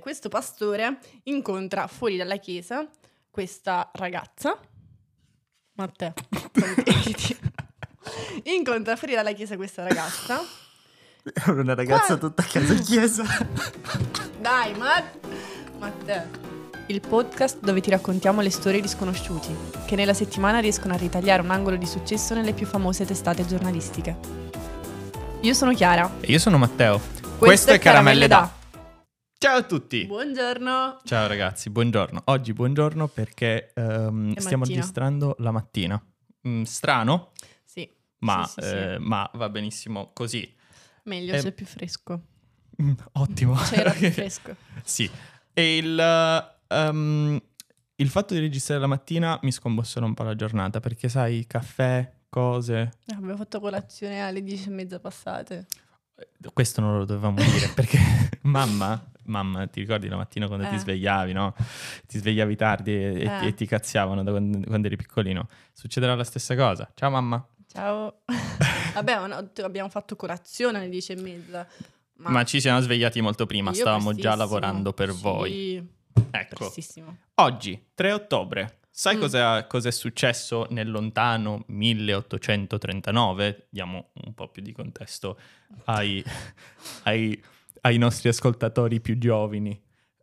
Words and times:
questo 0.00 0.28
pastore 0.28 0.98
incontra 1.24 1.86
fuori 1.86 2.16
dalla 2.16 2.36
chiesa 2.36 2.86
questa 3.30 3.90
ragazza. 3.94 4.58
Matteo, 5.74 6.14
incontra 8.44 8.96
fuori 8.96 9.14
dalla 9.14 9.32
chiesa 9.32 9.56
questa 9.56 9.82
ragazza. 9.82 10.40
Una 11.48 11.74
ragazza 11.74 12.16
Qua- 12.16 12.28
tutta 12.28 12.42
a 12.42 12.46
casa 12.46 12.74
chiesa. 12.74 13.24
Dai, 14.40 14.74
Matt. 14.74 15.26
Matteo. 15.78 16.54
Il 16.86 17.00
podcast 17.00 17.58
dove 17.58 17.80
ti 17.80 17.90
raccontiamo 17.90 18.40
le 18.40 18.50
storie 18.50 18.80
di 18.80 18.86
sconosciuti, 18.86 19.54
che 19.86 19.96
nella 19.96 20.14
settimana 20.14 20.60
riescono 20.60 20.94
a 20.94 20.96
ritagliare 20.96 21.42
un 21.42 21.50
angolo 21.50 21.76
di 21.76 21.86
successo 21.86 22.32
nelle 22.34 22.52
più 22.52 22.64
famose 22.64 23.04
testate 23.04 23.44
giornalistiche. 23.44 24.16
Io 25.40 25.52
sono 25.52 25.72
Chiara. 25.74 26.08
E 26.20 26.30
io 26.30 26.38
sono 26.38 26.58
Matteo. 26.58 27.00
Questo, 27.38 27.72
è 27.72 27.78
Caramelle 27.78 28.28
da. 28.28 28.55
Ciao 29.38 29.58
a 29.58 29.62
tutti. 29.64 30.06
Buongiorno. 30.06 31.00
Ciao 31.04 31.26
ragazzi, 31.26 31.70
buongiorno. 31.70 32.22
Oggi 32.26 32.52
buongiorno 32.52 33.06
perché 33.08 33.66
È 33.72 33.72
stiamo 33.72 34.30
mattina. 34.32 34.62
registrando 34.64 35.36
la 35.40 35.50
mattina. 35.50 36.04
Mm, 36.48 36.62
strano, 36.62 37.32
Sì, 37.64 37.88
ma, 38.18 38.46
sì, 38.46 38.60
sì, 38.62 38.68
sì. 38.68 38.74
eh, 38.74 38.98
ma 38.98 39.28
va 39.34 39.48
benissimo 39.48 40.12
così. 40.14 40.52
meglio 41.04 41.34
eh, 41.34 41.38
se 41.40 41.48
è 41.48 41.52
più 41.52 41.66
fresco. 41.66 42.20
Mm, 42.82 42.92
ottimo. 43.12 43.54
C'era 43.70 43.90
più 43.92 44.10
fresco. 44.12 44.56
sì. 44.84 45.08
E 45.52 45.76
il, 45.76 45.98
ehm, 46.68 47.42
il 47.96 48.08
fatto 48.08 48.34
di 48.34 48.40
registrare 48.40 48.80
la 48.80 48.86
mattina 48.86 49.38
mi 49.42 49.52
scombussola 49.52 50.06
un 50.06 50.14
po' 50.14 50.22
la 50.22 50.34
giornata 50.34 50.80
perché 50.80 51.08
sai, 51.08 51.46
caffè, 51.46 52.10
cose... 52.28 52.92
Eh, 53.06 53.14
Abbiamo 53.14 53.36
fatto 53.36 53.60
colazione 53.60 54.22
alle 54.22 54.42
dieci 54.42 54.68
e 54.68 54.72
mezza 54.72 54.98
passate. 54.98 55.66
Questo 56.52 56.80
non 56.80 56.96
lo 56.98 57.04
dovevamo 57.04 57.36
dire 57.42 57.68
perché 57.74 57.98
mamma, 58.42 59.12
mamma, 59.26 59.66
ti 59.66 59.80
ricordi 59.80 60.08
la 60.08 60.16
mattina 60.16 60.46
quando 60.46 60.66
ti 60.68 60.74
Eh. 60.74 60.78
svegliavi, 60.78 61.32
no? 61.32 61.54
Ti 62.06 62.18
svegliavi 62.18 62.56
tardi 62.56 62.92
e, 62.92 63.04
e 63.04 63.12
ti, 63.38 63.44
Eh. 63.44 63.48
e 63.48 63.54
ti 63.54 63.66
cazziavano 63.66 64.22
da 64.22 64.30
quando, 64.30 64.60
quando 64.66 64.86
eri 64.86 64.96
piccolino. 64.96 65.48
Succederà 65.72 66.14
la 66.14 66.24
stessa 66.24 66.54
cosa. 66.56 66.90
Ciao 66.94 67.10
mamma. 67.10 67.46
Ciao. 67.70 68.20
Vabbè, 68.94 69.18
ma 69.18 69.26
no, 69.26 69.50
abbiamo 69.62 69.88
fatto 69.88 70.16
colazione 70.16 70.78
alle 70.78 70.88
dieci 70.88 71.12
e 71.12 71.20
mezza. 71.20 71.66
Ma, 72.18 72.44
ci 72.44 72.60
siamo 72.60 72.80
svegliati 72.80 73.20
molto 73.20 73.44
prima, 73.44 73.74
stavamo 73.74 74.14
già 74.14 74.34
lavorando 74.34 74.94
per 74.94 75.12
Sì, 75.12 75.20
voi. 75.22 75.88
Ecco, 76.30 76.72
oggi, 77.34 77.88
3 77.94 78.12
ottobre. 78.12 78.78
Sai 78.90 79.16
Mm. 79.16 79.20
cos'è, 79.20 79.66
cos'è 79.68 79.90
successo 79.90 80.66
nel 80.70 80.90
lontano 80.90 81.62
1839? 81.66 83.66
Diamo 83.68 84.08
un 84.24 84.32
po' 84.34 84.48
più 84.48 84.62
di 84.62 84.72
contesto 84.72 85.38
ai, 85.84 86.24
ai- 87.02 87.38
ai 87.86 87.98
nostri 87.98 88.28
ascoltatori 88.28 89.00
più 89.00 89.16
giovani. 89.18 89.80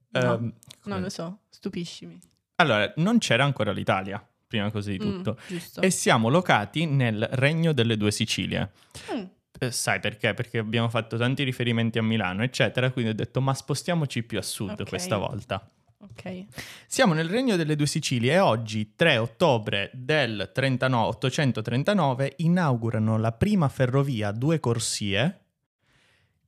No, 0.09 0.33
Ehm, 0.33 0.53
Non 0.85 1.01
lo 1.01 1.09
so, 1.09 1.39
stupiscimi. 1.49 2.19
Allora, 2.55 2.91
non 2.97 3.17
c'era 3.17 3.43
ancora 3.45 3.71
l'Italia, 3.71 4.25
prima 4.47 4.69
così 4.69 4.97
di 4.97 5.05
Mm, 5.05 5.09
tutto. 5.23 5.37
giusto. 5.47 5.81
E 5.81 5.89
siamo 5.89 6.29
locati 6.29 6.85
nel 6.85 7.27
Regno 7.31 7.71
delle 7.73 7.97
Due 7.97 8.11
Sicilie. 8.11 8.71
Mm, 9.13 9.23
Eh, 9.59 9.71
sai 9.71 9.99
perché? 9.99 10.33
Perché 10.33 10.57
abbiamo 10.57 10.89
fatto 10.89 11.15
tanti 11.15 11.43
riferimenti 11.43 11.97
a 11.99 12.03
Milano, 12.03 12.43
eccetera, 12.43 12.91
quindi 12.91 13.11
ho 13.11 13.15
detto 13.15 13.39
ma 13.39 13.53
spostiamoci 13.53 14.23
più 14.23 14.37
a 14.39 14.41
sud 14.41 14.79
Ok. 14.81 14.89
questa 14.89 15.15
volta. 15.17 15.69
ok. 15.99 16.45
Siamo 16.87 17.13
nel 17.13 17.29
Regno 17.29 17.55
delle 17.55 17.75
Due 17.77 17.85
Sicilie 17.87 18.33
e 18.33 18.39
oggi, 18.39 18.93
3 18.95 19.17
ottobre 19.17 19.89
del 19.93 20.51
39 20.53 21.07
839, 21.07 22.33
inaugurano 22.37 23.17
la 23.17 23.31
prima 23.31 23.69
ferrovia 23.69 24.29
a 24.29 24.31
due 24.33 24.59
corsie 24.59 25.39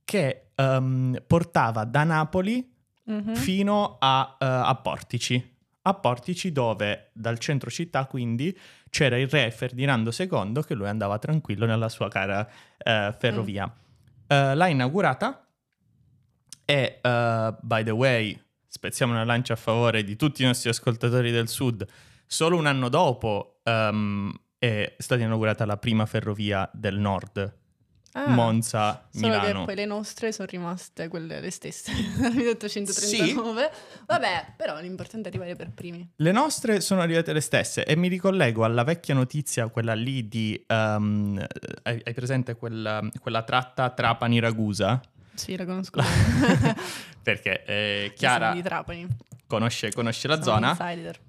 che 0.03 0.44
ehm, 0.55 1.23
portava 1.27 1.83
da 1.83 2.03
Napoli 2.03 2.73
Mhm. 3.07 3.35
fino 3.35 3.97
a, 3.99 4.35
eh, 4.39 4.45
a 4.45 4.75
Portici. 4.75 5.53
A 5.83 5.93
Portici 5.93 6.51
dove 6.51 7.11
dal 7.13 7.37
centro 7.37 7.69
città 7.69 8.05
quindi 8.07 8.57
c'era 8.89 9.15
il 9.19 9.27
re 9.27 9.51
Ferdinando 9.51 10.11
II 10.17 10.63
che 10.65 10.73
lui 10.73 10.87
andava 10.87 11.19
tranquillo 11.19 11.67
nella 11.67 11.89
sua 11.89 12.07
cara 12.09 12.47
eh, 12.77 13.13
ferrovia. 13.19 13.71
Eh, 14.25 14.55
l'ha 14.55 14.67
inaugurata 14.67 15.47
e, 16.65 16.99
eh, 17.01 17.55
by 17.61 17.83
the 17.83 17.91
way, 17.91 18.41
spezziamo 18.67 19.13
una 19.13 19.23
lancia 19.23 19.53
a 19.53 19.57
favore 19.57 20.03
di 20.03 20.15
tutti 20.15 20.41
i 20.41 20.45
nostri 20.45 20.69
ascoltatori 20.69 21.29
del 21.29 21.47
sud, 21.47 21.85
solo 22.25 22.57
un 22.57 22.65
anno 22.65 22.89
dopo 22.89 23.59
ehm, 23.63 24.33
è 24.57 24.95
stata 24.97 25.21
inaugurata 25.21 25.65
la 25.65 25.77
prima 25.77 26.07
ferrovia 26.07 26.67
del 26.73 26.97
nord, 26.97 27.55
Ah, 28.17 28.29
Monza, 28.29 29.07
Solo 29.11 29.27
Milano. 29.27 29.59
che 29.59 29.65
poi 29.65 29.75
le 29.75 29.85
nostre 29.85 30.31
sono 30.31 30.47
rimaste 30.49 31.09
quelle 31.09 31.41
le 31.41 31.49
stesse, 31.51 31.91
dal 32.17 32.33
1839. 32.33 33.71
Vabbè, 34.05 34.53
però 34.55 34.79
l'importante 34.79 35.27
è 35.27 35.31
arrivare 35.31 35.55
per 35.57 35.71
primi. 35.71 36.09
Le 36.15 36.31
nostre 36.31 36.79
sono 36.79 37.01
arrivate 37.01 37.33
le 37.33 37.41
stesse 37.41 37.83
e 37.83 37.97
mi 37.97 38.07
ricollego 38.07 38.63
alla 38.63 38.83
vecchia 38.85 39.13
notizia, 39.13 39.67
quella 39.67 39.93
lì 39.95 40.29
di... 40.29 40.63
ehm, 40.65 41.45
hai, 41.83 42.01
hai 42.05 42.13
presente 42.13 42.55
quella, 42.55 43.01
quella 43.19 43.43
tratta 43.43 43.89
Trapani-Ragusa? 43.89 45.01
Sì, 45.33 45.57
la 45.57 45.65
conosco. 45.65 46.01
Perché 47.21 47.65
eh, 47.65 48.13
Chiara 48.15 48.55
conosce, 49.45 49.91
conosce 49.91 50.27
la 50.29 50.41
Sono 50.41 50.55
zona. 50.55 50.69
insider. 50.69 51.19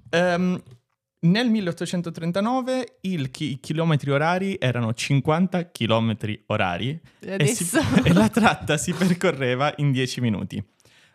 Nel 1.18 1.48
1839 1.48 2.98
il 3.02 3.30
chi- 3.30 3.52
i 3.52 3.60
chilometri 3.60 4.10
orari 4.10 4.56
erano 4.60 4.92
50 4.92 5.70
chilometri 5.70 6.42
orari 6.46 7.00
E 7.20 7.46
si- 7.46 7.78
e 8.04 8.12
la 8.12 8.28
tratta 8.28 8.76
si 8.76 8.92
percorreva 8.92 9.72
in 9.78 9.92
10 9.92 10.20
minuti. 10.20 10.62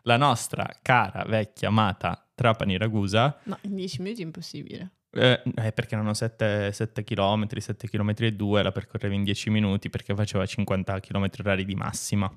La 0.03 0.17
nostra 0.17 0.67
cara, 0.81 1.23
vecchia, 1.27 1.67
amata 1.67 2.27
Trapani-Ragusa 2.33 3.39
No, 3.43 3.57
in 3.61 3.75
10 3.75 4.01
minuti 4.01 4.21
è 4.21 4.25
impossibile. 4.25 4.91
Eh, 5.13 5.41
eh, 5.55 5.71
perché 5.71 5.93
erano 5.93 6.13
7, 6.13 6.71
km, 7.03 7.47
7 7.57 7.87
km 7.87 8.13
e 8.17 8.31
2, 8.31 8.63
la 8.63 8.71
percorrevi 8.71 9.15
in 9.15 9.23
10 9.23 9.49
minuti 9.51 9.89
perché 9.89 10.15
faceva 10.15 10.45
50 10.45 10.99
km 10.99 11.27
orari 11.39 11.63
di 11.65 11.75
massima. 11.75 12.33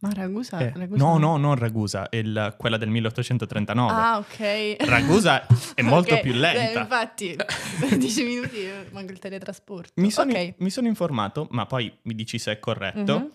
Ma 0.00 0.12
Ragusa... 0.12 0.58
Eh, 0.60 0.72
Ragusa 0.76 1.04
no, 1.04 1.18
no, 1.18 1.36
non 1.36 1.56
Ragusa, 1.56 2.06
il- 2.10 2.54
quella 2.56 2.76
del 2.76 2.88
1839. 2.88 3.92
Ah, 3.92 4.18
ok. 4.18 4.76
Ragusa 4.86 5.44
è 5.74 5.82
molto 5.82 6.14
Ok, 6.14 6.20
più 6.20 6.32
eh, 6.32 6.36
lenta. 6.36 6.80
infatti, 6.82 7.34
10 7.98 8.22
minuti 8.24 8.60
eh, 8.60 8.86
manca 8.92 9.12
il 9.12 9.18
teletrasporto. 9.18 9.92
Mi 10.00 10.10
sono, 10.12 10.30
Ok. 10.32 10.54
mi 10.58 10.70
sono 10.70 10.86
informato, 10.86 11.48
ma 11.50 11.66
poi 11.66 11.92
mi 12.02 12.14
dici 12.14 12.38
se 12.38 12.52
è 12.52 12.58
corretto, 12.60 13.18
Mhm. 13.18 13.30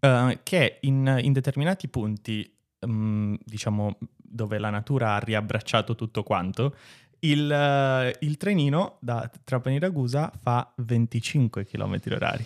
eh, 0.00 0.40
che 0.42 0.78
in, 0.80 1.18
in 1.22 1.32
determinati 1.32 1.86
punti, 1.86 2.52
mm, 2.84 3.34
diciamo, 3.44 3.96
dove 4.16 4.58
la 4.58 4.70
natura 4.70 5.14
ha 5.14 5.18
riabbracciato 5.18 5.94
tutto 5.94 6.24
quanto, 6.24 6.74
il, 7.20 7.50
eh, 7.52 8.16
il 8.20 8.36
trenino 8.36 8.96
da 9.00 9.30
Trapani 9.44 9.78
Ragusa 9.78 10.32
fa 10.42 10.72
25 10.76 11.64
km 11.66 12.00
orari. 12.10 12.44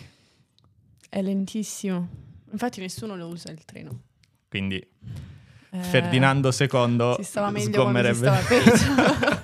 È 1.09 1.21
lentissimo. 1.21 2.33
Infatti 2.55 2.79
nessuno 2.79 3.17
lo 3.17 3.27
usa 3.27 3.51
il 3.51 3.65
treno. 3.65 4.01
Quindi 4.47 4.77
Eh, 5.71 5.81
Ferdinando 5.83 6.47
II 6.57 7.15
si 7.17 7.23
stava 7.23 7.49
meglio 7.51 7.81
quando 7.83 8.13
si 8.13 8.15
sgommerebbe. 8.15 8.67
stava 8.77 9.43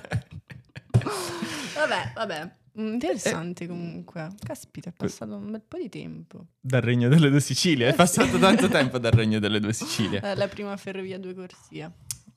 Vabbè, 1.74 2.12
vabbè. 2.14 2.54
Interessante 2.74 3.66
comunque. 3.66 4.28
Caspita, 4.42 4.88
è 4.88 4.92
passato 4.92 5.36
un 5.36 5.50
bel 5.50 5.60
po' 5.60 5.76
di 5.76 5.90
tempo. 5.90 6.46
dal 6.58 6.80
Regno 6.80 7.08
delle 7.08 7.28
Due 7.28 7.40
Sicilie. 7.40 7.88
È 7.88 7.92
Eh, 7.92 7.94
passato 7.94 8.38
tanto 8.38 8.68
tempo 8.68 8.98
dal 8.98 9.12
Regno 9.12 9.38
delle 9.38 9.60
Due 9.60 9.74
Sicilie. 9.74 10.20
Eh, 10.22 10.34
la 10.34 10.48
prima 10.48 10.74
ferrovia 10.78 11.18
due 11.18 11.34
corsie. 11.34 11.90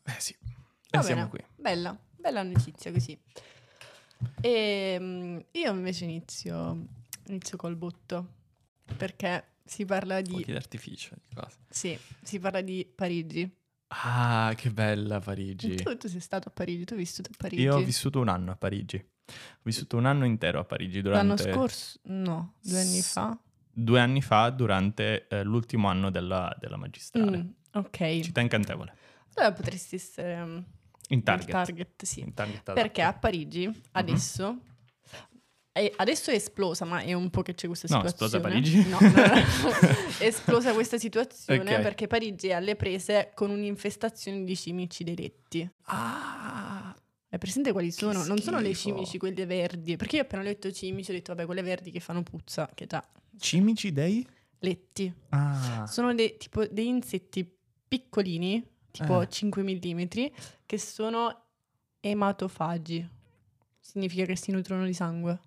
Eh 0.03 0.15
sì. 0.19 0.35
Va 0.91 0.99
E 0.99 1.03
siamo 1.03 1.29
qui. 1.29 1.39
Bella, 1.55 1.97
bella 2.17 2.43
notizia 2.43 2.91
così. 2.91 3.17
E 4.41 4.97
mm, 4.99 5.37
io 5.51 5.71
invece 5.71 6.03
inizio, 6.03 6.85
inizio 7.27 7.55
col 7.55 7.77
botto. 7.77 8.27
Perché 8.97 9.43
si 9.65 9.83
parla 9.85 10.21
di... 10.21 10.29
Fuochi 10.31 10.51
d'artificio. 10.51 11.15
di 11.27 11.33
cosa. 11.33 11.57
Sì, 11.69 11.97
si 12.21 12.39
parla 12.39 12.61
di 12.61 12.89
Parigi. 12.93 13.51
Ah, 13.87 14.53
che 14.55 14.71
bella 14.71 15.19
Parigi. 15.19 15.75
Tu, 15.75 15.97
tu 15.97 16.07
sei 16.07 16.19
stato 16.19 16.49
a 16.49 16.51
Parigi, 16.51 16.85
tu 16.85 16.93
hai 16.93 16.99
vissuto 16.99 17.29
a 17.31 17.35
Parigi. 17.37 17.61
Io 17.63 17.75
ho 17.75 17.81
vissuto 17.81 18.19
un 18.19 18.28
anno 18.28 18.51
a 18.51 18.55
Parigi. 18.55 18.97
Ho 18.97 19.61
vissuto 19.63 19.97
un 19.97 20.05
anno 20.05 20.25
intero 20.25 20.59
a 20.59 20.63
Parigi 20.63 21.01
L'anno 21.01 21.34
durante 21.35 21.51
scorso? 21.51 21.99
No, 22.03 22.53
due 22.61 22.79
anni 22.79 22.99
S- 23.01 23.11
fa. 23.13 23.37
due 23.72 23.99
anni 23.99 24.22
fa, 24.22 24.49
durante 24.51 25.28
eh, 25.28 25.43
l'ultimo 25.43 25.87
anno 25.87 26.11
della, 26.11 26.55
della 26.59 26.78
magistrale. 26.78 27.37
Mm, 27.37 27.49
ok. 27.73 28.19
Città 28.22 28.41
incantevole. 28.41 28.95
Allora 29.35 29.53
potresti 29.53 29.95
essere 29.95 30.40
um, 30.41 30.63
In 31.09 31.23
target. 31.23 31.49
target, 31.51 32.05
sì. 32.05 32.19
In 32.22 32.34
target. 32.34 32.73
Perché 32.73 33.01
a 33.01 33.13
Parigi 33.13 33.81
adesso... 33.93 34.59
è- 35.81 35.91
adesso 35.97 36.31
è 36.31 36.35
esplosa, 36.35 36.85
ma 36.85 36.99
è 37.01 37.11
un 37.13 37.29
po' 37.29 37.41
che 37.41 37.53
c'è 37.53 37.67
questa 37.67 37.87
No, 37.89 38.01
è 38.03 38.07
situazione. 38.07 38.47
esplosa 38.47 38.49
Parigi? 38.49 38.87
No, 38.87 38.97
no, 38.99 39.09
no. 39.09 39.69
è 40.19 40.25
esplosa 40.25 40.73
questa 40.73 40.97
situazione 40.97 41.75
Ok. 41.75 41.81
perché 41.81 42.07
Parigi 42.07 42.47
è 42.47 42.53
alle 42.53 42.75
prese 42.77 43.31
con 43.35 43.49
un'infestazione 43.49 44.43
di 44.45 44.55
cimici 44.55 45.03
dei 45.03 45.16
letti. 45.17 45.69
Ah, 45.83 46.95
Hai 47.29 47.37
presente 47.39 47.73
quali 47.73 47.91
sono? 47.91 48.23
Non 48.23 48.37
sono 48.39 48.59
le 48.61 48.73
schifo. 48.73 48.95
cimici, 48.95 49.17
quelle 49.17 49.45
verdi. 49.45 49.97
Perché 49.97 50.16
io 50.16 50.22
appena 50.22 50.41
letto 50.41 50.72
cimici 50.72 51.11
ho 51.11 51.13
detto, 51.13 51.33
vabbè, 51.33 51.45
quelle 51.45 51.61
verdi 51.61 51.91
che 51.91 51.99
fanno 51.99 52.23
puzza, 52.23 52.69
che 52.73 52.85
già, 52.85 53.05
cimici 53.37 53.91
dei? 53.91 54.25
letti. 54.59 55.13
Ah, 55.29 55.85
Sono 55.87 56.13
dei, 56.16 56.37
tipo 56.37 56.66
dei 56.66 56.87
insetti 56.87 57.45
piccolini, 57.87 58.66
tipo 58.89 59.21
Eh. 59.21 59.28
5 59.29 59.61
mm, 59.61 60.03
che 60.66 60.79
sono 60.79 61.43
ematofagi. 61.99 63.07
Significa 63.79 64.25
che 64.25 64.35
si 64.35 64.51
nutrono 64.51 64.85
di 64.85 64.93
sangue. 64.93 65.39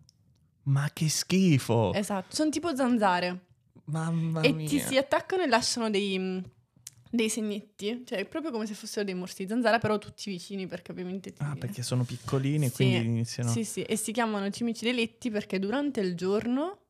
Ma 0.69 0.91
che 0.93 1.09
schifo! 1.09 1.93
Esatto, 1.95 2.35
sono 2.35 2.51
tipo 2.51 2.75
zanzare. 2.75 3.47
Mamma 3.85 4.43
e 4.43 4.53
mia. 4.53 4.69
ti 4.69 4.79
si 4.79 4.97
attaccano 4.97 5.43
e 5.43 5.47
lasciano 5.47 5.89
dei, 5.89 6.19
mm, 6.19 6.39
dei 7.11 7.31
segnetti, 7.31 8.03
cioè 8.07 8.27
proprio 8.27 8.51
come 8.51 8.67
se 8.67 8.75
fossero 8.75 9.05
dei 9.05 9.15
morsi 9.15 9.45
di 9.45 9.49
zanzara, 9.49 9.79
però 9.79 9.97
tutti 9.97 10.31
vicini 10.31 10.67
perché 10.67 10.93
ovviamente 10.93 11.33
ti... 11.33 11.43
Ah, 11.43 11.57
perché 11.57 11.83
sono 11.83 12.05
piccolini 12.05 12.67
e 12.67 12.69
Sì, 12.69 12.75
quindi 12.75 12.97
iniziano... 13.09 13.51
Sì, 13.51 13.65
sì, 13.65 13.83
e 13.83 13.97
si 13.97 14.13
chiamano 14.13 14.51
cimici 14.51 14.85
deletti 14.85 15.31
perché 15.31 15.59
durante 15.59 16.01
il 16.01 16.15
giorno 16.15 16.81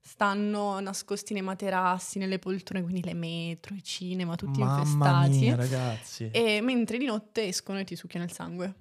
stanno 0.00 0.80
nascosti 0.80 1.32
nei 1.32 1.42
materassi, 1.42 2.18
nelle 2.18 2.40
poltrone, 2.40 2.82
quindi 2.82 3.04
le 3.04 3.14
metro, 3.14 3.76
i 3.76 3.84
cinema, 3.84 4.34
tutti 4.34 4.58
Mamma 4.58 4.80
infestati. 4.80 5.38
mia, 5.38 5.54
ragazzi. 5.54 6.30
E 6.32 6.60
mentre 6.60 6.98
di 6.98 7.04
notte 7.04 7.46
escono 7.46 7.78
e 7.78 7.84
ti 7.84 7.94
succhiano 7.94 8.24
il 8.24 8.32
sangue. 8.32 8.74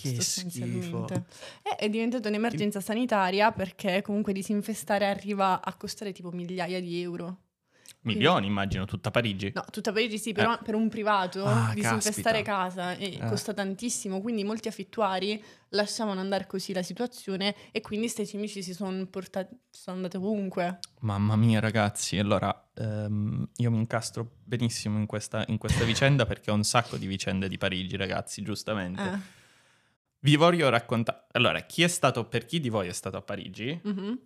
Che 0.00 0.20
schifo. 0.20 0.22
sostanzialmente. 0.22 1.24
E 1.62 1.76
è 1.76 1.88
diventata 1.88 2.28
un'emergenza 2.28 2.80
sanitaria 2.80 3.52
perché 3.52 4.02
comunque 4.02 4.32
disinfestare 4.32 5.06
arriva 5.06 5.62
a 5.62 5.74
costare 5.74 6.12
tipo 6.12 6.30
migliaia 6.30 6.80
di 6.80 7.00
euro. 7.00 7.36
Milioni, 8.02 8.46
immagino, 8.46 8.86
tutta 8.86 9.10
Parigi. 9.10 9.52
No, 9.54 9.62
tutta 9.70 9.92
Parigi 9.92 10.16
sì, 10.16 10.32
però 10.32 10.58
per 10.62 10.74
un 10.74 10.88
privato 10.88 11.40
Eh. 11.44 11.48
Ah, 11.48 11.72
disinfestare 11.74 12.40
caspita. 12.40 12.42
casa 12.42 12.92
eh, 12.96 13.18
Eh. 13.20 13.28
costa 13.28 13.52
tantissimo, 13.52 14.22
quindi 14.22 14.42
molti 14.42 14.68
affittuari 14.68 15.42
lasciavano 15.70 16.18
andare 16.18 16.46
così 16.46 16.72
la 16.72 16.82
situazione 16.82 17.54
e 17.72 17.82
quindi 17.82 18.06
questi 18.06 18.26
cimici 18.26 18.62
si 18.62 18.72
sono 18.72 19.04
portati, 19.04 19.54
sono 19.68 19.96
andati 19.96 20.16
ovunque. 20.16 20.78
Mamma 21.00 21.36
mia, 21.36 21.60
ragazzi. 21.60 22.16
Allora, 22.18 22.70
ehm, 22.74 23.46
io 23.56 23.70
mi 23.70 23.76
incastro 23.76 24.36
benissimo 24.44 24.96
in 24.96 25.04
questa, 25.04 25.44
in 25.48 25.58
questa 25.58 25.84
vicenda 25.84 26.24
perché 26.24 26.50
ho 26.50 26.54
un 26.54 26.64
sacco 26.64 26.96
di 26.96 27.06
vicende 27.06 27.48
di 27.48 27.58
Parigi, 27.58 27.96
ragazzi, 27.96 28.40
giustamente. 28.40 29.02
Eh. 29.02 29.38
Vi 30.22 30.36
voglio 30.36 30.68
raccontare. 30.68 31.26
Allora, 31.32 31.60
chi 31.60 31.82
è 31.82 31.88
stato, 31.88 32.26
per 32.26 32.44
chi 32.44 32.60
di 32.60 32.68
voi 32.68 32.88
è 32.88 32.92
stato 32.92 33.16
a 33.16 33.22
Parigi, 33.22 33.80
Mhm. 33.82 34.18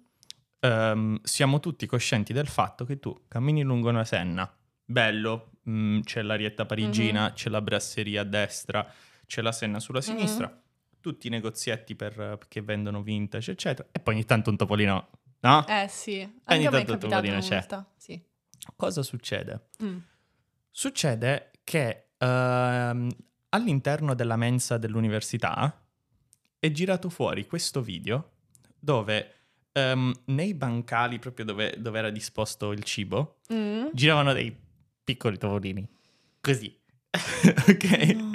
ehm, 0.61 1.20
siamo 1.23 1.61
tutti 1.61 1.87
coscienti 1.87 2.32
del 2.32 2.49
fatto 2.49 2.85
che 2.85 2.99
tu 2.99 3.25
cammini 3.29 3.62
lungo 3.62 3.91
una 3.91 4.05
senna, 4.05 4.52
bello, 4.85 5.52
mm, 5.69 6.00
c'è 6.00 6.23
l'arietta 6.23 6.67
parigina, 6.67 7.32
c'è 7.32 7.49
la 7.49 7.61
brasseria 7.62 8.23
a 8.23 8.25
destra, 8.25 8.91
c'è 9.26 9.41
la 9.41 9.52
senna 9.52 9.79
sulla 9.79 9.99
Mhm. 10.00 10.05
sinistra, 10.05 10.62
tutti 11.00 11.26
i 11.29 11.31
negozietti 11.31 11.94
per- 11.94 12.38
che 12.49 12.61
vendono 12.62 13.02
vintage, 13.02 13.52
eccetera, 13.52 13.88
e 13.93 14.00
poi 14.00 14.14
ogni 14.14 14.25
tanto 14.25 14.50
un 14.50 14.56
topolino, 14.56 15.11
no? 15.40 15.64
Eh 15.69 15.87
sì, 15.88 16.20
Ogni 16.20 16.32
anche 16.44 16.67
è 16.67 16.70
tanto 16.70 16.93
capitato 16.93 17.08
topolino 17.08 17.38
c'è. 17.38 17.67
Sì. 17.97 18.20
Cosa 18.75 19.02
succede? 19.02 19.69
Mm. 19.82 19.99
Succede 20.70 21.50
che 21.62 22.08
ehm, 22.19 23.08
all'interno 23.50 24.14
della 24.14 24.37
mensa 24.37 24.79
dell'università 24.79 25.79
è 26.64 26.70
girato 26.70 27.11
fuori 27.11 27.46
questo 27.46 27.82
video 27.82 28.31
dove 28.78 29.32
ehm, 29.72 30.12
nei 30.26 30.55
bancali, 30.55 31.19
proprio 31.19 31.44
dove, 31.44 31.75
dove 31.78 31.99
era 31.99 32.08
disposto 32.08 32.72
il 32.72 32.82
cibo, 32.84 33.40
Mm. 33.52 33.88
giravano 33.93 34.32
dei 34.32 34.55
piccoli 35.05 35.37
topolini. 35.37 35.87
Così. 36.40 36.75
ok? 37.69 38.14
No. 38.14 38.31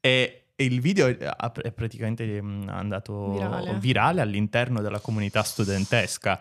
E, 0.00 0.40
il 0.56 0.80
video 0.80 1.08
è, 1.08 1.72
praticamente 1.72 2.40
mm, 2.40 2.68
andato 2.68 3.32
Virale. 3.32 3.78
virale 3.80 4.20
all'interno 4.20 4.80
della 4.80 5.00
comunità 5.00 5.42
studentesca. 5.42 6.40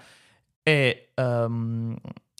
E, 0.61 1.09
ehm, 1.15 1.97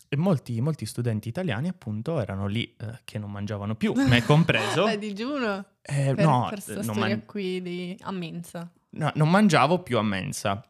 e 0.08 0.16
molti, 0.16 0.62
molti 0.62 0.86
studenti 0.86 1.30
italiani, 1.30 1.68
appunto, 1.68 2.20
erano 2.22 2.46
lì 2.46 2.76
eh, 2.78 3.00
che 3.04 3.18
non 3.18 3.32
mangiavano 3.32 3.74
più, 3.74 3.94
me 3.94 4.22
compreso. 4.26 4.84
A 4.86 4.96
digiuno? 4.96 5.66
Eh, 5.82 6.14
Per, 6.16 6.24
no, 6.26 6.52
per 6.66 6.86
non, 6.86 6.98
man- 7.00 7.26
qui 7.26 7.60
di 7.60 7.98
a 8.02 8.12
mensa. 8.12 8.72
No, 8.94 9.12
non 9.16 9.30
mangiavo 9.30 9.84
più 9.84 9.98
a 9.98 10.04
mensa. 10.04 10.64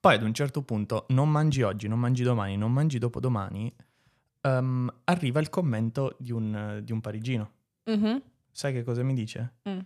Poi 0.00 0.14
ad 0.14 0.22
un 0.22 0.34
certo 0.34 0.62
punto, 0.62 1.06
non 1.10 1.30
mangi 1.30 1.62
oggi, 1.62 1.86
non 1.86 2.00
mangi 2.00 2.24
domani, 2.24 2.56
non 2.56 2.72
mangi 2.72 2.98
dopodomani, 2.98 3.72
ehm, 4.40 4.92
arriva 5.04 5.40
il 5.40 5.48
commento 5.48 6.16
di 6.18 6.32
un, 6.32 6.80
di 6.82 6.92
un 6.92 7.00
parigino. 7.00 7.50
Mhm. 7.84 8.22
Sai 8.50 8.72
che 8.72 8.82
cosa 8.82 9.02
mi 9.02 9.14
dice? 9.14 9.54
Mm. 9.68 9.78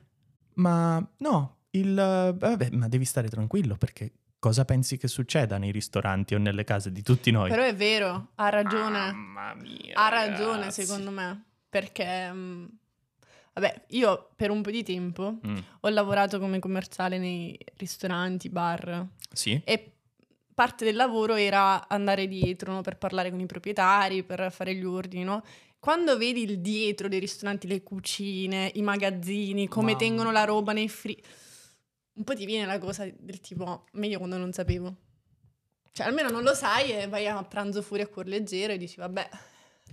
Ma 0.54 1.06
no, 1.18 1.56
il... 1.70 1.94
Vabbè, 1.94 2.70
ma 2.70 2.88
devi 2.88 3.04
stare 3.04 3.28
tranquillo 3.28 3.76
perché 3.76 4.12
cosa 4.38 4.64
pensi 4.64 4.96
che 4.96 5.08
succeda 5.08 5.58
nei 5.58 5.70
ristoranti 5.70 6.34
o 6.34 6.38
nelle 6.38 6.64
case 6.64 6.90
di 6.90 7.02
tutti 7.02 7.30
noi? 7.30 7.50
Però 7.50 7.62
è 7.62 7.74
vero, 7.74 8.30
ha 8.36 8.48
ragione. 8.48 9.12
Mamma 9.12 9.54
mia. 9.54 9.94
ha 9.94 10.08
ragione 10.08 10.58
ragazzi. 10.58 10.84
secondo 10.84 11.10
me. 11.10 11.44
Perché, 11.68 12.32
mm, 12.32 12.64
vabbè, 13.56 13.84
io 13.88 14.30
per 14.36 14.50
un 14.50 14.60
po' 14.62 14.70
di 14.70 14.82
tempo 14.82 15.38
Mm, 15.46 15.56
ho 15.80 15.88
lavorato 15.88 16.38
come 16.38 16.58
commerciale 16.58 17.18
nei 17.18 17.58
ristoranti, 17.76 18.48
bar 18.50 19.06
Sì? 19.32 19.60
e 19.64 19.92
parte 20.54 20.84
del 20.84 20.94
lavoro 20.96 21.34
era 21.34 21.88
andare 21.88 22.26
dietro 22.28 22.72
no, 22.72 22.80
per 22.82 22.96
parlare 22.98 23.30
con 23.30 23.40
i 23.40 23.46
proprietari, 23.46 24.22
per 24.22 24.50
fare 24.52 24.74
gli 24.74 24.84
ordini, 24.84 25.24
no? 25.24 25.42
Quando 25.78 26.16
vedi 26.16 26.42
il 26.42 26.60
dietro 26.60 27.08
dei 27.08 27.20
ristoranti, 27.20 27.66
le 27.68 27.82
cucine, 27.82 28.70
i 28.74 28.82
magazzini, 28.82 29.68
come 29.68 29.92
Mamma. 29.92 29.98
tengono 29.98 30.30
la 30.32 30.44
roba 30.44 30.72
nei 30.72 30.88
free, 30.88 31.16
un 32.14 32.24
po' 32.24 32.34
ti 32.34 32.44
viene 32.46 32.66
la 32.66 32.78
cosa 32.78 33.06
del 33.16 33.40
tipo, 33.40 33.84
meglio 33.92 34.18
quando 34.18 34.36
non 34.38 34.52
sapevo. 34.52 34.96
Cioè, 35.92 36.06
almeno 36.06 36.28
non 36.30 36.42
lo 36.42 36.54
sai 36.54 36.90
e 36.92 37.06
vai 37.08 37.26
a 37.26 37.42
pranzo 37.44 37.82
fuori 37.82 38.02
a 38.02 38.06
cuor 38.08 38.26
leggero 38.26 38.72
e 38.72 38.78
dici, 38.78 38.96
vabbè, 38.96 39.28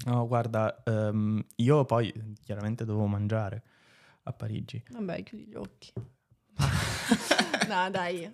No, 0.05 0.27
guarda, 0.27 0.83
ehm, 0.85 1.43
io 1.57 1.85
poi 1.85 2.11
chiaramente 2.43 2.83
dovevo 2.85 3.05
mangiare 3.07 3.63
a 4.23 4.33
Parigi. 4.33 4.83
vabbè, 4.89 5.23
chiudi 5.23 5.45
gli 5.45 5.55
occhi. 5.55 5.91
no, 7.67 7.89
dai. 7.89 8.25
A 8.25 8.33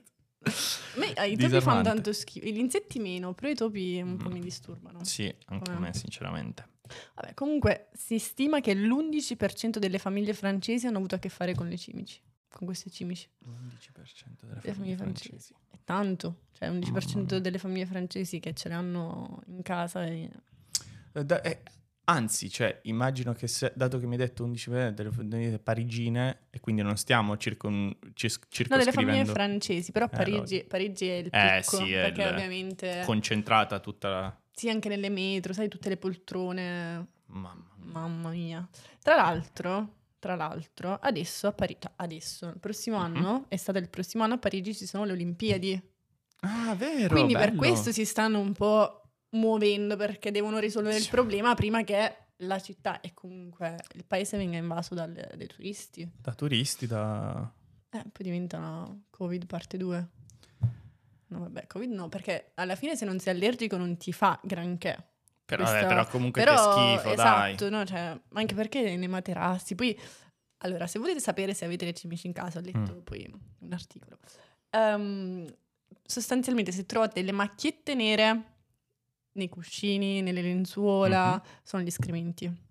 me, 0.95 1.27
i 1.27 1.35
topi 1.38 1.59
fanno 1.61 1.81
tanto 1.83 2.13
schifo, 2.13 2.45
gli 2.47 2.57
insetti 2.57 3.00
meno, 3.00 3.33
però 3.33 3.50
i 3.51 3.56
topi 3.56 4.00
un 4.01 4.17
po' 4.17 4.29
Mm. 4.29 4.33
mi 4.33 4.39
disturbano. 4.39 5.03
Sì, 5.03 5.33
anche 5.47 5.71
a 5.71 5.79
me 5.79 5.94
sinceramente. 5.94 6.67
Vabbè, 7.15 7.33
comunque 7.35 7.89
si 7.94 8.17
stima 8.17 8.62
che 8.62 8.73
l'11% 8.73 9.77
delle 9.77 10.00
famiglie 10.00 10.33
francesi 10.33 10.88
hanno 10.88 10.97
avuto 10.97 11.15
a 11.15 11.19
che 11.19 11.29
fare 11.29 11.53
con 11.53 11.67
le 11.67 11.77
cimici, 11.77 12.19
con 12.50 12.65
queste 12.65 12.89
cimici. 12.89 13.27
L'11% 13.39 14.45
delle 14.45 14.55
Le 14.55 14.62
famiglie 14.62 14.71
famiglie 14.73 14.95
francesi. 14.95 15.27
francesi. 15.29 15.53
È 15.69 15.77
tanto, 15.83 16.39
cioè 16.53 16.69
11% 16.69 16.91
Mamma 17.15 17.25
mia. 17.29 17.39
delle 17.41 17.57
famiglie 17.59 17.85
francesi 17.85 18.39
che 18.39 18.53
ce 18.55 18.69
le 18.69 18.73
hanno 18.75 19.41
in 19.47 19.62
casa. 19.62 20.05
E... 20.05 20.29
Eh, 21.13 21.25
da- 21.25 21.41
eh, 21.41 21.61
anzi, 22.06 22.50
cioè, 22.50 22.79
immagino 22.83 23.33
che 23.33 23.47
se, 23.47 23.71
dato 23.75 24.00
che 24.00 24.06
mi 24.06 24.13
hai 24.13 24.17
detto 24.19 24.44
11% 24.45 24.94
delle 24.94 25.11
famiglie 25.11 25.59
parigine, 25.59 26.47
e 26.50 26.59
quindi 26.59 26.81
non 26.81 26.97
stiamo 26.97 27.38
circon, 27.38 27.95
cis- 28.13 28.38
No, 28.39 28.77
delle 28.77 28.91
famiglie 28.91 29.25
circoscrivendo 29.25 29.31
francesi, 29.34 29.91
però 29.91 30.05
Eh, 30.05 30.10
Parigi, 30.10 30.63
Parigi 30.67 31.07
è 31.07 31.15
il 31.15 31.29
picco, 31.29 31.38
Eh, 31.38 31.62
sì, 31.63 31.93
è 31.93 32.01
perché 32.01 32.22
il- 32.24 32.27
ovviamente... 32.29 33.01
concentrata 33.05 33.79
tutta 33.79 34.10
la... 34.10 34.41
Sì, 34.51 34.69
anche 34.69 34.89
nelle 34.89 35.10
metro, 35.10 35.53
sai, 35.53 35.67
tutte 35.69 35.88
le 35.89 35.98
poltrone. 35.98 37.07
Mamma 37.27 37.65
mia. 37.77 37.91
Mamma 37.93 38.29
mia. 38.31 38.67
Tra 39.01 39.15
l'altro, 39.15 39.93
tra 40.19 40.36
l'altro, 40.36 40.95
adesso 41.01 41.48
a 41.48 41.53
Parigi, 41.53 41.88
adesso, 41.98 42.48
il 42.48 42.60
prossimo 42.60 42.98
Mhm. 42.98 43.03
anno, 43.03 43.45
è 43.48 43.55
stato 43.55 43.77
il 43.77 43.88
prossimo 43.89 44.24
anno 44.24 44.34
a 44.34 44.38
Parigi 44.38 44.74
ci 44.75 44.86
sono 44.86 45.05
le 45.05 45.13
Olimpiadi. 45.13 45.81
Ah, 46.41 46.74
vero, 46.75 47.13
Quindi 47.15 47.34
per 47.34 47.50
bello. 47.50 47.57
questo 47.57 47.91
si 47.91 48.03
stanno 48.05 48.39
un 48.39 48.51
po' 48.53 48.99
muovendo 49.31 49.95
perché 49.95 50.31
devono 50.31 50.57
risolvere 50.59 50.98
il 50.98 51.07
problema 51.09 51.53
prima 51.55 51.83
che 51.83 52.15
la 52.43 52.59
città 52.59 53.01
e 53.01 53.13
comunque 53.13 53.75
il 53.93 54.05
paese 54.05 54.38
venga 54.38 54.57
invaso 54.57 54.95
dalle- 54.95 55.29
dai 55.36 55.48
turisti. 55.48 56.09
Da 56.21 56.33
turisti, 56.33 56.88
da... 56.88 57.51
Eh, 57.91 58.03
poi 58.12 58.24
diventa 58.25 58.57
una 58.57 59.01
Covid 59.09 59.45
parte 59.45 59.77
2. 59.77 60.07
No, 61.27 61.39
vabbè, 61.39 61.67
Covid 61.67 61.91
no, 61.91 62.09
perché 62.09 62.51
alla 62.55 62.75
fine 62.75 62.95
se 62.95 63.05
non 63.05 63.19
sei 63.19 63.33
allergico 63.36 63.77
non 63.77 63.98
ti 63.98 64.12
fa 64.13 64.39
granché. 64.43 64.98
Però, 65.45 65.63
Questa- 65.63 65.81
eh, 65.81 65.86
però 65.88 66.07
comunque 66.07 66.43
Però, 66.43 66.55
che 66.75 66.98
schifo, 67.00 67.15
dai. 67.15 67.53
esatto, 67.53 67.69
no? 67.69 67.86
Cioè, 67.86 68.19
ma 68.29 68.39
anche 68.39 68.55
perché 68.55 68.95
nei 68.95 69.07
materassi. 69.07 69.75
Poi, 69.75 70.00
allora, 70.59 70.88
se 70.88 70.98
volete 71.00 71.19
sapere 71.19 71.53
se 71.53 71.65
avete 71.65 71.86
le 71.86 71.93
cimici 71.93 72.27
in 72.27 72.33
casa, 72.33 72.59
ho 72.59 72.62
letto 72.62 72.95
Mm. 72.95 73.00
poi 73.00 73.31
un 73.59 73.74
articolo. 73.74 74.17
Ehm, 74.71 75.45
sostanzialmente, 76.03 76.71
se 76.71 76.86
trovate 76.86 77.21
le 77.21 77.31
macchiette 77.31 77.93
nere 77.95 78.43
nei 79.33 79.50
cuscini, 79.50 80.21
nelle 80.21 80.41
lenzuola, 80.41 81.33
Mhm. 81.33 81.41
sono 81.63 81.83
gli 81.83 81.88
escrementi. 81.88 82.67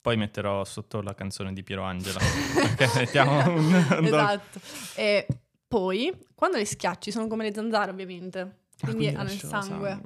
Poi 0.00 0.16
metterò 0.16 0.64
sotto 0.64 1.00
la 1.00 1.14
canzone 1.14 1.52
di 1.54 1.62
Piero 1.62 1.82
Angela. 1.82 2.20
Mettiamo 2.96 3.54
un... 3.54 3.74
esatto. 4.04 4.60
E 4.96 5.26
poi, 5.66 6.12
quando 6.34 6.58
le 6.58 6.66
schiacci, 6.66 7.10
sono 7.10 7.26
come 7.26 7.44
le 7.48 7.54
zanzare, 7.54 7.90
ovviamente. 7.90 8.38
Ah, 8.40 8.86
Quindi, 8.86 9.08
hanno 9.08 9.30
il 9.30 9.38
lasciano 9.42 9.62
sangue. 9.62 10.00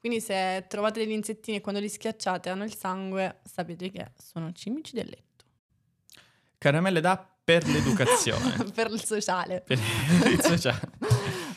Quindi 0.00 0.20
se 0.20 0.64
trovate 0.68 1.00
degli 1.00 1.12
insettini 1.12 1.58
e 1.58 1.60
quando 1.60 1.80
li 1.80 1.88
schiacciate 1.88 2.48
hanno 2.48 2.64
il 2.64 2.74
sangue, 2.74 3.40
sapete 3.44 3.90
che 3.90 4.12
sono 4.16 4.50
cimici 4.52 4.94
del 4.94 5.06
letto. 5.08 5.44
Caramelle 6.58 7.00
da 7.00 7.24
per 7.44 7.66
l'educazione. 7.66 8.64
per 8.74 8.90
il 8.90 9.04
sociale. 9.04 9.60
per 9.60 9.78
il 9.78 10.40
sociale. 10.42 10.80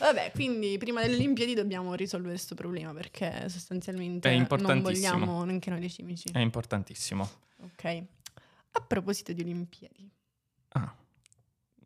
Vabbè, 0.06 0.30
quindi 0.30 0.78
prima 0.78 1.00
delle 1.00 1.16
Olimpiadi 1.16 1.54
dobbiamo 1.54 1.94
risolvere 1.94 2.34
questo 2.34 2.54
problema 2.54 2.92
perché 2.92 3.48
sostanzialmente 3.48 4.32
non 4.60 4.80
vogliamo 4.80 5.42
neanche 5.42 5.68
noi 5.68 5.80
dei 5.80 5.90
cimici. 5.90 6.28
È 6.32 6.38
importantissimo. 6.38 7.28
Ok. 7.62 8.02
A 8.70 8.80
proposito 8.86 9.32
di 9.32 9.42
Olimpiadi. 9.42 10.08
Ah, 10.68 10.94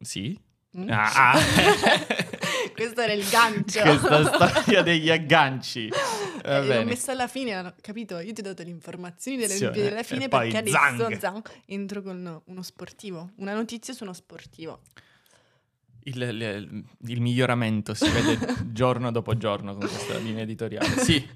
sì? 0.03 0.39
Mm? 0.77 0.91
Ah, 0.91 1.33
ah. 1.33 1.39
Questo 2.75 3.00
era 3.00 3.15
il 3.15 3.27
gancio. 3.27 3.81
Questa 3.81 4.53
storia 4.53 4.83
degli 4.83 5.11
agganci. 5.11 5.89
Eh, 6.43 6.67
l'ho 6.67 6.85
messa 6.85 7.12
alla 7.12 7.29
fine, 7.29 7.75
capito? 7.83 8.19
Io 8.19 8.33
ti 8.33 8.41
ho 8.41 8.43
dato 8.43 8.62
le 8.62 8.71
informazioni 8.71 9.37
delle 9.37 9.57
Sì, 9.57 9.65
Olimpiadi 9.65 9.89
eh, 9.89 9.93
alla 9.93 10.03
fine 10.03 10.29
perché 10.29 10.57
adesso 10.57 10.79
zang. 10.97 11.19
zang, 11.19 11.50
entro 11.67 12.00
con 12.00 12.43
uno 12.43 12.62
sportivo, 12.62 13.33
una 13.37 13.53
notizia 13.53 13.93
su 13.93 14.05
uno 14.05 14.15
sportivo. 14.15 14.81
Il, 16.04 16.21
il- 16.23 16.85
il 17.09 17.21
miglioramento 17.21 17.92
si 17.95 18.09
vede 18.09 18.38
giorno 18.73 19.11
dopo 19.11 19.37
giorno 19.37 19.73
con 19.76 19.87
questa 19.87 20.16
linea 20.19 20.42
editoriale. 20.42 20.87
Sì, 21.02 21.26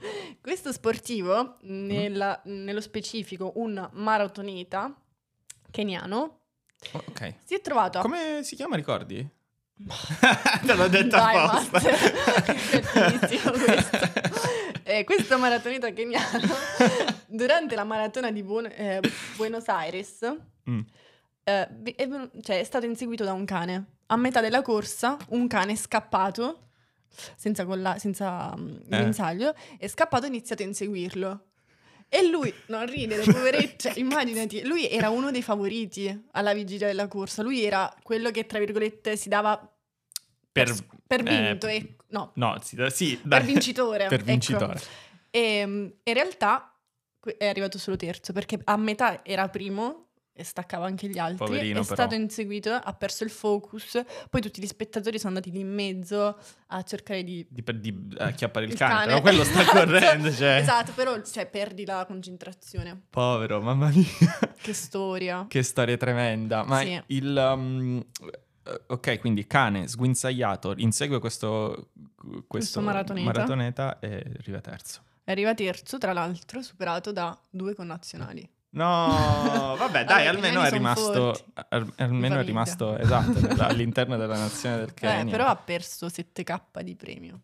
Questo 0.40 0.72
sportivo, 0.72 1.56
nella- 1.62 2.40
nello 2.44 2.80
specifico 2.80 3.52
un 3.56 3.88
maratoneta 3.92 4.94
keniano, 5.70 6.40
ok. 6.92 7.34
si 7.44 7.54
è 7.54 7.60
trovato 7.60 7.98
a... 7.98 8.02
Come 8.02 8.40
si 8.42 8.56
chiama, 8.56 8.76
ricordi? 8.76 9.26
Te 10.64 10.74
l'ho 10.74 10.88
detto 10.88 11.16
Dai, 11.16 11.36
apposta. 11.36 11.80
Questo. 13.28 13.98
Eh, 14.86 15.02
questo 15.04 15.38
maratoneta 15.38 15.90
keniano, 15.92 16.38
durante 17.26 17.74
la 17.74 17.84
maratona 17.84 18.30
di 18.30 18.42
Buon- 18.42 18.66
eh, 18.70 19.00
Buenos 19.36 19.66
Aires, 19.68 20.18
Mm. 20.70 20.80
eh, 21.44 21.68
è, 21.96 22.08
cioè, 22.42 22.60
è 22.60 22.64
stato 22.64 22.86
inseguito 22.86 23.24
da 23.24 23.32
un 23.32 23.44
cane. 23.46 23.93
A 24.06 24.16
metà 24.16 24.40
della 24.40 24.62
corsa, 24.62 25.16
un 25.28 25.46
cane 25.48 25.72
è 25.72 25.76
scappato, 25.76 26.68
senza, 27.36 27.64
colla- 27.64 27.98
senza 27.98 28.54
mm, 28.56 28.76
Eh. 28.90 28.98
guinzaglio, 29.00 29.54
è 29.78 29.86
scappato 29.88 30.24
e 30.24 30.26
ha 30.26 30.30
iniziato 30.30 30.62
a 30.62 30.66
inseguirlo. 30.66 31.44
E 32.08 32.28
lui, 32.28 32.52
non 32.66 32.86
ridere, 32.86 33.24
poveretto, 33.24 33.90
immaginati, 33.96 34.64
lui 34.64 34.88
era 34.88 35.10
uno 35.10 35.30
dei 35.30 35.42
favoriti 35.42 36.26
alla 36.32 36.52
vigilia 36.54 36.86
della 36.86 37.08
corsa. 37.08 37.42
Lui 37.42 37.64
era 37.64 37.92
quello 38.02 38.30
che, 38.30 38.46
tra 38.46 38.58
virgolette, 38.58 39.16
si 39.16 39.28
dava 39.28 39.56
per, 40.52 40.72
Per, 41.06 41.20
eh, 41.20 41.22
vinto, 41.48 41.66
ecco. 41.66 42.04
no, 42.08 42.30
No, 42.34 42.58
sì, 42.62 42.76
sì, 42.90 43.20
per 43.26 43.42
vincitore. 43.42 44.06
Per 44.08 44.20
ecco. 44.20 44.24
vincitore. 44.26 44.80
E 45.30 45.66
mm, 45.66 45.86
in 46.04 46.14
realtà 46.14 46.72
è 47.38 47.46
arrivato 47.48 47.78
solo 47.78 47.96
terzo 47.96 48.32
perché 48.32 48.60
a 48.62 48.76
metà 48.76 49.24
era 49.24 49.48
primo 49.48 50.03
e 50.36 50.42
staccava 50.42 50.86
anche 50.86 51.08
gli 51.08 51.16
altri. 51.18 51.46
Poverino, 51.46 51.80
è 51.80 51.82
però. 51.82 51.94
stato 51.94 52.14
inseguito, 52.16 52.72
ha 52.72 52.92
perso 52.94 53.22
il 53.22 53.30
focus. 53.30 54.02
Poi 54.28 54.40
tutti 54.40 54.60
gli 54.60 54.66
spettatori 54.66 55.16
sono 55.18 55.36
andati 55.36 55.50
lì 55.52 55.60
in 55.60 55.72
mezzo 55.72 56.36
a 56.66 56.82
cercare 56.82 57.22
di. 57.22 57.46
Di, 57.48 57.62
di 57.80 58.08
acchiappare 58.18 58.66
il, 58.66 58.72
il 58.72 58.76
cane, 58.78 58.92
cane. 58.94 59.06
però 59.06 59.20
quello 59.20 59.44
sta 59.44 59.60
Esatto. 59.62 59.78
correndo, 59.78 60.32
cioè. 60.32 60.56
Esatto, 60.56 60.92
però 60.92 61.22
cioè, 61.22 61.46
perdi 61.46 61.84
la 61.84 62.04
concentrazione. 62.06 63.00
Povero, 63.10 63.60
mamma 63.60 63.88
mia. 63.90 64.04
Che 64.60 64.72
storia. 64.72 65.46
che 65.48 65.62
storia 65.62 65.96
tremenda. 65.96 66.64
Ma 66.64 66.80
Sì. 66.80 67.00
il... 67.06 67.52
um, 67.54 68.04
eh, 68.66 68.80
ok, 68.88 69.20
quindi 69.20 69.46
cane 69.46 69.86
sguinzagliato 69.86 70.74
insegue 70.78 71.18
questo, 71.20 71.90
questo, 72.16 72.44
Questo 72.48 72.80
maratoneta. 72.80 73.26
maratoneta 73.26 73.98
e 74.00 74.24
arriva 74.38 74.60
terzo. 74.60 75.02
Arriva 75.24 75.54
terzo, 75.54 75.98
tra 75.98 76.12
l'altro, 76.12 76.60
superato 76.62 77.12
da 77.12 77.38
due 77.50 77.74
connazionali. 77.74 78.46
No, 78.74 79.74
vabbè, 79.78 80.04
dai, 80.04 80.24
Vabbè, 80.24 80.26
almeno 80.26 80.62
è 80.62 80.70
rimasto, 80.70 81.44
al- 81.68 81.92
almeno 81.96 82.38
è 82.40 82.44
rimasto 82.44 82.96
esatto 82.98 83.38
all'interno 83.62 84.16
della 84.16 84.36
nazione 84.36 84.76
del 84.78 84.88
Eh, 84.88 84.94
Kenya. 84.94 85.30
però 85.30 85.46
ha 85.46 85.56
perso 85.56 86.06
7k 86.06 86.82
di 86.82 86.96
premio. 86.96 87.40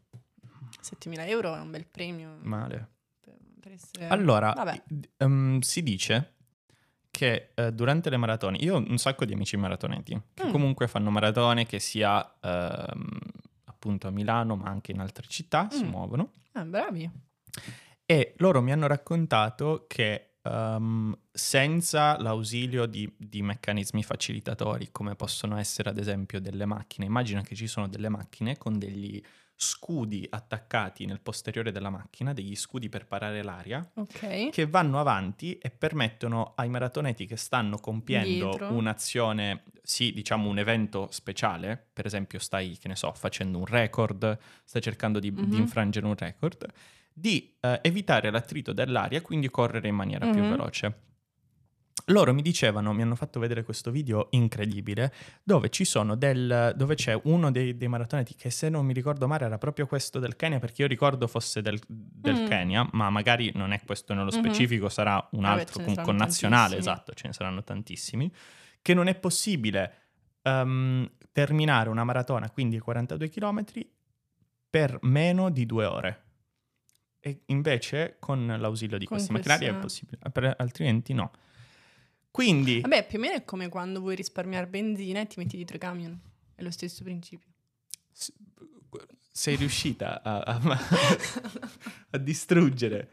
7.000 0.82 1.28
euro 1.28 1.54
è 1.54 1.60
un 1.60 1.70
bel 1.70 1.86
premio. 1.86 2.36
Male. 2.42 2.88
per- 3.20 3.34
per 3.60 3.72
essere- 3.72 4.08
Allora, 4.08 4.54
ehm, 5.18 5.60
si 5.60 5.82
dice 5.82 6.34
che 7.10 7.50
eh, 7.54 7.72
durante 7.72 8.08
le 8.10 8.16
maratone, 8.16 8.56
io 8.58 8.76
ho 8.76 8.78
un 8.86 8.98
sacco 8.98 9.24
di 9.24 9.32
amici 9.32 9.56
maratoneti, 9.56 10.20
che 10.34 10.46
Mm. 10.46 10.50
comunque 10.50 10.88
fanno 10.88 11.10
maratone, 11.10 11.66
che 11.66 11.78
sia 11.78 12.38
ehm, 12.40 13.18
appunto 13.66 14.08
a 14.08 14.10
Milano, 14.10 14.56
ma 14.56 14.68
anche 14.68 14.90
in 14.92 15.00
altre 15.00 15.26
città, 15.28 15.68
si 15.70 15.84
Mm. 15.84 15.88
muovono. 15.88 16.32
Ah, 16.52 16.64
bravi. 16.64 17.08
E 18.06 18.34
loro 18.38 18.60
mi 18.62 18.72
hanno 18.72 18.86
raccontato 18.88 19.84
che 19.88 20.29
ehm, 20.42 21.16
senza 21.32 22.20
l'ausilio 22.20 22.86
di, 22.86 23.12
di 23.16 23.42
meccanismi 23.42 24.02
facilitatori, 24.02 24.90
come 24.90 25.14
possono 25.16 25.56
essere 25.58 25.90
ad 25.90 25.98
esempio 25.98 26.40
delle 26.40 26.66
macchine, 26.66 27.06
immagina 27.06 27.42
che 27.42 27.54
ci 27.54 27.66
sono 27.66 27.88
delle 27.88 28.08
macchine 28.08 28.56
con 28.58 28.78
degli 28.78 29.22
scudi 29.54 30.26
attaccati 30.30 31.04
nel 31.04 31.20
posteriore 31.20 31.70
della 31.72 31.90
macchina, 31.90 32.32
degli 32.32 32.56
scudi 32.56 32.88
per 32.88 33.06
parare 33.06 33.42
l'aria, 33.42 33.86
Ok. 33.96 34.20
che 34.48 34.66
vanno 34.66 34.98
avanti 34.98 35.58
e 35.58 35.70
permettono 35.70 36.54
ai 36.56 36.68
maratoneti 36.68 37.26
che 37.26 37.36
stanno 37.36 37.78
compiendo 37.78 38.48
Dietro. 38.50 38.66
un'azione, 38.68 39.64
sì, 39.82 40.12
diciamo 40.12 40.48
un 40.48 40.58
evento 40.58 41.08
speciale, 41.12 41.76
per 41.92 42.06
esempio 42.06 42.38
stai, 42.38 42.76
che 42.78 42.88
ne 42.88 42.96
so, 42.96 43.12
facendo 43.12 43.58
un 43.58 43.66
record, 43.66 44.38
stai 44.64 44.82
cercando 44.82 45.18
di, 45.20 45.32
di 45.46 45.56
Mhm. 45.56 45.58
infrangere 45.58 46.06
un 46.06 46.16
record, 46.16 46.66
di 47.20 47.56
eh, 47.60 47.78
evitare 47.82 48.30
l'attrito 48.30 48.72
dell'aria 48.72 49.18
e 49.18 49.22
quindi 49.22 49.48
correre 49.50 49.88
in 49.88 49.94
maniera 49.94 50.26
più 50.26 50.42
Mhm. 50.42 50.48
veloce. 50.48 51.00
Loro 52.06 52.32
mi 52.34 52.42
dicevano, 52.42 52.92
mi 52.92 53.02
hanno 53.02 53.14
fatto 53.14 53.38
vedere 53.38 53.62
questo 53.62 53.90
video 53.92 54.28
incredibile, 54.30 55.12
dove 55.44 55.68
ci 55.68 55.84
sono 55.84 56.16
del, 56.16 56.72
dove 56.74 56.94
c'è 56.96 57.16
uno 57.24 57.52
dei, 57.52 57.76
dei 57.76 57.86
maratoneti 57.88 58.34
che 58.34 58.50
se 58.50 58.68
non 58.68 58.84
mi 58.84 58.92
ricordo 58.94 59.28
male 59.28 59.44
era 59.44 59.58
proprio 59.58 59.86
questo 59.86 60.18
del 60.18 60.34
Kenya, 60.34 60.58
perché 60.58 60.82
io 60.82 60.88
ricordo 60.88 61.28
fosse 61.28 61.60
del, 61.62 61.78
del 61.86 62.40
Mm. 62.40 62.44
Kenya, 62.46 62.88
ma 62.92 63.10
magari 63.10 63.52
non 63.54 63.72
è 63.72 63.80
questo 63.84 64.12
nello 64.14 64.30
Mhm. 64.32 64.38
specifico, 64.38 64.88
sarà 64.88 65.24
un 65.32 65.42
Vabbè, 65.42 65.60
altro 65.60 65.80
saranno 65.82 66.02
connazionale, 66.02 66.76
esatto, 66.78 67.12
ce 67.12 67.28
ne 67.28 67.32
saranno 67.32 67.62
tantissimi, 67.62 68.32
che 68.82 68.94
non 68.94 69.06
è 69.06 69.14
possibile 69.14 69.94
ehm, 70.42 71.08
terminare 71.30 71.90
una 71.90 72.02
maratona, 72.02 72.50
quindi 72.50 72.78
42 72.80 73.28
km, 73.28 73.62
per 74.68 74.98
meno 75.02 75.50
di 75.50 75.66
due 75.66 75.84
ore. 75.84 76.22
E 77.20 77.42
invece 77.46 78.16
con 78.18 78.46
l'ausilio 78.58 78.96
di 78.98 79.04
Con 79.04 79.16
questi 79.16 79.32
macchinari 79.32 79.66
è 79.66 79.74
possibile, 79.74 80.18
per- 80.32 80.54
altrimenti 80.58 81.12
no. 81.12 81.30
Quindi... 82.30 82.80
Vabbè, 82.80 83.06
più 83.06 83.18
o 83.18 83.20
meno 83.20 83.34
è 83.34 83.44
come 83.44 83.68
quando 83.68 84.00
vuoi 84.00 84.14
risparmiare 84.14 84.66
benzina 84.66 85.20
e 85.20 85.26
ti 85.26 85.38
metti 85.38 85.56
dietro 85.56 85.76
i 85.76 85.80
camion. 85.80 86.18
È 86.54 86.62
lo 86.62 86.70
stesso 86.70 87.02
principio. 87.04 87.48
Sei 89.32 89.56
riuscita 89.56 90.22
a, 90.22 90.38
a- 90.40 90.78
a 92.10 92.18
distruggere 92.18 93.08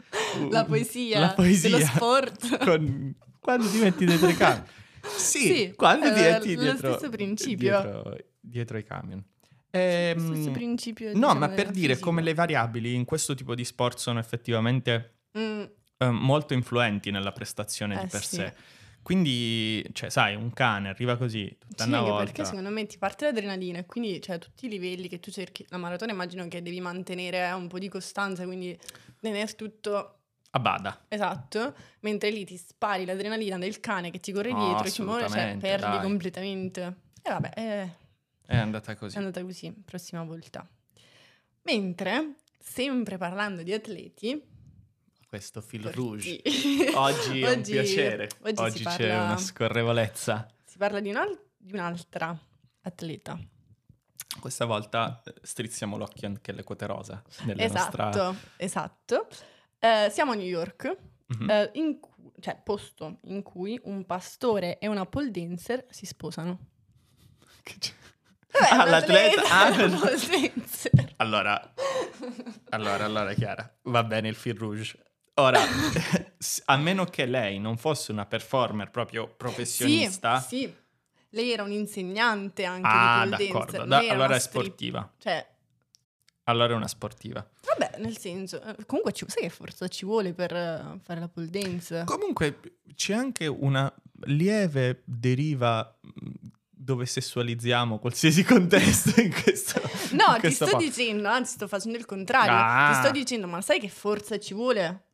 La 0.50 0.66
poesia, 0.66 1.20
la 1.20 1.34
poesia 1.34 1.70
dello 1.70 1.86
sport. 1.86 2.58
con- 2.64 3.16
quando 3.40 3.70
ti 3.70 3.78
metti 3.80 4.06
dietro 4.06 4.30
i 4.30 4.36
camion. 4.36 4.66
Sì, 5.08 5.40
Sì, 5.40 5.74
quando 5.76 6.12
ti 6.14 6.20
è 6.20 6.32
metti 6.34 6.56
lo 6.56 6.62
dietro, 6.64 6.94
stesso 6.96 7.10
principio. 7.10 7.82
dietro, 7.82 8.18
dietro 8.42 8.78
i 8.78 8.84
camion. 8.84 9.24
Ehm, 9.72 10.34
stesso 10.34 10.52
principio. 10.52 11.08
no, 11.08 11.14
diciamo, 11.20 11.40
ma 11.40 11.50
per 11.50 11.72
dire 11.72 11.88
fisica. 11.94 12.00
come 12.06 12.22
le 12.22 12.34
variabili 12.34 12.94
in 12.94 13.06
questo 13.06 13.34
tipo 13.36 13.54
di 13.56 13.66
sport 13.66 13.98
sono 13.98 14.20
effettivamente 14.20 15.14
Mm, 15.38 15.64
eh, 16.00 16.10
molto 16.10 16.54
influenti 16.54 17.12
nella 17.12 17.32
prestazione 17.32 17.96
di 17.98 18.04
Eh, 18.06 18.08
per 18.08 18.24
sì. 18.24 18.36
sé. 18.38 18.54
Quindi, 19.04 19.88
cioè, 19.94 20.10
sai, 20.10 20.36
un 20.36 20.52
cane 20.52 20.90
arriva 20.90 21.16
così 21.16 21.56
tutta 21.60 21.84
Sì, 21.84 21.90
una 21.90 22.02
volta. 22.02 22.24
perché 22.26 22.44
secondo 22.46 22.70
me 22.70 22.86
ti 22.88 22.98
parte 22.98 23.26
l'adrenalina 23.26 23.80
e 23.80 23.86
quindi 23.86 24.20
cioè, 24.22 24.38
tutti 24.40 24.66
i 24.66 24.70
livelli 24.70 25.08
che 25.08 25.20
tu 25.20 25.32
cerchi. 25.32 25.66
La 25.70 25.78
maratona 25.78 26.12
immagino 26.12 26.48
che 26.48 26.62
devi 26.62 26.82
mantenere 26.82 27.50
un 27.52 27.68
po' 27.68 27.80
di 27.80 27.88
costanza, 27.88 28.44
quindi 28.46 28.78
tenere 29.22 29.54
tutto 29.56 30.20
A 30.52 30.60
bada. 30.60 31.06
esatto, 31.08 31.74
mentre 32.02 32.32
lì 32.32 32.44
ti 32.46 32.58
spari 32.58 33.06
l'adrenalina 33.06 33.58
del 33.58 33.80
cane 33.80 34.12
che 34.12 34.20
ti 34.20 34.32
corre 34.32 34.52
No, 34.52 34.58
dietro, 34.66 34.90
ci 34.90 35.04
muore, 35.04 35.30
cioè 35.30 35.58
perdi 35.58 35.80
dai. 35.86 36.02
completamente. 36.02 36.82
E 37.22 37.30
vabbè, 37.30 37.52
eh, 37.56 37.90
È 38.48 38.56
andata 38.58 38.96
così. 38.96 39.16
è 39.16 39.20
andata 39.20 39.44
così, 39.44 39.72
prossima 39.86 40.24
volta. 40.24 40.68
Mentre, 41.64 42.36
sempre 42.60 43.18
parlando 43.18 43.62
di 43.62 43.74
atleti, 43.74 44.42
Questo 45.28 45.60
fil 45.62 45.84
rouge. 45.92 46.42
Oggi 46.96 47.42
è 47.42 47.52
un 47.52 47.60
Oggi- 47.60 47.72
piacere. 47.74 48.30
oggi 48.44 48.62
Oggi, 48.62 48.78
si 48.78 48.84
c'è 48.86 48.98
parla- 49.10 49.24
una 49.26 49.38
scorrevolezza. 49.38 50.48
si 50.64 50.78
parla 50.78 51.02
di, 51.02 51.10
un'al- 51.10 51.38
di 51.58 51.74
un'altra 51.74 52.38
atleta. 52.84 53.38
Questa 54.40 54.64
volta 54.66 55.22
eh, 55.26 55.34
strizziamo 55.42 55.98
l'occhio 55.98 56.28
anche 56.28 56.52
alle 56.52 56.64
quote 56.64 56.86
rosa. 56.86 57.22
Nella 57.44 57.64
Esatto, 57.64 58.02
nostra... 58.04 58.36
esatto. 58.56 59.28
Eh, 59.80 60.08
siamo 60.10 60.32
a 60.32 60.36
New 60.36 60.46
York, 60.48 60.98
Mhm. 61.28 61.50
eh, 61.50 61.72
in 61.74 62.00
cu- 62.00 62.32
cioè 62.40 62.58
posto 62.64 63.20
in 63.26 63.42
cui 63.44 63.78
un 63.84 64.06
pastore 64.06 64.78
e 64.80 64.88
una 64.88 65.06
pole 65.06 65.30
dancer 65.32 65.86
si 65.90 66.06
sposano. 66.06 66.58
Che 67.64 67.76
c'è? 67.80 67.92
Vabbè, 68.60 68.84
un 68.84 68.90
l'atleta- 68.90 69.42
atleta 69.44 69.86
una 69.86 69.98
pole 70.00 70.18
dancer. 70.54 71.14
Allora, 71.18 71.74
allora, 72.70 73.06
allora, 73.06 73.34
Chiara, 73.34 73.78
va 73.84 74.04
bene 74.04 74.28
il 74.30 74.36
fil 74.36 74.56
rouge. 74.58 74.98
Ora, 75.36 75.60
a 76.66 76.78
meno 76.78 77.06
che 77.06 77.26
lei 77.26 77.60
non 77.60 77.78
fosse 77.78 78.12
una 78.12 78.26
performer 78.26 78.90
proprio 78.90 79.28
professionista, 79.28 80.40
Sì, 80.40 80.58
sì. 80.62 80.76
Lei 81.32 81.52
era 81.52 81.64
un'insegnante 81.64 82.64
anche 82.64 82.88
ah, 82.88 83.24
di 83.26 83.30
pole 83.30 83.44
d'accordo, 83.52 83.86
da- 83.86 83.98
allora 84.10 84.36
è 84.36 84.40
sportiva. 84.40 85.14
Cioè, 85.20 85.46
Allora 86.46 86.74
è 86.74 86.76
una 86.76 86.88
sportiva. 86.88 87.46
vabbè, 87.66 87.98
nel 88.00 88.18
senso, 88.18 88.62
eh, 88.64 88.76
comunque 88.86 89.12
ci, 89.12 89.26
sai 89.28 89.44
che 89.44 89.50
forza 89.50 89.88
ci 89.90 90.06
vuole 90.06 90.34
per 90.34 90.54
eh, 90.56 91.00
fare 91.04 91.20
la 91.20 91.28
pole 91.28 91.50
dance? 91.50 92.04
Comunque 92.06 92.60
c'è 92.96 93.14
anche 93.14 93.46
una 93.46 93.94
lieve 94.26 95.02
deriva 95.06 95.96
mh, 96.02 96.32
dove 96.80 97.06
sessualizziamo 97.06 97.98
qualsiasi 98.00 98.44
contesto 98.46 99.20
in 99.20 99.32
questo 99.32 99.82
No, 100.12 100.36
in 100.36 100.42
ti 100.42 100.52
sto 100.52 100.68
po- 100.68 100.78
dicendo, 100.78 101.28
anzi 101.28 101.54
sto 101.54 101.68
facendo 101.68 101.98
il 101.98 102.06
contrario. 102.06 102.54
Ah. 102.56 102.92
Ti 102.94 103.00
sto 103.00 103.12
dicendo, 103.12 103.48
ma 103.48 103.62
sai 103.62 103.80
che 103.80 103.90
forza 103.90 104.38
ci 104.40 104.54
vuole? 104.54 105.06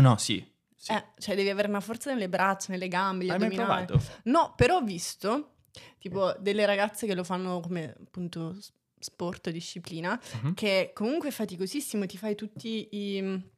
No, 0.00 0.16
sì. 0.16 0.44
sì. 0.74 0.90
Eh, 0.92 1.04
cioè 1.18 1.34
devi 1.36 1.50
avere 1.50 1.68
una 1.68 1.80
forza 1.80 2.10
nelle 2.12 2.28
braccia, 2.28 2.72
nelle 2.72 2.88
gambe, 2.88 3.24
gli 3.26 3.30
Hai 3.30 3.36
addominali. 3.36 3.84
provato? 3.86 4.02
No, 4.24 4.54
però 4.56 4.76
ho 4.78 4.82
visto 4.82 5.56
tipo 5.98 6.34
delle 6.40 6.64
ragazze 6.66 7.06
che 7.06 7.14
lo 7.14 7.22
fanno 7.24 7.60
come 7.60 7.94
appunto 8.04 8.56
sport 8.98 9.50
disciplina, 9.50 10.18
Mhm. 10.42 10.54
che 10.54 10.90
comunque 10.94 11.28
è 11.28 11.32
faticosissimo, 11.32 12.06
ti 12.06 12.16
fai 12.16 12.34
tutti 12.34 12.88
i 12.92 13.50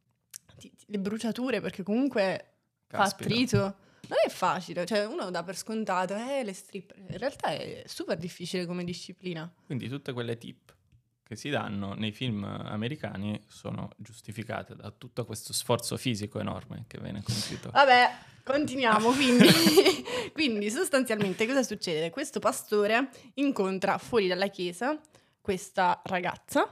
ti- 0.58 0.70
ti- 0.76 0.84
le 0.86 0.98
bruciature 0.98 1.60
perché 1.60 1.82
comunque 1.82 2.56
fa 2.88 2.98
Caspita. 2.98 3.28
attrito. 3.30 3.76
Non 4.08 4.18
è 4.24 4.28
facile, 4.28 4.86
cioè 4.86 5.06
uno 5.06 5.30
dà 5.30 5.42
per 5.42 5.56
scontato, 5.56 6.14
eh, 6.14 6.44
le 6.44 6.52
stripper. 6.52 6.98
In 6.98 7.18
realtà 7.18 7.48
è 7.48 7.82
super 7.86 8.16
difficile 8.16 8.66
come 8.66 8.84
disciplina. 8.84 9.52
Quindi 9.66 9.88
tutte 9.88 10.12
quelle 10.12 10.36
tip 10.36 10.72
che 11.26 11.36
si 11.36 11.48
danno 11.48 11.94
nei 11.94 12.12
film 12.12 12.44
americani 12.44 13.42
sono 13.48 13.88
giustificate 13.96 14.76
da 14.76 14.90
tutto 14.90 15.24
questo 15.24 15.54
sforzo 15.54 15.96
fisico 15.96 16.38
enorme 16.38 16.84
che 16.86 16.98
viene 17.00 17.22
compiuto. 17.22 17.70
Vabbè, 17.70 18.10
continuiamo. 18.44 19.10
Quindi, 19.12 19.48
quindi 20.32 20.70
sostanzialmente 20.70 21.46
cosa 21.46 21.62
succede? 21.62 22.10
Questo 22.10 22.40
pastore 22.40 23.08
incontra 23.34 23.96
fuori 23.96 24.28
dalla 24.28 24.48
chiesa 24.48 25.00
questa 25.40 26.02
ragazza. 26.04 26.70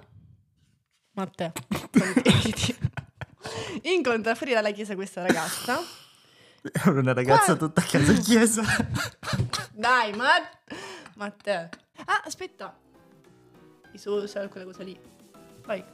Matteo, 1.15 1.53
incontra 3.83 4.35
fuori 4.35 4.53
dalla 4.53 4.71
chiesa 4.71 4.95
questa 4.95 5.27
ragazza. 5.27 6.02
Era 6.62 6.90
una 7.00 7.12
ragazza 7.12 7.57
Qua- 7.57 7.66
tutta 7.66 7.81
a 7.81 7.85
casa 7.85 8.12
chiesa. 8.14 8.62
Dai, 9.73 10.12
ma... 10.14 10.31
Matteo. 11.14 11.69
Ah, 12.04 12.23
aspetta. 12.25 12.78
I 13.92 13.99
social, 13.99 14.49
quella 14.49 14.66
cosa 14.66 14.83
lì. 14.83 14.99
Vai, 15.64 15.85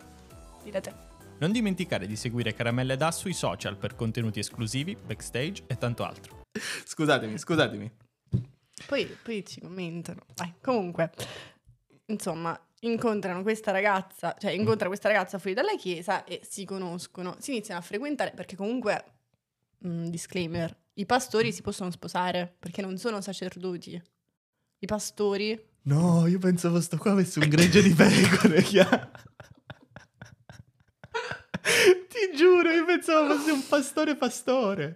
dite 0.62 0.80
te. 0.80 0.92
Non 1.38 1.52
dimenticare 1.52 2.06
di 2.06 2.16
seguire 2.16 2.52
Caramelle 2.52 2.96
Da 2.96 3.10
sui 3.10 3.32
social 3.32 3.76
per 3.76 3.94
contenuti 3.94 4.40
esclusivi, 4.40 4.96
backstage 4.96 5.64
e 5.66 5.76
tanto 5.78 6.04
altro. 6.04 6.42
Scusatemi, 6.84 7.38
scusatemi. 7.38 7.92
Poi, 8.86 9.06
poi 9.22 9.44
ci 9.46 9.60
commentano. 9.60 10.22
Vai, 10.34 10.54
comunque, 10.60 11.12
insomma, 12.06 12.58
incontrano 12.80 13.42
questa 13.42 13.70
ragazza, 13.70 14.36
cioè 14.38 14.52
incontra 14.52 14.88
questa 14.88 15.08
ragazza 15.08 15.38
fuori 15.38 15.54
dalla 15.54 15.76
chiesa 15.76 16.24
e 16.24 16.40
si 16.48 16.64
conoscono, 16.64 17.36
si 17.38 17.52
iniziano 17.52 17.80
a 17.80 17.82
frequentare 17.82 18.32
perché 18.32 18.56
comunque, 18.56 19.04
mm, 19.86 20.06
disclaimer, 20.06 20.76
i 20.94 21.06
pastori 21.06 21.52
si 21.52 21.62
possono 21.62 21.90
sposare 21.90 22.52
perché 22.58 22.82
non 22.82 22.96
sono 22.98 23.20
sacerdoti. 23.20 24.00
I 24.80 24.86
pastori... 24.86 25.66
No, 25.82 26.26
io 26.26 26.38
pensavo 26.38 26.80
sto 26.80 26.96
qua 26.98 27.12
avesse 27.12 27.38
un 27.38 27.48
gregge 27.48 27.82
di 27.82 27.94
pecore. 27.94 28.62
Ti 31.68 32.36
giuro, 32.36 32.70
io 32.70 32.84
pensavo 32.84 33.34
fosse 33.34 33.50
un 33.50 33.66
pastore 33.66 34.16
pastore. 34.16 34.94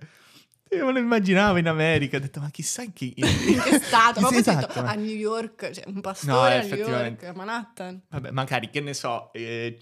Io 0.70 0.86
me 0.86 0.92
lo 0.92 0.98
immaginavo 0.98 1.58
in 1.58 1.68
America, 1.68 2.16
ho 2.16 2.20
detto 2.20 2.40
ma 2.40 2.50
chissà 2.50 2.82
in 2.82 2.92
che... 2.94 3.12
In 3.14 3.24
che 3.62 3.78
stato? 3.78 4.20
Ma 4.20 4.28
poi 4.28 4.38
ho 4.38 4.42
detto, 4.42 4.58
esatto, 4.58 4.82
ma- 4.82 4.90
a 4.90 4.94
New 4.94 5.14
York, 5.14 5.70
cioè 5.70 5.84
un 5.86 5.94
No, 5.94 6.00
pastore 6.00 6.58
a 6.60 6.62
New. 6.62 6.76
York, 6.76 7.24
a 7.24 7.32
Manhattan. 7.34 8.02
Vabbè, 8.08 8.30
magari, 8.30 8.70
che 8.70 8.80
ne 8.80 8.94
so, 8.94 9.30
eh, 9.34 9.78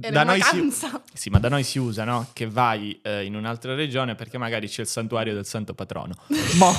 Era 0.00 0.10
da 0.12 0.24
noi 0.24 0.40
si... 0.40 0.44
vacanza. 0.56 1.02
Sì, 1.12 1.28
ma 1.30 1.38
da 1.40 1.48
noi 1.48 1.62
si 1.64 1.78
usa, 1.78 2.04
no? 2.04 2.28
Che 2.32 2.46
vai 2.48 3.00
eh, 3.02 3.24
in 3.24 3.34
un'altra 3.34 3.74
regione 3.74 4.14
perché 4.14 4.38
magari 4.38 4.68
c'è 4.68 4.82
il 4.82 4.86
santuario 4.86 5.34
del 5.34 5.44
santo 5.46 5.74
patrono. 5.74 6.14
Mo, 6.58 6.72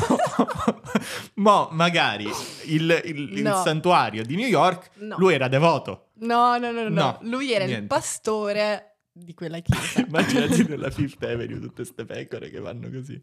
mo 1.36 1.70
magari 1.72 2.28
il, 2.66 3.02
il- 3.06 3.38
il 3.38 3.42
No. 3.42 3.62
santuario 3.62 4.24
di 4.24 4.36
New 4.36 4.48
York, 4.48 4.92
No. 5.00 5.16
lui 5.18 5.34
era 5.34 5.48
devoto. 5.48 6.10
No, 6.20 6.58
no, 6.58 6.72
no, 6.72 6.84
no, 6.84 6.90
No, 6.90 7.20
Lui 7.24 7.52
era 7.52 7.64
il 7.66 7.70
niente. 7.72 7.88
pastore 7.88 8.96
di 9.12 9.34
quella 9.34 9.60
chiesa. 9.60 10.00
Immaginati 10.00 10.64
nella 10.68 10.90
Fifth 10.90 11.22
Avenue 11.24 11.60
tutte 11.60 11.74
queste 11.84 12.06
pecore 12.06 12.50
che 12.50 12.60
vanno 12.60 12.90
così. 12.90 13.20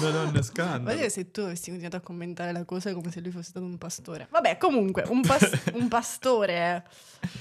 Madonna, 0.00 0.42
scandalo. 0.42 0.98
che 0.98 1.08
se 1.08 1.30
tu 1.30 1.40
avessi 1.42 1.66
continuato 1.70 1.96
a 1.96 2.00
commentare 2.00 2.50
la 2.52 2.64
cosa 2.64 2.92
come 2.92 3.10
se 3.12 3.20
lui 3.20 3.30
fosse 3.30 3.50
stato 3.50 3.64
un 3.64 3.78
pastore. 3.78 4.26
Vabbè, 4.30 4.58
comunque, 4.58 5.04
un, 5.08 5.20
pas- 5.22 5.62
un 5.74 5.86
pastore 5.88 6.84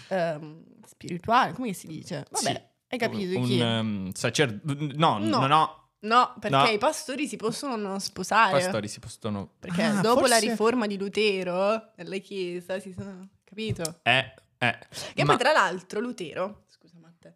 ehm, 0.09 0.63
spirituale, 0.87 1.53
come 1.53 1.73
si 1.73 1.87
dice? 1.87 2.25
Vabbè, 2.29 2.51
Sì. 2.51 2.61
hai 2.89 2.97
capito 2.99 3.37
un, 3.39 3.45
chi? 3.45 3.59
um, 3.59 4.11
sacerdote... 4.13 4.93
No, 4.95 5.17
No. 5.19 5.39
no, 5.39 5.47
no. 5.47 5.79
No, 6.05 6.35
perché 6.39 6.55
no. 6.55 6.65
i 6.69 6.77
pastori 6.77 7.27
si 7.27 7.35
possono 7.35 7.75
non 7.75 7.99
sposare. 7.99 8.59
Pastori 8.61 8.87
si 8.87 8.99
possono... 8.99 9.53
Perché 9.59 9.81
Ah, 9.81 10.01
dopo 10.01 10.21
la 10.27 10.35
forse- 10.35 10.49
riforma 10.49 10.85
di 10.85 10.97
Lutero, 10.99 11.93
nella 11.95 12.17
chiesa, 12.17 12.79
si 12.79 12.93
sono... 12.93 13.27
Capito? 13.43 13.99
Eh, 14.03 14.33
eh. 14.59 14.77
Che 15.15 15.23
Ma- 15.23 15.33
poi 15.33 15.37
tra 15.41 15.51
l'altro 15.51 15.99
Lutero, 15.99 16.65
scusa 16.67 16.97
Matte, 16.99 17.33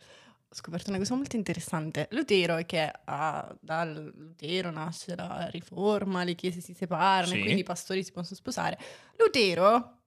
ho 0.48 0.54
scoperto 0.54 0.90
una 0.92 1.00
cosa 1.00 1.16
molto 1.16 1.36
interessante. 1.36 2.10
Lutero 2.12 2.58
è 2.58 2.66
che 2.68 2.92
ah, 3.06 3.56
dal 3.60 4.12
Lutero 4.16 4.70
nasce 4.70 5.16
la 5.16 5.48
riforma, 5.50 6.24
le 6.24 6.36
chiese 6.36 6.62
si 6.62 6.74
separano 6.76 7.32
Sì. 7.34 7.40
quindi 7.42 7.62
i 7.62 7.64
pastori 7.64 8.04
si 8.04 8.12
possono 8.12 8.36
sposare. 8.36 8.78
Lutero 9.18 10.02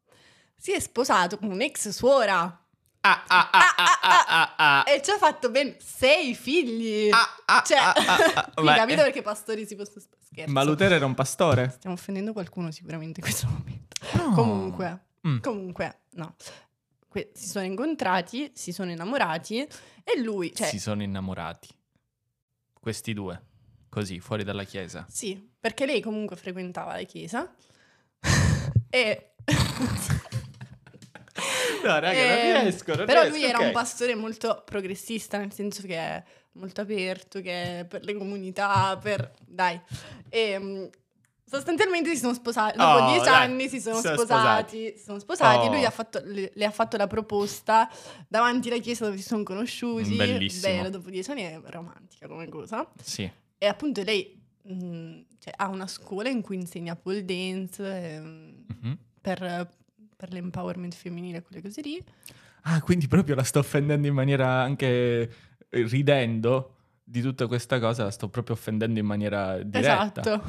si 0.57 0.73
è 0.73 0.79
sposato 0.79 1.37
con 1.37 1.51
un'ex 1.51 1.89
suora 1.89 2.62
Ah, 3.05 3.25
ah, 3.27 3.51
ah, 3.51 3.75
ah, 3.77 4.25
ah, 4.29 4.55
ah, 4.57 4.85
e 4.87 5.03
ci 5.03 5.11
ha 5.11 5.19
fatto 5.19 5.51
ben 5.51 5.75
sei 5.81 6.35
figli. 6.37 7.11
Ah, 7.11 7.29
ah, 7.47 7.63
cioè, 7.67 7.77
ah, 7.79 7.93
ah, 7.93 8.51
ah. 8.55 8.75
capito 8.77 9.03
perché 9.03 9.19
i 9.19 9.23
pastori 9.23 9.67
si 9.67 9.75
possono? 9.75 10.05
Scherzo. 10.25 10.53
Ma 10.53 10.63
Lutero 10.63 10.95
era 10.95 11.05
un 11.05 11.15
pastore? 11.15 11.71
Stiamo 11.75 11.97
offendendo 11.97 12.33
qualcuno 12.33 12.71
sicuramente 12.71 13.19
in 13.21 13.27
questo 13.27 13.49
momento. 13.49 13.97
No. 14.13 14.35
Comunque, 14.35 15.05
Mm. 15.27 15.39
comunque, 15.41 16.01
no. 16.13 16.35
Que- 17.09 17.31
si 17.35 17.47
sono 17.49 17.65
incontrati, 17.65 18.51
si 18.55 18.73
sono 18.73 18.91
innamorati 18.91 19.61
e 20.05 20.21
lui, 20.21 20.53
cioè, 20.55 20.69
si 20.69 20.79
sono 20.81 21.03
innamorati. 21.03 21.69
Questi 22.81 23.13
due. 23.13 23.41
Così, 23.89 24.21
fuori 24.21 24.43
dalla 24.45 24.65
chiesa. 24.65 25.05
sì, 25.09 25.51
perché 25.61 25.87
lei 25.87 26.01
comunque 26.01 26.37
frequentava 26.37 26.93
la 26.97 27.03
chiesa 27.03 27.53
e... 28.91 29.35
No, 31.83 31.99
raga, 31.99 32.11
Ehm, 32.13 32.53
non 32.53 32.63
riesco, 32.63 32.95
non 32.95 33.07
però 33.07 33.21
riesco, 33.23 33.37
lui 33.37 33.45
era 33.47 33.59
ok. 33.59 33.65
un 33.67 33.73
pastore 33.73 34.15
molto 34.15 34.63
progressista, 34.65 35.39
nel 35.39 35.53
senso 35.53 35.83
che 35.87 35.97
è 35.97 36.23
molto 36.53 36.81
aperto, 36.83 37.41
che 37.41 37.81
è 37.81 37.85
per 37.85 38.05
le 38.05 38.15
comunità, 38.15 38.99
per... 39.01 39.33
Dai. 39.47 39.81
E, 40.29 40.59
mm, 40.59 40.85
sostanzialmente 41.45 42.11
si 42.11 42.17
sono 42.17 42.35
sposati, 42.35 42.77
dopo 42.79 43.03
Oh, 43.05 43.07
dieci 43.11 43.25
dai, 43.25 43.45
anni 43.45 43.69
si 43.69 43.81
sono 43.81 44.01
sono 44.01 44.17
sposati, 44.17 44.95
si 44.97 45.03
sono 45.05 45.19
sposati, 45.19 45.67
Oh. 45.67 45.71
lui 45.71 45.85
ha 45.85 45.91
fatto- 45.91 46.23
le, 46.25 46.51
le 46.55 46.65
ha 46.65 46.71
fatto 46.71 46.97
la 46.97 47.07
proposta 47.07 47.91
davanti 48.29 48.69
alla 48.71 48.81
chiesa 48.81 49.05
dove 49.05 49.17
si 49.19 49.23
sono 49.23 49.43
conosciuti. 49.43 50.15
Bellissimo. 50.17 50.73
Bello, 50.75 50.89
dopo 50.91 51.11
dieci 51.11 51.31
anni 51.31 51.43
è 51.43 51.61
romantica 51.65 52.27
come 52.27 52.49
cosa. 52.49 52.89
Sì. 53.03 53.31
E 53.59 53.67
appunto 53.67 54.03
lei 54.03 54.41
mm, 54.71 55.21
cioè, 55.39 55.53
ha 55.57 55.69
una 55.69 55.87
scuola 55.87 56.29
in 56.31 56.41
cui 56.41 56.57
insegna 56.57 56.97
pole 56.97 57.25
dance 57.25 57.85
ehm, 57.85 58.65
Mhm. 58.81 58.99
per, 59.21 59.69
per 60.23 60.33
l'empowerment 60.33 60.95
femminile 60.95 61.39
e 61.39 61.43
quelle 61.43 61.61
cose 61.61 61.81
lì. 61.81 62.01
Ah, 62.63 62.81
quindi 62.81 63.09
proprio 63.09 63.35
la 63.35 63.43
sto 63.43 63.59
offendendo 63.59 64.07
in 64.07 64.15
maniera 64.15 64.61
anche 64.63 64.87
eh, 65.69 65.83
ridendo 65.89 66.77
di 67.03 67.21
tutta 67.21 67.49
questa 67.49 67.81
cosa, 67.81 68.05
la 68.05 68.13
sto 68.13 68.29
proprio 68.29 68.55
offendendo 68.55 69.01
in 69.01 69.07
maniera 69.07 69.61
diretta. 69.61 70.21
Esatto. 70.21 70.43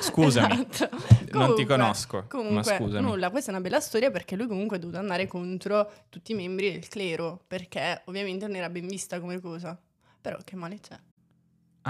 Scusami, 0.00 0.52
Esatto. 0.70 0.88
non 0.92 1.08
ti 1.18 1.30
Comunque- 1.32 1.64
conosco, 1.66 2.16
ma 2.16 2.24
Comunque, 2.28 2.76
scusami. 2.76 3.02
nulla, 3.06 3.30
questa 3.30 3.50
è 3.50 3.54
una 3.54 3.62
bella 3.62 3.80
storia 3.80 4.10
perché 4.10 4.36
lui 4.36 4.46
comunque 4.46 4.76
è 4.78 4.80
dovuto 4.80 4.98
andare 4.98 5.26
contro 5.26 5.90
tutti 6.08 6.32
i 6.32 6.34
membri 6.34 6.70
del 6.72 6.88
clero, 6.88 7.42
perché 7.46 8.02
ovviamente 8.06 8.46
non 8.46 8.56
era 8.56 8.70
ben 8.70 8.86
vista 8.86 9.20
come 9.20 9.38
cosa. 9.40 9.78
Però 10.20 10.38
che 10.44 10.56
male 10.56 10.78
c'è? 10.80 10.96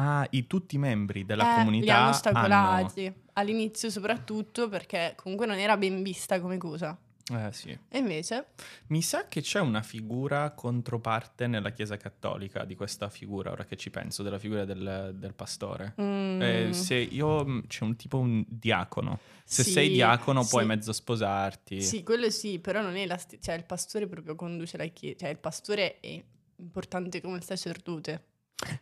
Ah, 0.00 0.26
i, 0.30 0.46
tutti 0.46 0.76
i 0.76 0.78
membri 0.78 1.24
della 1.24 1.54
Eh, 1.54 1.58
comunità 1.58 1.84
Li 1.84 1.90
hanno 1.90 2.00
hanno- 2.02 2.10
ostacolati, 2.14 3.12
all'inizio 3.32 3.90
soprattutto 3.90 4.68
perché 4.68 5.14
comunque 5.16 5.46
non 5.46 5.56
era 5.58 5.76
ben 5.76 6.02
vista 6.04 6.40
come 6.40 6.56
cosa. 6.56 6.96
Eh 7.30 7.52
sì. 7.52 7.76
E 7.88 7.98
invece... 7.98 8.46
Mi 8.86 9.02
sa 9.02 9.26
che 9.28 9.42
c'è 9.42 9.60
una 9.60 9.82
figura 9.82 10.52
controparte 10.52 11.46
nella 11.46 11.72
Chiesa 11.72 11.96
Cattolica 11.98 12.64
di 12.64 12.74
questa 12.74 13.10
figura, 13.10 13.50
ora 13.50 13.64
che 13.66 13.76
ci 13.76 13.90
penso, 13.90 14.22
della 14.22 14.38
figura 14.38 14.64
del, 14.64 15.12
del 15.14 15.34
pastore. 15.34 15.94
mm, 16.00 16.40
Eh, 16.40 16.68
se 16.72 16.94
io 16.94 17.44
mm, 17.44 17.58
c'è 17.66 17.84
un 17.84 17.96
tipo 17.96 18.18
un 18.18 18.44
diacono. 18.48 19.18
Se 19.44 19.62
sì, 19.64 19.72
sei 19.72 19.90
diacono 19.90 20.42
puoi 20.46 20.62
sì. 20.62 20.68
mezzo 20.68 20.92
sposarti. 20.92 21.82
Sì, 21.82 22.02
quello 22.02 22.30
sì, 22.30 22.60
però 22.60 22.80
non 22.82 22.96
è 22.96 23.04
la 23.04 23.18
st- 23.18 23.38
cioè 23.40 23.56
il 23.56 23.64
pastore 23.64 24.06
proprio 24.06 24.34
conduce 24.34 24.76
la 24.78 24.86
chiesa, 24.86 25.18
cioè 25.18 25.28
il 25.28 25.38
pastore 25.38 26.00
è 26.00 26.22
importante 26.56 27.20
come 27.20 27.36
il 27.36 27.44
sacerdote, 27.44 28.24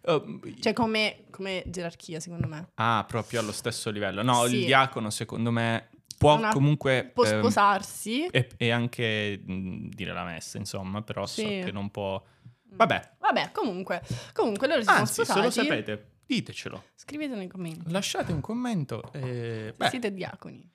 Oh, 0.06 0.40
cioè 0.60 0.72
come, 0.72 1.24
come 1.30 1.62
gerarchia 1.66 2.18
secondo 2.20 2.46
me. 2.46 2.70
ah, 2.76 3.04
proprio 3.06 3.40
allo 3.40 3.52
stesso 3.52 3.90
livello. 3.90 4.22
No, 4.22 4.46
Sì. 4.46 4.56
il 4.56 4.64
diacono 4.64 5.10
secondo 5.10 5.50
me 5.50 5.90
può 6.16 6.36
Una- 6.36 6.50
comunque 6.50 7.10
Può 7.12 7.24
ehm, 7.24 7.38
sposarsi. 7.40 8.26
e, 8.26 8.48
e 8.56 8.70
anche 8.70 9.38
mh, 9.44 9.88
dire 9.90 10.12
la 10.14 10.24
messa, 10.24 10.56
insomma, 10.56 11.02
però 11.02 11.26
so 11.26 11.42
Sì. 11.42 11.60
che 11.64 11.70
non 11.72 11.90
può 11.90 12.22
Vabbè, 12.68 13.12
Vabbè, 13.20 13.52
comunque, 13.52 14.02
comunque 14.34 14.66
loro 14.66 14.80
si 14.80 14.86
sono 14.86 14.98
anzi, 14.98 15.14
se 15.14 15.24
sposati. 15.24 15.44
lo 15.46 15.50
sapete, 15.50 16.10
Ditecelo. 16.26 16.82
Scrivete 16.94 17.34
nei 17.36 17.46
commenti. 17.48 17.90
Lasciate 17.90 18.32
un 18.32 18.40
commento. 18.40 19.10
E... 19.12 19.72
Beh, 19.76 19.88
Siete 19.88 20.12
diaconi. 20.12 20.68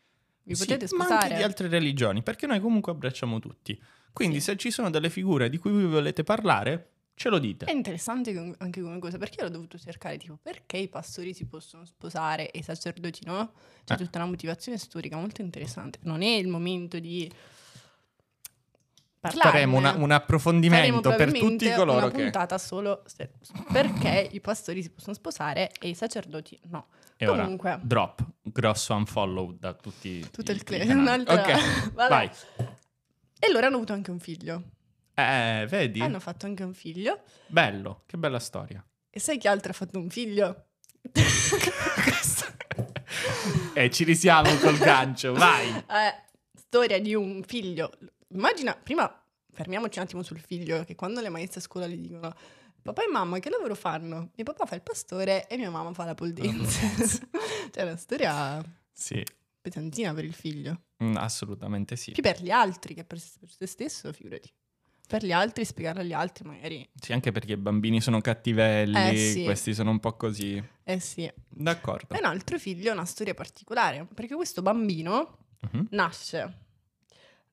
Vi 0.44 0.56
sì, 0.56 0.66
potete 0.66 0.88
Ma 0.96 1.04
anche 1.04 1.16
sposare? 1.16 1.36
di 1.36 1.44
altre 1.44 1.68
religioni, 1.68 2.24
perché 2.24 2.48
noi 2.48 2.60
comunque 2.60 2.92
abbracciamo 2.92 3.40
tutti. 3.40 3.80
Quindi 4.14 4.36
Sì. 4.40 4.46
se 4.52 4.58
ci 4.58 4.72
sono 4.72 4.90
delle 4.90 5.10
figure 5.10 5.50
di 5.50 5.58
cui 5.58 5.72
vi 5.72 5.86
volete 5.86 6.24
parlare, 6.24 6.90
ce 7.22 7.30
lo 7.30 7.38
dite. 7.40 7.66
È 7.66 7.72
interessante 7.72 8.56
anche 8.58 8.82
come 8.82 8.98
cosa, 9.00 9.18
perché 9.20 9.38
io 9.42 9.44
l'ho 9.46 9.52
dovuto 9.52 9.78
cercare, 9.78 10.18
tipo, 10.18 10.38
perché 10.42 10.78
i 10.78 10.88
pastori 10.88 11.34
si 11.34 11.46
possono 11.46 11.86
sposare 11.86 12.50
e 12.50 12.60
i 12.60 12.64
sacerdoti 12.64 13.22
no? 13.26 13.54
C'è 13.86 13.94
Eh. 13.94 13.98
tutta 13.98 14.18
una 14.18 14.28
motivazione 14.28 14.78
storica 14.80 15.18
molto 15.18 15.42
interessante. 15.42 16.00
Non 16.04 16.22
è 16.24 16.30
il 16.30 16.48
momento 16.48 16.98
di 17.00 17.32
parlarne. 19.20 19.52
Faremo 19.52 19.78
una- 19.78 19.90
un 19.90 19.96
Faremo 19.98 20.14
approfondimento 20.16 21.02
per 21.10 21.16
probabilmente 21.18 21.66
tutti 21.66 21.78
coloro 21.78 21.98
una 22.08 22.10
che... 22.16 22.22
puntata 22.24 22.58
solo 22.58 23.04
se- 23.06 23.32
perché 23.72 24.30
i 24.32 24.40
pastori 24.42 24.82
si 24.82 24.90
possono 24.90 25.14
sposare 25.14 25.72
e 25.80 25.90
i 25.90 25.94
sacerdoti 25.94 26.60
no. 26.70 26.88
E 27.18 27.28
ora, 27.28 27.44
Comunque, 27.44 27.80
drop, 27.84 28.26
grosso 28.42 28.96
unfollow 28.96 29.56
da 29.60 29.74
tutti 29.74 30.28
tutto 30.32 30.52
i- 30.52 30.56
il 30.56 30.64
clan. 30.64 31.22
Ok, 31.28 31.92
Vabbè. 31.94 32.10
vai. 32.10 32.30
E 33.44 33.52
loro 33.52 33.68
hanno 33.68 33.76
avuto 33.76 33.94
anche 33.94 34.10
un 34.10 34.20
figlio. 34.20 34.64
Eh, 35.22 35.66
vedi? 35.68 36.02
Hanno 36.02 36.20
fatto 36.20 36.46
anche 36.46 36.64
un 36.64 36.74
figlio. 36.74 37.22
Bello, 37.48 38.04
che 38.06 38.18
bella 38.18 38.40
storia. 38.40 38.84
E 39.10 39.20
sai 39.20 39.38
chi 39.38 39.48
altro 39.48 39.72
ha 39.72 39.74
fatto 39.74 39.98
un 40.00 40.10
figlio? 40.10 40.68
e 43.74 43.90
ci 43.90 44.04
risiamo 44.04 44.56
col 44.58 44.78
gancio, 44.78 45.34
vai. 45.34 45.70
Eh, 45.70 46.16
storia 46.56 47.00
di 47.00 47.14
un 47.16 47.44
figlio. 47.44 47.92
Immagina, 48.30 48.76
prima 48.76 49.14
fermiamoci 49.54 50.00
un 50.00 50.06
attimo 50.06 50.24
sul 50.24 50.40
figlio, 50.40 50.84
che 50.86 50.96
quando 50.96 51.20
le 51.22 51.30
maestre 51.30 51.60
a 51.60 51.64
scuola 51.64 51.88
gli 51.88 51.98
dicono 51.98 52.34
papà 52.82 53.04
e 53.04 53.10
mamma 53.12 53.40
che 53.40 53.50
lavoro 53.50 53.76
fanno? 53.76 54.32
Mio 54.36 54.46
papà 54.46 54.66
fa 54.66 54.76
il 54.76 54.82
pastore 54.82 55.48
e 55.48 55.58
mia 55.58 55.70
mamma 55.70 55.94
fa 55.94 56.06
la 56.06 56.16
pole 56.16 56.34
dance. 56.34 57.28
cioè, 57.72 57.84
una 57.84 57.98
storia 57.98 58.64
Sì, 58.92 59.24
pesantina 59.60 60.14
per 60.14 60.24
il 60.26 60.34
figlio. 60.34 60.84
mm, 61.04 61.16
assolutamente 61.18 61.96
sì. 61.96 62.12
Più 62.12 62.24
per 62.24 62.42
gli 62.42 62.50
altri 62.52 62.94
che 62.94 63.04
per 63.04 63.20
se 63.20 63.68
stesso, 63.68 64.12
figurati. 64.14 64.52
Per 65.12 65.26
gli 65.26 65.34
altri, 65.34 65.66
spiegarlo 65.66 66.00
agli 66.00 66.14
altri 66.14 66.48
magari. 66.48 66.90
Sì, 66.96 67.12
anche 67.12 67.34
perché 67.34 67.52
i 67.52 67.58
bambini 67.58 68.00
sono 68.00 68.22
cattivelli, 68.22 69.10
Eh, 69.10 69.16
sì. 69.18 69.44
questi 69.44 69.74
sono 69.74 69.90
un 69.92 70.00
po' 70.00 70.16
così. 70.16 70.64
Eh 70.84 71.00
sì. 71.02 71.30
D'accordo. 71.50 72.16
E 72.16 72.20
un 72.20 72.24
altro 72.26 72.58
figlio 72.58 72.92
ha 72.92 72.94
una 72.94 73.04
storia 73.04 73.34
particolare, 73.34 74.08
perché 74.14 74.36
questo 74.36 74.62
bambino 74.62 75.40
Mhm. 75.70 75.88
nasce 75.90 76.58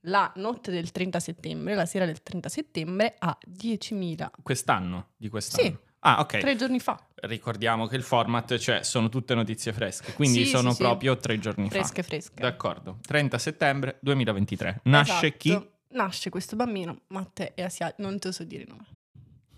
la 0.02 0.32
notte 0.36 0.70
del 0.70 0.92
30 0.92 1.18
settembre, 1.18 1.74
la 1.74 1.84
sera 1.84 2.06
del 2.06 2.22
30 2.22 2.48
settembre, 2.48 3.16
a 3.18 3.36
10.000. 3.44 4.30
Quest'anno, 4.40 5.08
di 5.16 5.28
quest'anno. 5.28 5.68
Sì. 5.68 5.76
Ah, 6.02 6.20
ok. 6.20 6.38
Tre 6.38 6.54
giorni 6.54 6.78
fa, 6.78 7.04
Ricordiamo 7.20 7.88
che 7.88 7.96
il 7.96 8.04
format, 8.04 8.56
cioè, 8.58 8.84
sono 8.84 9.08
tutte 9.08 9.34
notizie 9.34 9.72
fresche, 9.72 10.12
quindi 10.12 10.44
Sì, 10.44 10.50
sono 10.50 10.70
sì, 10.70 10.76
sì. 10.76 10.82
proprio 10.82 11.16
tre 11.16 11.40
giorni 11.40 11.68
fresche 11.68 12.04
fresche. 12.04 12.34
fa. 12.36 12.42
D'accordo. 12.42 12.98
30 13.04 13.36
settembre 13.38 13.98
2023. 14.00 14.82
Nasce 14.84 15.12
Esatto. 15.26 15.36
chi? 15.36 15.68
Nasce 15.90 16.28
questo 16.30 16.54
bambino, 16.56 17.00
Matteo 17.08 17.52
e 17.54 17.62
Asia, 17.62 17.92
non 17.98 18.18
te 18.18 18.28
lo 18.28 18.32
so 18.34 18.44
dire 18.44 18.62
il 18.62 18.68
nome. 18.68 18.86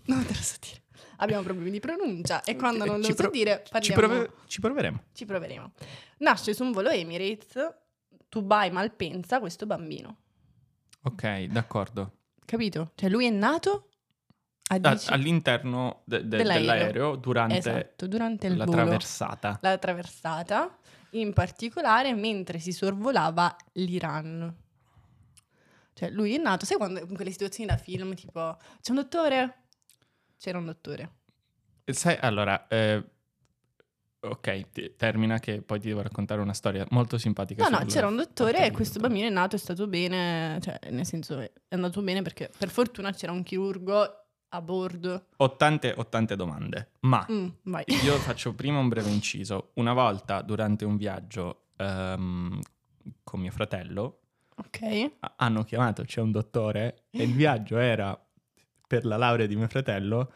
Non 0.05 0.25
te 0.25 0.33
lo 0.33 0.39
so 0.41 0.55
dire. 0.61 0.81
Abbiamo 1.17 1.43
problemi 1.43 1.71
di 1.71 1.79
pronuncia 1.79 2.41
e 2.43 2.55
quando 2.55 2.85
non 2.85 2.97
lo 2.97 3.03
Ci 3.03 3.11
so 3.11 3.15
pro- 3.23 3.29
dire 3.29 3.63
Ci, 3.65 3.71
parliamo, 3.71 4.01
prove- 4.01 4.31
ci 4.47 4.59
proveremo. 4.59 5.03
ci 5.13 5.25
proveremo. 5.25 5.71
Nasce 6.19 6.53
su 6.53 6.63
un 6.63 6.71
volo 6.71 6.89
Emirates, 6.89 7.53
Dubai 8.29 8.71
Malpensa, 8.71 9.39
questo 9.39 9.65
bambino. 9.65 10.17
Ok, 11.03 11.43
d'accordo. 11.45 12.13
Capito? 12.45 12.91
Cioè 12.95 13.09
lui 13.09 13.25
è 13.25 13.29
nato 13.29 13.89
a 14.69 14.75
A- 14.75 14.79
10 14.79 15.11
all'interno 15.11 16.01
de- 16.05 16.21
de- 16.27 16.37
Dell'aereo. 16.37 16.59
dell'aereo 16.61 17.15
durante 17.17 17.57
Esatto, 17.57 18.07
durante 18.07 18.47
la 18.49 18.63
volo. 18.65 18.77
traversata. 18.77 19.59
la 19.61 19.77
traversata, 19.77 20.77
in 21.11 21.33
particolare 21.33 22.13
mentre 22.13 22.59
si 22.59 22.71
sorvolava 22.71 23.55
l'Iran. 23.73 24.55
Cioè, 25.93 26.09
lui 26.09 26.33
è 26.35 26.37
nato, 26.37 26.65
sai 26.65 26.77
quando 26.77 26.99
in 27.01 27.13
quelle 27.15 27.31
situazioni 27.31 27.69
da 27.69 27.77
film, 27.77 28.13
tipo, 28.15 28.57
c'è 28.81 28.91
un 28.91 28.97
dottore? 28.97 29.63
C'era 30.37 30.57
un 30.57 30.65
dottore. 30.65 31.11
Sai, 31.85 32.17
allora, 32.21 32.67
eh, 32.67 33.03
ok, 34.19 34.69
ti- 34.71 34.95
termina 34.95 35.39
che 35.39 35.61
poi 35.61 35.79
ti 35.79 35.87
devo 35.87 36.01
raccontare 36.01 36.41
una 36.41 36.53
storia 36.53 36.85
molto 36.91 37.17
simpatica. 37.17 37.67
No, 37.67 37.79
no, 37.79 37.85
c'era 37.85 38.07
un 38.07 38.15
dottore 38.15 38.65
e 38.65 38.71
questo 38.71 38.99
dottore. 38.99 39.13
bambino 39.13 39.27
è 39.27 39.33
nato, 39.39 39.55
è 39.55 39.59
stato 39.59 39.87
bene, 39.87 40.59
cioè, 40.61 40.79
nel 40.91 41.05
senso, 41.05 41.39
è 41.39 41.51
andato 41.69 42.01
bene 42.01 42.21
perché 42.21 42.49
per 42.57 42.69
fortuna 42.69 43.11
c'era 43.11 43.31
un 43.31 43.43
chirurgo 43.43 44.15
a 44.53 44.61
bordo. 44.61 45.27
Ho 45.37 45.55
tante, 45.55 45.93
ho 45.95 46.07
tante 46.07 46.35
domande, 46.35 46.91
ma 47.01 47.25
Mm, 47.31 47.47
io 48.03 48.15
faccio 48.17 48.53
prima 48.53 48.79
un 48.79 48.89
breve 48.89 49.09
inciso. 49.09 49.71
Una 49.75 49.93
volta 49.93 50.41
durante 50.41 50.85
un 50.85 50.97
viaggio 50.97 51.67
ehm, 51.77 52.59
con 53.23 53.39
mio 53.39 53.51
fratello 53.51 54.20
Ok. 54.55 55.11
hanno 55.37 55.63
chiamato, 55.63 56.03
c'è 56.03 56.21
un 56.21 56.31
dottore 56.31 57.05
e 57.09 57.23
il 57.23 57.33
viaggio 57.33 57.77
era 57.77 58.19
per 58.87 59.05
la 59.05 59.17
laurea 59.17 59.45
di 59.45 59.55
mio 59.55 59.67
fratello 59.67 60.33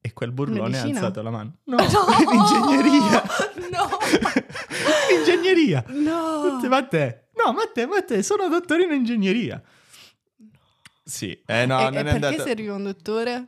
e 0.00 0.12
quel 0.12 0.32
burlone 0.32 0.78
ha 0.78 0.82
Medicina? 0.82 0.98
alzato 0.98 1.22
la 1.22 1.30
mano. 1.30 1.58
No, 1.64 1.76
ingegneria. 1.78 3.22
No! 3.70 3.88
ingegneria. 5.16 5.84
No! 5.88 6.58
Ma 6.68 6.82
te, 6.84 7.28
no, 7.34 7.52
ma 7.52 7.66
te, 7.72 7.86
ma 7.86 8.02
te, 8.02 8.22
sono 8.22 8.48
dottorino 8.48 8.94
in 8.94 9.00
ingegneria. 9.00 9.62
Sì, 11.04 11.40
eh 11.46 11.66
no, 11.66 11.80
e, 11.80 11.84
non 11.84 11.94
e 11.94 12.00
è 12.00 12.02
perché 12.02 12.26
andato... 12.26 12.42
serviva 12.42 12.74
un 12.74 12.84
dottore? 12.84 13.46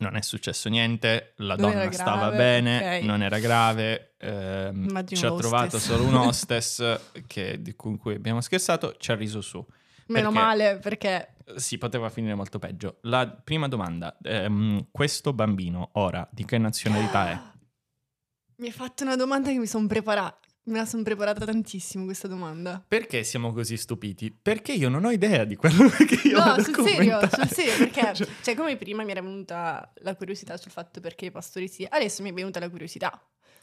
Non 0.00 0.14
è 0.16 0.20
successo 0.22 0.68
niente, 0.68 1.32
la 1.38 1.56
Non 1.56 1.72
donna 1.72 1.90
stava 1.90 2.28
grave, 2.28 2.36
bene, 2.36 2.98
ok. 2.98 3.04
non 3.04 3.20
era 3.22 3.38
grave, 3.40 4.14
ehm, 4.18 5.04
ci 5.06 5.26
ha 5.26 5.34
trovato 5.34 5.78
solo 5.80 6.04
un 6.04 6.14
hostess 6.30 7.00
che- 7.26 7.60
di- 7.60 7.74
con 7.74 7.96
cui 7.98 8.14
abbiamo 8.14 8.40
scherzato, 8.40 8.94
ci 8.98 9.10
ha 9.10 9.16
riso 9.16 9.40
su. 9.40 9.58
Meno 10.06 10.30
Perché- 10.30 10.44
male, 10.44 10.78
perché 10.78 11.32
Si 11.56 11.78
poteva 11.78 12.10
finire 12.10 12.34
molto 12.34 12.58
peggio. 12.58 12.98
La 13.02 13.26
prima 13.26 13.68
domanda, 13.68 14.16
ehm, 14.22 14.88
questo 14.90 15.32
bambino 15.32 15.88
ora 15.94 16.28
di 16.30 16.44
che 16.44 16.58
nazionalità 16.58 17.30
è? 17.30 17.40
mi 18.58 18.66
hai 18.66 18.72
fatto 18.72 19.02
una 19.02 19.16
domanda 19.16 19.48
che 19.50 19.58
mi 19.58 19.66
sono 19.66 19.86
preparata. 19.86 20.46
Me 20.68 20.78
la 20.80 20.84
sono 20.84 21.02
preparata 21.02 21.46
tantissimo 21.46 22.04
questa 22.04 22.28
domanda. 22.28 22.84
Perché 22.86 23.24
siamo 23.24 23.54
così 23.54 23.78
stupiti? 23.78 24.30
Perché 24.30 24.72
io 24.72 24.90
non 24.90 25.06
ho 25.06 25.10
idea 25.10 25.44
di 25.44 25.56
quello 25.56 25.88
che 26.06 26.28
io 26.28 26.36
no, 26.38 26.44
vado 26.44 26.60
a 26.60 26.64
sul 26.64 26.86
serio, 26.86 27.20
sul 27.20 27.48
serio, 27.48 27.76
perché 27.78 28.00
Cioè, 28.14 28.28
cioè, 28.42 28.54
come 28.54 28.76
prima 28.76 29.02
mi 29.02 29.10
era 29.10 29.22
venuta 29.22 29.90
la 30.02 30.14
curiosità 30.14 30.58
sul 30.58 30.70
fatto 30.70 31.00
perché 31.00 31.24
i 31.26 31.30
pastori 31.30 31.68
sì, 31.68 31.86
adesso 31.88 32.22
mi 32.22 32.30
è 32.30 32.34
venuta 32.34 32.60
la 32.60 32.68
curiosità. 32.68 33.18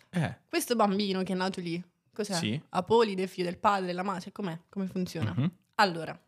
eh, 0.10 0.38
Questo 0.50 0.76
bambino 0.76 1.22
che 1.22 1.34
è 1.34 1.36
nato 1.36 1.62
lì, 1.62 1.82
cos'è? 2.12 2.34
Sì. 2.34 2.60
Apolide, 2.70 3.28
figlio 3.28 3.46
del 3.50 3.60
padre, 3.60 3.86
della 3.86 4.04
madre, 4.04 4.32
com'è? 4.32 4.58
Come 4.68 4.88
funziona? 4.88 5.32
mhm. 5.38 5.52
Allora, 5.76 6.20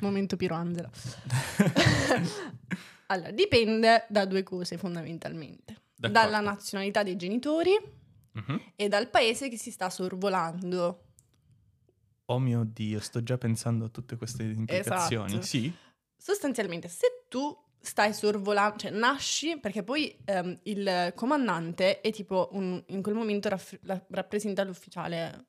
momento 0.00 0.36
Piero 0.36 0.56
Angela. 0.56 0.90
allora, 3.06 3.30
dipende 3.30 4.06
da 4.08 4.24
due 4.24 4.42
cose 4.42 4.78
fondamentalmente. 4.78 5.76
D'accordo. 5.94 6.08
Dalla 6.18 6.40
nazionalità 6.40 7.04
dei 7.04 7.14
genitori 7.16 8.02
Mhm. 8.34 8.60
e 8.76 8.88
dal 8.88 9.08
paese 9.10 9.48
che 9.48 9.56
si 9.56 9.70
sta 9.70 9.88
sorvolando. 9.90 11.00
Oh 12.26 12.38
mio 12.38 12.64
Dio, 12.64 13.00
sto 13.00 13.22
già 13.22 13.36
pensando 13.38 13.84
a 13.84 13.88
tutte 13.88 14.16
queste 14.16 14.42
implicazioni. 14.44 15.26
Esatto. 15.32 15.42
Sì? 15.46 15.72
Sostanzialmente, 16.16 16.88
se 16.88 17.24
tu 17.28 17.54
stai 17.80 18.14
sorvolando, 18.14 18.78
cioè 18.78 18.90
nasci, 18.90 19.58
perché 19.60 19.82
poi 19.82 20.16
ehm, 20.24 20.58
il 20.62 21.12
comandante 21.14 22.00
è 22.00 22.10
tipo 22.10 22.48
un- 22.52 22.82
in 22.88 23.02
quel 23.02 23.14
momento 23.14 23.50
raff- 23.50 23.78
la- 23.82 24.02
rappresenta 24.08 24.64
l'ufficiale, 24.64 25.44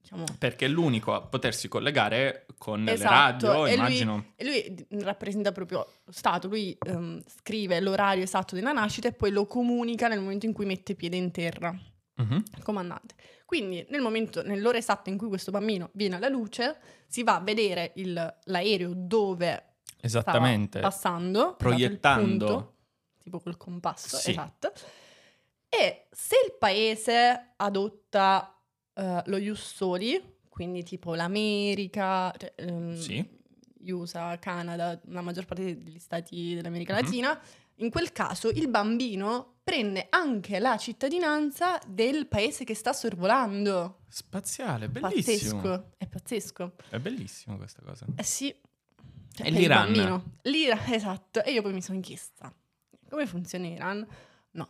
diciamo. 0.00 0.22
Perché 0.38 0.66
è 0.66 0.68
l'unico 0.68 1.12
a 1.14 1.20
potersi 1.20 1.66
collegare 1.66 2.46
con 2.58 2.86
Esatto, 2.88 3.46
le 3.48 3.52
radio, 3.52 3.66
e 3.66 3.70
lui- 3.70 3.74
immagino. 3.74 4.32
E 4.36 4.44
lui 4.44 4.86
rappresenta 5.02 5.50
proprio 5.50 5.84
lo 6.04 6.12
Stato, 6.12 6.46
lui 6.46 6.78
ehm, 6.86 7.20
scrive 7.26 7.80
l'orario 7.80 8.22
esatto 8.22 8.54
della 8.54 8.70
nascita 8.72 9.08
e 9.08 9.12
poi 9.12 9.32
lo 9.32 9.46
comunica 9.46 10.06
nel 10.06 10.20
momento 10.20 10.46
in 10.46 10.52
cui 10.52 10.64
mette 10.66 10.94
piede 10.94 11.16
in 11.16 11.32
terra, 11.32 11.76
Mhm. 12.16 12.42
il 12.56 12.62
comandante. 12.62 13.14
Quindi 13.44 13.84
nel 13.90 14.00
momento, 14.00 14.42
nell'ora 14.42 14.78
esatta 14.78 15.10
in 15.10 15.18
cui 15.18 15.28
questo 15.28 15.50
bambino 15.50 15.90
viene 15.94 16.16
alla 16.16 16.28
luce, 16.28 16.78
si 17.06 17.22
va 17.22 17.36
a 17.36 17.40
vedere 17.40 17.92
il- 17.96 18.36
l'aereo 18.44 18.92
dove 18.94 19.74
Esattamente. 20.00 20.80
passando, 20.80 21.54
Proiettando. 21.56 22.46
punto, 22.46 22.74
tipo 23.22 23.40
col 23.40 23.56
compasso, 23.56 24.16
Sì. 24.16 24.30
esatto. 24.30 24.72
E 25.68 26.06
se 26.10 26.36
il 26.46 26.54
paese 26.58 27.52
adotta 27.56 28.48
eh, 28.96 29.22
lo 29.26 29.36
Ius 29.38 29.74
Soli, 29.74 30.36
quindi 30.48 30.84
tipo 30.84 31.16
l'America, 31.16 32.32
cioè, 32.38 32.52
ehm, 32.54 32.94
Sì. 32.96 33.28
USA, 33.90 34.38
Canada, 34.38 35.00
la 35.06 35.20
maggior 35.20 35.46
parte 35.46 35.82
degli 35.82 35.98
stati 35.98 36.54
dell'America 36.54 36.94
Mhm. 36.94 37.00
Latina, 37.02 37.40
in 37.76 37.90
quel 37.90 38.12
caso 38.12 38.48
il 38.48 38.68
bambino 38.68 39.54
prende 39.64 40.06
anche 40.10 40.58
la 40.58 40.76
cittadinanza 40.76 41.80
del 41.86 42.26
paese 42.26 42.64
che 42.64 42.74
sta 42.74 42.92
sorvolando. 42.92 44.00
Spaziale, 44.08 44.88
bellissimo. 44.88 45.60
Pazzesco, 45.60 45.90
è 45.96 46.06
pazzesco. 46.06 46.72
È 46.90 46.98
bellissimo 46.98 47.56
questa 47.56 47.82
cosa. 47.82 48.06
Eh 48.14 48.22
sì. 48.22 48.54
Cioè, 49.32 49.46
È 49.46 49.50
l'Iran. 49.50 50.22
L'Iran, 50.42 50.78
esatto. 50.92 51.42
E 51.42 51.52
io 51.52 51.62
poi 51.62 51.72
mi 51.72 51.82
sono 51.82 51.98
chiesta, 52.00 52.54
come 53.08 53.26
funziona 53.26 53.66
l'Iran? 53.66 54.06
No. 54.52 54.68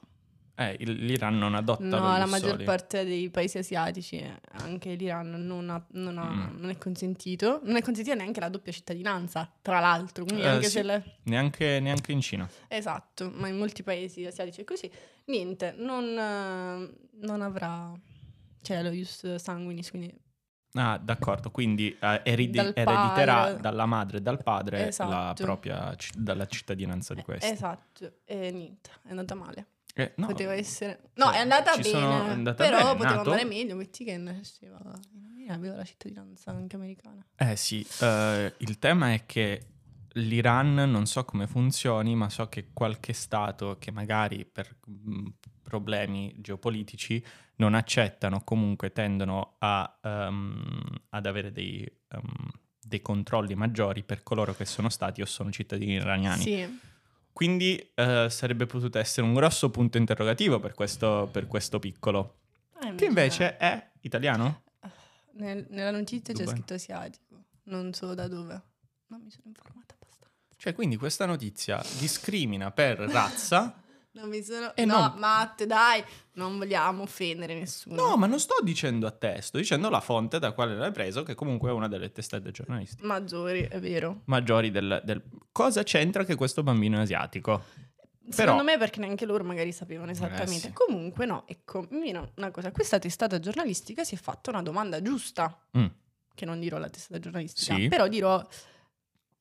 Eh, 0.55 0.77
l'Iran 0.79 1.37
non 1.37 1.55
adotta 1.55 1.83
No, 1.85 2.17
la 2.17 2.27
maggior 2.27 2.63
parte 2.63 3.05
dei 3.05 3.29
paesi 3.29 3.59
asiatici, 3.59 4.17
eh, 4.17 4.41
anche 4.65 4.95
l'Iran, 4.95 5.31
non, 5.47 5.71
ha- 5.71 5.85
non 5.93 6.19
ha- 6.19 6.29
Mm. 6.31 6.59
non 6.61 6.71
è 6.71 6.79
consentito. 6.79 7.61
Non 7.65 7.77
è 7.77 7.83
consentita 7.83 8.17
neanche 8.17 8.41
la 8.41 8.49
doppia 8.49 8.73
cittadinanza, 8.73 9.51
tra 9.63 9.81
l'altro. 9.81 10.25
Eh, 10.27 10.47
anche 10.47 10.69
sì. 10.69 10.83
la- 10.83 11.03
Neanche, 11.25 11.79
neanche 11.81 12.13
in 12.13 12.21
Cina. 12.21 12.49
Esatto, 12.69 13.31
ma 13.35 13.49
in 13.49 13.57
molti 13.57 13.83
paesi 13.83 14.25
asiatici 14.25 14.61
è 14.63 14.65
così. 14.65 14.91
Niente, 15.27 15.75
non, 15.79 16.05
eh, 16.05 16.95
non 17.27 17.41
avrà... 17.43 17.93
Cioè, 18.63 18.83
lo 18.83 18.91
ius 18.91 19.35
sanguinis, 19.37 19.91
quindi... 19.91 20.23
Ah, 20.77 20.99
d'accordo, 20.99 21.51
quindi 21.53 21.97
eh, 22.01 22.21
eredi- 22.25 22.57
Dal 22.57 22.73
erediterà 22.75 23.35
padre. 23.43 23.61
dalla 23.61 23.87
madre 23.87 24.17
e 24.17 24.21
dal 24.23 24.43
padre 24.43 24.79
la 24.81 24.87
Esatto. 24.89 25.45
propria 25.45 25.95
ci- 25.97 26.11
dalla 26.17 26.47
cittadinanza 26.47 27.15
di 27.15 27.23
questo. 27.23 27.47
Esatto, 27.53 28.13
e 28.25 28.51
niente, 28.51 28.91
è 29.07 29.11
andata 29.11 29.35
male. 29.37 29.67
Eh, 29.95 30.13
no, 30.17 30.27
Poteva 30.27 30.55
essere... 30.55 31.11
No, 31.15 31.27
cioè, 31.27 31.35
è 31.35 31.39
andata 31.39 31.77
bene, 31.77 31.99
andata 31.99 32.63
però 32.63 32.79
bene, 32.79 32.97
poteva 32.97 33.15
nato. 33.15 33.31
andare 33.31 33.45
meglio, 33.45 33.77
metti 33.77 34.05
che 34.05 34.17
nasceva 34.17 34.81
in 35.13 35.51
aveva 35.51 35.77
la 35.77 35.85
cittadinanza 35.85 36.51
anche 36.51 36.77
americana. 36.77 37.25
Eh 37.37 37.57
sì, 37.57 37.87
eh, 38.01 38.55
il 38.59 38.79
tema 38.79 39.13
è 39.13 39.25
che 39.27 39.67
l'Iran 40.15 40.75
non 40.75 41.07
so 41.07 41.25
come 41.25 41.47
funzioni, 41.47 42.15
ma 42.15 42.29
so 42.29 42.49
che 42.49 42.71
qualche 42.73 43.13
stato 43.13 43.77
che 43.79 43.91
magari 43.91 44.45
per 44.45 44.77
mh, 44.87 45.29
problemi 45.63 46.35
geopolitici 46.39 47.25
non 47.57 47.75
accettano, 47.75 48.43
comunque 48.43 48.93
tendono 48.93 49.57
a, 49.59 49.99
ehm, 50.03 50.83
ad 51.11 51.27
avere 51.27 51.53
dei, 51.53 51.89
ehm, 52.09 52.51
dei 52.81 53.01
controlli 53.01 53.55
maggiori 53.55 54.03
per 54.03 54.23
coloro 54.23 54.55
che 54.55 54.65
sono 54.65 54.89
stati 54.89 55.23
o 55.23 55.27
sono 55.27 55.51
cittadini 55.51 55.93
iraniani. 55.93 56.43
Sì, 56.43 56.81
Quindi 57.35 57.77
eh, 57.97 58.29
sarebbe 58.31 58.65
potuto 58.65 58.97
essere 59.01 59.27
un 59.27 59.35
grosso 59.35 59.69
punto 59.69 59.99
interrogativo 59.99 60.61
per 60.61 60.73
questo, 60.73 61.29
per 61.33 61.49
questo 61.49 61.81
piccolo, 61.81 62.37
Eh, 62.81 62.95
che 62.95 63.07
invece 63.07 63.57
è 63.57 63.91
italiano? 64.03 64.63
Nel- 65.33 65.67
nella 65.71 65.91
notizia 65.91 66.33
c'è 66.33 66.39
Dubai. 66.45 66.55
scritto 66.55 66.75
asiatico, 66.75 67.43
non 67.65 67.93
so 67.93 68.15
da 68.15 68.29
dove. 68.29 68.63
Non 69.09 69.21
mi 69.21 69.31
sono 69.31 69.47
informata 69.47 69.95
abbastanza. 70.01 70.31
Cioè, 70.57 70.75
quindi 70.75 70.95
questa 70.97 71.27
notizia 71.27 71.83
discrimina 71.99 72.71
per 72.71 72.99
razza. 73.01 73.79
Non 74.15 74.29
mi 74.29 74.43
sono... 74.43 74.75
Eh, 74.77 74.85
no, 74.85 74.99
no. 75.01 75.15
Matte, 75.19 75.67
dai, 75.67 76.03
non 76.35 76.57
vogliamo 76.57 77.03
offendere 77.03 77.55
nessuno. 77.59 77.97
No, 77.97 78.17
ma 78.17 78.27
non 78.27 78.39
sto 78.39 78.55
dicendo 78.63 79.07
a 79.09 79.11
te, 79.11 79.41
sto 79.43 79.59
dicendo 79.59 79.91
la 79.91 80.01
fonte 80.01 80.39
da 80.39 80.53
quale 80.53 80.77
l'hai 80.77 80.93
preso, 80.93 81.23
che 81.25 81.35
comunque 81.35 81.71
è 81.71 81.73
una 81.73 81.89
delle 81.89 82.13
testate 82.13 82.53
giornalistiche 82.53 83.05
Maggiori, 83.05 83.63
è 83.63 83.81
vero. 83.81 84.23
maggiori 84.27 84.71
del, 84.71 85.03
del- 85.05 85.23
Cosa 85.51 85.83
c'entra 85.83 86.25
che 86.25 86.37
questo 86.37 86.63
bambino 86.63 86.99
è 86.99 87.01
asiatico? 87.03 87.65
Secondo 88.29 88.35
Però- 88.37 88.63
me 88.63 88.79
perché 88.79 89.01
neanche 89.01 89.27
loro 89.27 89.43
magari 89.45 89.73
sapevano 89.73 90.11
esattamente. 90.13 90.69
sì. 90.69 90.73
Comunque 90.73 91.27
no, 91.27 91.45
ecco, 91.47 91.87
una 91.91 92.51
cosa. 92.53 92.71
Questa 92.71 92.99
testata 93.01 93.39
giornalistica 93.41 94.05
si 94.05 94.15
è 94.15 94.19
fatta 94.19 94.51
una 94.51 94.63
domanda 94.63 95.03
giusta, 95.03 95.59
Mm. 95.77 95.87
che 96.35 96.45
non 96.45 96.61
dirò 96.61 96.79
la 96.79 96.89
testata 96.89 97.19
giornalistica, 97.19 97.75
Sì. 97.75 97.89
però 97.89 98.07
dirò... 98.07 98.47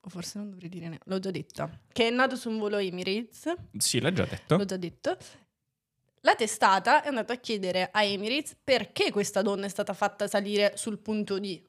O 0.06 0.10
forse 0.10 0.38
non 0.38 0.50
dovrei 0.50 0.68
dire 0.70 0.88
neanche, 0.88 1.06
l'ho 1.08 1.20
già 1.20 1.32
detta. 1.32 1.70
Che 1.92 2.08
è 2.08 2.10
nato 2.10 2.36
su 2.36 2.50
un 2.50 2.58
volo 2.60 2.78
Emirates, 2.78 3.54
Sì, 3.78 4.00
l'hai 4.02 4.14
già 4.14 4.26
detto. 4.26 4.58
l'ho 4.58 4.66
già 4.66 4.76
detto. 4.78 5.18
La 6.26 6.36
testata 6.36 7.04
è 7.04 7.08
andata 7.08 7.34
a 7.34 7.38
chiedere 7.38 7.90
a 7.92 8.04
Emirates 8.04 8.56
perché 8.64 9.12
questa 9.12 9.42
donna 9.42 9.66
è 9.66 9.70
stata 9.70 9.94
fatta 9.94 10.28
salire 10.28 10.74
sul 10.76 10.98
punto 11.00 11.40
D. 11.40 11.62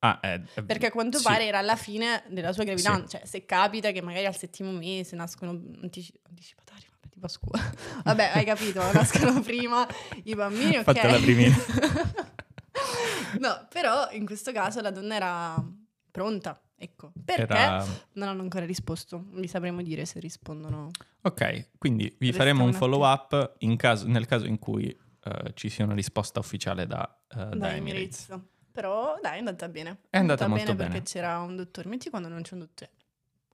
Ah, 0.00 0.20
eh, 0.22 0.42
eh, 0.54 0.62
Perché 0.62 0.86
a 0.86 0.90
quanto 0.90 1.18
sì. 1.18 1.24
pare 1.24 1.46
era 1.46 1.58
alla 1.58 1.74
fine 1.74 2.22
della 2.28 2.52
sua 2.52 2.64
gravidanza. 2.64 3.18
Cioè, 3.18 3.26
se 3.26 3.44
capita 3.46 3.90
che 3.92 4.02
magari 4.02 4.26
al 4.26 4.36
settimo 4.36 4.70
mese 4.70 5.16
nascono 5.16 5.50
antici- 5.82 6.12
anticipatari, 6.28 6.86
vabbè, 6.90 7.08
tipo 7.08 7.26
a 7.26 7.28
scuola. 7.28 7.72
Vabbè, 8.04 8.30
hai 8.34 8.44
capito, 8.44 8.80
nascono 8.92 9.40
prima 9.40 9.86
i 10.24 10.34
bambini, 10.34 10.76
ok? 10.76 10.82
Fatta 10.84 11.10
la 11.10 11.18
primina. 11.18 11.56
no, 13.40 13.66
però 13.70 14.08
in 14.12 14.24
questo 14.26 14.52
caso 14.52 14.80
la 14.80 14.90
donna 14.90 15.14
era 15.16 15.64
pronta, 16.10 16.60
ecco. 16.76 17.12
Perché 17.24 17.52
Era... 17.52 17.84
non 18.12 18.28
hanno 18.28 18.42
ancora 18.42 18.64
risposto. 18.64 19.24
Vi 19.32 19.48
sapremo 19.48 19.82
dire 19.82 20.04
se 20.04 20.20
rispondono. 20.20 20.90
Ok, 21.22 21.70
quindi 21.78 22.04
vi 22.18 22.26
Resta 22.26 22.38
faremo 22.42 22.62
un 22.62 22.68
un 22.68 22.74
follow 22.74 23.04
up 23.04 23.54
in 23.58 23.76
caso- 23.76 24.06
nel 24.06 24.26
caso 24.26 24.46
in 24.46 24.58
cui 24.58 24.86
eh, 24.88 25.52
ci 25.54 25.68
sia 25.68 25.84
una 25.84 25.94
risposta 25.94 26.38
ufficiale 26.38 26.86
da, 26.86 27.02
eh, 27.30 27.36
da 27.36 27.44
da 27.46 27.74
Emirates. 27.74 28.28
Emirates. 28.28 28.48
Però 28.70 29.18
dai, 29.22 29.36
è 29.36 29.38
andata 29.38 29.68
bene. 29.68 30.00
È 30.10 30.18
andata 30.18 30.46
molto 30.46 30.64
bene. 30.66 30.76
bene. 30.76 30.90
perché 30.90 31.04
c'era 31.10 31.38
un 31.40 31.56
dottore. 31.56 31.88
Metti 31.88 32.10
quando 32.10 32.28
non 32.28 32.42
c'è 32.42 32.52
un 32.54 32.60
dottore. 32.60 32.90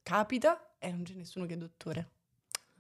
Capita 0.03 0.75
e 0.79 0.91
non 0.91 1.03
c'è 1.05 1.15
nessuno 1.15 1.47
che 1.47 1.55
è 1.55 1.57
dottore. 1.57 2.11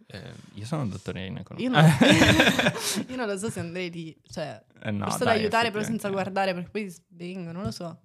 Eh, 0.06 0.32
io 0.54 0.64
sono 0.66 0.86
dottore 0.88 1.24
in 1.24 1.38
economia. 1.38 1.68
Io 1.68 1.72
non, 1.72 1.84
io 3.08 3.16
non 3.16 3.26
lo 3.28 3.38
so 3.38 3.48
se 3.48 3.60
andrei 3.60 3.90
lì. 3.90 4.20
Cioè, 4.28 4.60
Eh, 4.82 4.90
no, 4.90 5.04
posso 5.06 5.24
dai, 5.24 5.38
aiutare 5.38 5.70
però 5.70 5.84
senza 5.84 6.10
guardare 6.10 6.52
perché 6.52 6.68
poi 6.70 6.88
svengo, 6.90 7.52
non 7.52 7.62
lo 7.62 7.70
so. 7.70 7.98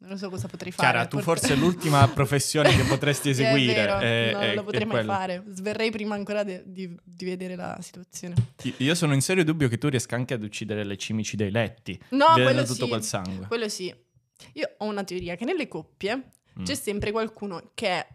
Non 0.00 0.10
lo 0.10 0.16
so 0.16 0.30
cosa 0.30 0.48
potrei 0.48 0.72
fare. 0.72 0.88
Chiara, 0.90 1.06
tu 1.06 1.16
Por- 1.16 1.24
forse 1.38 1.54
l'ultima 1.56 2.08
professione 2.12 2.74
che 2.74 2.82
potresti 2.84 3.34
Sì, 3.34 3.42
è 3.42 3.46
eseguire 3.46 3.74
vero, 3.74 3.98
è- 3.98 4.30
non 4.32 4.42
è- 4.42 4.54
lo 4.54 4.60
è 4.60 4.64
potrei 4.64 4.84
mai 4.86 4.90
quella. 4.96 5.12
fare. 5.14 5.44
Sverrei 5.48 5.90
prima 5.90 6.14
ancora 6.14 6.42
de- 6.42 6.62
di, 6.66 6.94
di 7.04 7.24
vedere 7.26 7.54
la 7.54 7.78
situazione. 7.82 8.34
Io- 8.78 8.94
sono 8.94 9.12
in 9.14 9.20
serio 9.20 9.44
dubbio 9.44 9.68
che 9.68 9.76
tu 9.78 9.88
riesca 9.88 10.16
anche 10.16 10.32
ad 10.34 10.42
uccidere 10.42 10.84
le 10.84 10.96
cimici 10.96 11.36
dei 11.36 11.50
letti, 11.50 12.00
No, 12.10 12.26
quello 12.32 12.62
tutto 12.62 12.84
sì. 12.84 12.88
quel 12.88 13.02
sangue. 13.02 13.46
Quello 13.46 13.68
sì. 13.68 13.94
Io 14.54 14.74
ho 14.78 14.84
una 14.86 15.04
teoria 15.04 15.36
che 15.36 15.44
nelle 15.44 15.68
coppie 15.68 16.30
Mm. 16.58 16.64
c'è 16.64 16.74
sempre 16.74 17.12
qualcuno 17.12 17.70
che 17.74 18.06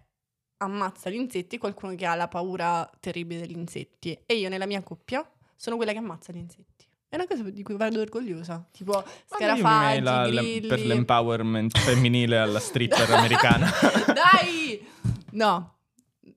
ammazza 0.57 1.09
gli 1.09 1.15
insetti 1.15 1.55
e 1.55 1.57
qualcuno 1.57 1.95
che 1.95 2.05
ha 2.05 2.15
la 2.15 2.27
paura 2.27 2.89
terribile 2.99 3.41
degli 3.41 3.55
insetti. 3.55 4.17
E 4.25 4.33
io 4.35 4.49
nella 4.49 4.65
mia 4.65 4.81
coppia 4.81 5.25
sono 5.55 5.75
quella 5.77 5.91
che 5.93 5.99
ammazza 5.99 6.33
gli 6.33 6.37
insetti. 6.37 6.74
È 7.07 7.15
una 7.15 7.27
cosa 7.27 7.43
di 7.43 7.63
cui 7.63 7.75
vado 7.77 8.01
orgogliosa. 8.01 8.67
Tipo 8.71 9.03
scarafaggi, 9.27 10.01
la- 10.01 10.27
grilli. 10.27 10.67
per 10.67 10.79
l'empowerment 10.85 11.77
femminile 11.77 12.37
alla 12.39 12.59
stripper 12.59 13.09
americana. 13.11 13.69
Dai! 14.13 14.85
No, 15.31 15.77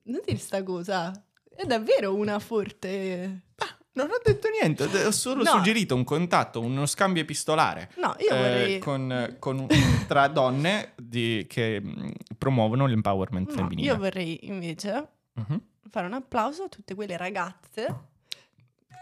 non 0.03 0.21
dire 0.25 0.37
sta 0.37 0.63
cosa. 0.63 1.11
È 1.53 1.65
davvero 1.65 2.15
una 2.15 2.39
forte... 2.39 3.43
Non 3.91 4.07
ho 4.11 4.19
detto 4.23 4.47
niente, 4.49 4.83
ho 5.03 5.11
solo 5.11 5.43
No. 5.43 5.49
suggerito 5.49 5.93
un 5.93 6.05
contatto, 6.05 6.61
uno 6.61 6.85
scambio 6.85 7.21
epistolare 7.23 7.89
No, 7.97 8.15
io 8.19 8.29
eh, 8.29 8.37
vorrei... 8.37 8.79
con, 8.79 9.35
con- 9.39 9.67
tra 10.07 10.27
donne 10.29 10.93
di- 10.95 11.45
che 11.49 11.81
mh, 11.81 12.11
promuovono 12.37 12.85
l'empowerment 12.85 13.49
no, 13.49 13.55
femminile. 13.55 13.87
io 13.91 13.97
vorrei 13.97 14.47
invece 14.47 15.07
Mhm. 15.33 15.61
fare 15.89 16.05
un 16.05 16.13
applauso 16.13 16.63
a 16.63 16.69
tutte 16.69 16.95
quelle 16.95 17.17
ragazze. 17.17 17.93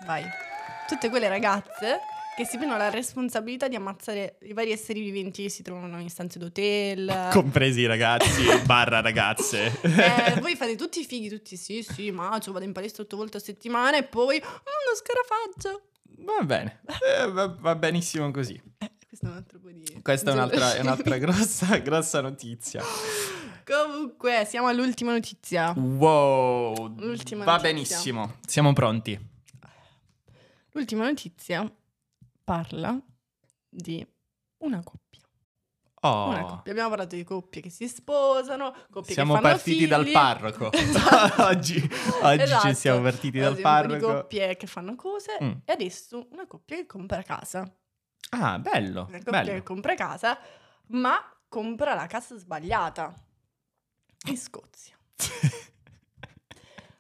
Vai. 0.08 0.24
Tutte 0.88 1.10
quelle 1.10 1.28
ragazze 1.28 2.00
che 2.38 2.46
si 2.46 2.58
prendono 2.58 2.80
la 2.80 2.90
responsabilità 2.90 3.68
di 3.68 3.76
ammazzare 3.76 4.38
i 4.44 4.54
vari 4.54 4.72
esseri 4.72 5.02
viventi 5.02 5.44
che 5.44 5.50
si 5.50 5.64
trovano 5.64 6.00
in 6.00 6.10
stanze 6.10 6.40
d'hotel. 6.40 7.30
Compresi 7.34 7.82
i 7.82 7.86
ragazzi 7.88 8.44
barra 8.66 9.02
ragazze. 9.02 9.78
Eh, 9.82 10.40
voi 10.40 10.56
fate 10.58 10.76
tutti 10.76 11.00
i 11.02 11.06
fighi, 11.06 11.30
tutti 11.30 11.58
sì, 11.58 11.84
sì, 11.84 12.12
macio, 12.12 12.52
vado 12.52 12.64
in 12.64 12.72
palestra 12.74 13.04
otto 13.04 13.18
volte 13.18 13.38
a 13.38 13.40
settimana 13.40 13.98
e 13.98 14.04
poi 14.04 14.38
mm, 14.40 14.46
uno 14.46 14.96
scarafaggio. 14.96 15.82
Va 16.20 16.44
bene, 16.44 16.80
Eh, 17.22 17.30
va, 17.32 17.48
va 17.60 17.76
benissimo 17.76 18.30
così. 18.32 18.54
Eh, 18.78 18.92
questo 19.08 19.26
è 19.26 19.30
un 19.30 19.36
altro 19.36 19.60
po' 19.60 19.70
di... 19.72 20.00
Questa 20.02 20.30
è 20.32 20.34
un'altra, 20.34 20.76
è 20.76 20.80
un'altra 20.80 21.18
grossa, 21.18 21.78
grossa 21.78 22.22
notizia. 22.22 22.82
Comunque, 23.66 24.46
siamo 24.48 24.68
all'ultima 24.68 25.12
notizia. 25.12 25.74
Wow, 25.76 26.96
L'ultima 26.98 27.44
va 27.44 27.54
notizia. 27.58 27.74
benissimo, 27.74 28.36
siamo 28.46 28.74
pronti. 28.74 29.36
L'ultima 30.78 31.06
notizia 31.06 31.68
parla 32.44 32.96
di 33.68 34.06
una 34.60 34.84
coppia. 34.84 35.22
Oh, 36.02 36.28
Una 36.30 36.44
coppia. 36.44 36.72
Abbiamo 36.72 36.90
parlato 36.90 37.16
di 37.16 37.24
coppie 37.24 37.62
che 37.64 37.72
si 37.72 37.88
sposano, 37.88 38.72
coppie 38.92 39.14
siamo 39.14 39.34
che 39.34 39.42
fanno 39.42 39.54
partiti 39.56 39.78
figli. 39.80 39.88
dal 39.90 40.08
parroco. 40.12 40.72
Esatto. 40.78 41.42
oggi 41.50 41.78
oggi 42.22 42.42
Esatto. 42.44 42.68
ci 42.68 42.76
siamo 42.76 43.02
partiti 43.02 43.40
dal 43.40 43.58
parroco. 43.60 44.06
coppie 44.14 44.56
che 44.56 44.68
fanno 44.68 44.96
cose 44.96 45.38
Mm. 45.44 45.52
e 45.66 45.72
adesso 45.72 46.28
una 46.32 46.46
coppia 46.46 46.76
che 46.76 46.86
compra 46.86 47.24
casa. 47.24 47.68
Ah, 48.30 48.60
bello, 48.60 49.06
Una 49.10 49.18
coppia 49.18 49.32
bello. 49.32 49.52
che 49.54 49.64
compra 49.64 49.96
casa, 49.96 50.38
ma 50.90 51.18
compra 51.48 51.96
la 51.96 52.06
casa 52.06 52.38
sbagliata. 52.38 53.12
In 54.28 54.38
Scozia. 54.38 54.96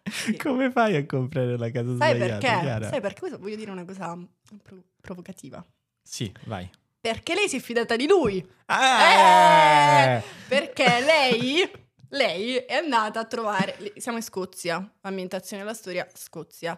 Come 0.41 0.71
fai 0.71 0.95
a 0.95 1.05
comprare 1.05 1.57
la 1.57 1.69
casa 1.71 1.95
Sai 1.97 2.15
sbagliata, 2.15 2.37
perché? 2.39 2.59
Chiara? 2.61 2.87
Sai 2.89 3.01
perché? 3.01 3.29
Voglio 3.37 3.55
dire 3.55 3.71
una 3.71 3.85
cosa 3.85 4.17
pro- 4.63 4.83
provocativa. 5.01 5.65
Sì, 6.01 6.31
vai. 6.45 6.69
Perché 6.99 7.35
lei 7.35 7.47
si 7.47 7.57
è 7.57 7.59
fidata 7.59 7.95
di 7.95 8.07
lui. 8.07 8.37
Eh! 8.37 10.21
Perché 10.47 10.99
lei, 11.01 11.69
lei 12.09 12.55
è 12.55 12.75
andata 12.75 13.19
a 13.21 13.25
trovare. 13.25 13.77
Siamo 13.97 14.17
in 14.17 14.23
Scozia, 14.23 14.93
ambientazione 15.01 15.63
della 15.63 15.75
storia, 15.75 16.07
Scozia. 16.13 16.77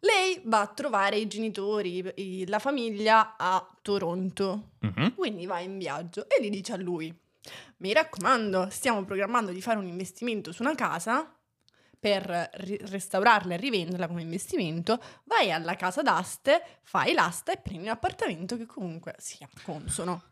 Lei 0.00 0.40
va 0.44 0.60
a 0.60 0.66
trovare 0.66 1.16
i 1.18 1.26
genitori, 1.26 2.02
i- 2.16 2.46
la 2.46 2.58
famiglia 2.58 3.36
a 3.36 3.66
Toronto. 3.82 4.70
Mhm. 4.80 5.14
Quindi 5.14 5.46
va 5.46 5.60
in 5.60 5.76
viaggio 5.78 6.26
e 6.28 6.42
gli 6.42 6.48
dice 6.50 6.72
a 6.72 6.76
lui: 6.76 7.14
Mi 7.78 7.92
raccomando, 7.92 8.68
stiamo 8.70 9.04
programmando 9.04 9.52
di 9.52 9.60
fare 9.62 9.78
un 9.78 9.86
investimento 9.86 10.52
su 10.52 10.62
una 10.62 10.74
casa. 10.74 11.34
Per 12.00 12.50
ri- 12.54 12.80
restaurarla 12.80 13.54
e 13.54 13.56
rivenderla 13.58 14.08
come 14.08 14.22
investimento, 14.22 14.98
vai 15.24 15.52
alla 15.52 15.76
casa 15.76 16.00
d'aste, 16.00 16.62
fai 16.82 17.12
l'asta 17.12 17.52
e 17.52 17.58
prendi 17.58 17.84
un 17.84 17.90
appartamento 17.90 18.56
che 18.56 18.64
comunque 18.64 19.14
sia 19.18 19.48
consono. 19.62 20.22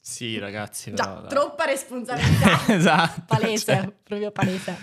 Sì, 0.00 0.38
ragazzi. 0.38 0.94
Già, 0.94 1.06
però- 1.06 1.26
troppa 1.26 1.66
responsabilità. 1.66 2.66
esatto. 2.72 3.24
palese, 3.26 3.74
cioè, 3.74 3.92
proprio 4.02 4.30
palese. 4.30 4.74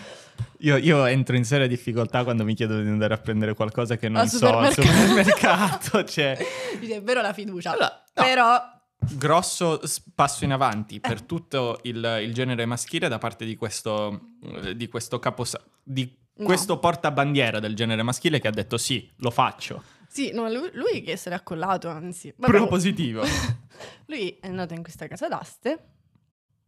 io, 0.60 0.78
io 0.78 1.04
entro 1.06 1.36
in 1.36 1.46
seria 1.46 1.66
difficoltà 1.66 2.24
quando 2.24 2.44
mi 2.44 2.54
chiedono 2.54 2.84
di 2.84 2.90
andare 2.90 3.16
a 3.16 3.18
prendere 3.18 3.56
qualcosa 3.56 3.98
che 3.98 4.08
non 4.08 4.22
Al 4.22 4.30
so 4.30 4.56
al 4.56 4.72
supermercato. 4.72 6.04
cioè, 6.06 6.38
è 6.38 7.02
vero 7.02 7.22
la 7.22 7.34
fiducia. 7.34 7.72
Allora, 7.72 8.04
no. 8.14 8.24
Però 8.24 8.74
grosso 8.98 9.82
passo 10.14 10.44
in 10.44 10.52
avanti 10.52 11.00
per 11.00 11.24
tutto 11.24 11.80
il, 11.84 12.20
il 12.22 12.34
genere 12.34 12.66
maschile 12.66 13.08
da 13.08 13.18
parte 13.18 13.46
di 13.46 13.56
questo, 13.56 14.34
di 14.76 14.88
questo 14.88 15.18
caposa- 15.18 15.64
di 15.84 16.24
No. 16.38 16.46
questo 16.46 16.80
portabandiera 16.80 17.60
del 17.60 17.76
genere 17.76 18.04
maschile 18.04 18.40
che 18.40 18.48
ha 18.50 18.52
detto 18.52 18.78
sì, 18.78 19.10
lo 19.18 19.32
faccio. 19.32 19.84
sì, 20.08 20.32
no, 20.34 20.50
lui, 20.50 20.70
lui 20.74 21.02
che 21.02 21.16
se 21.16 21.30
l'è 21.30 21.36
accollato, 21.36 21.88
anzi. 21.90 22.30
Vabbè, 22.36 22.48
Proprio 22.52 22.68
positivo. 22.68 23.24
lui 24.08 24.38
è 24.42 24.48
andato 24.48 24.74
in 24.74 24.82
questa 24.84 25.08
casa 25.08 25.28
d'aste 25.30 25.80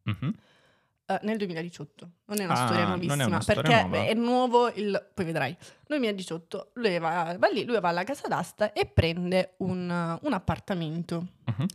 Mhm. 0.04 0.34
eh, 1.08 1.20
nel 1.24 1.38
2018. 1.38 2.10
Non 2.28 2.40
è 2.40 2.46
una 2.46 2.54
Ah, 2.54 2.66
storia 2.66 2.84
non 2.84 2.94
è 2.94 2.96
nuovissima, 2.98 3.26
una 3.26 3.42
storia 3.42 3.62
perché 3.62 3.82
nuova. 3.82 4.04
è 4.06 4.14
nuovo 4.14 4.70
il... 4.70 5.10
Poi 5.14 5.26
vedrai. 5.26 5.58
2018, 5.88 6.72
lui 6.76 6.98
va, 7.00 7.36
va 7.38 7.48
lì, 7.50 7.66
lui 7.66 7.80
va 7.82 7.90
alla 7.90 8.04
casa 8.06 8.28
d'asta 8.30 8.72
e 8.72 8.86
prende 8.86 9.56
un, 9.58 10.18
un 10.22 10.34
appartamento. 10.34 11.28
Mhm. 11.46 11.66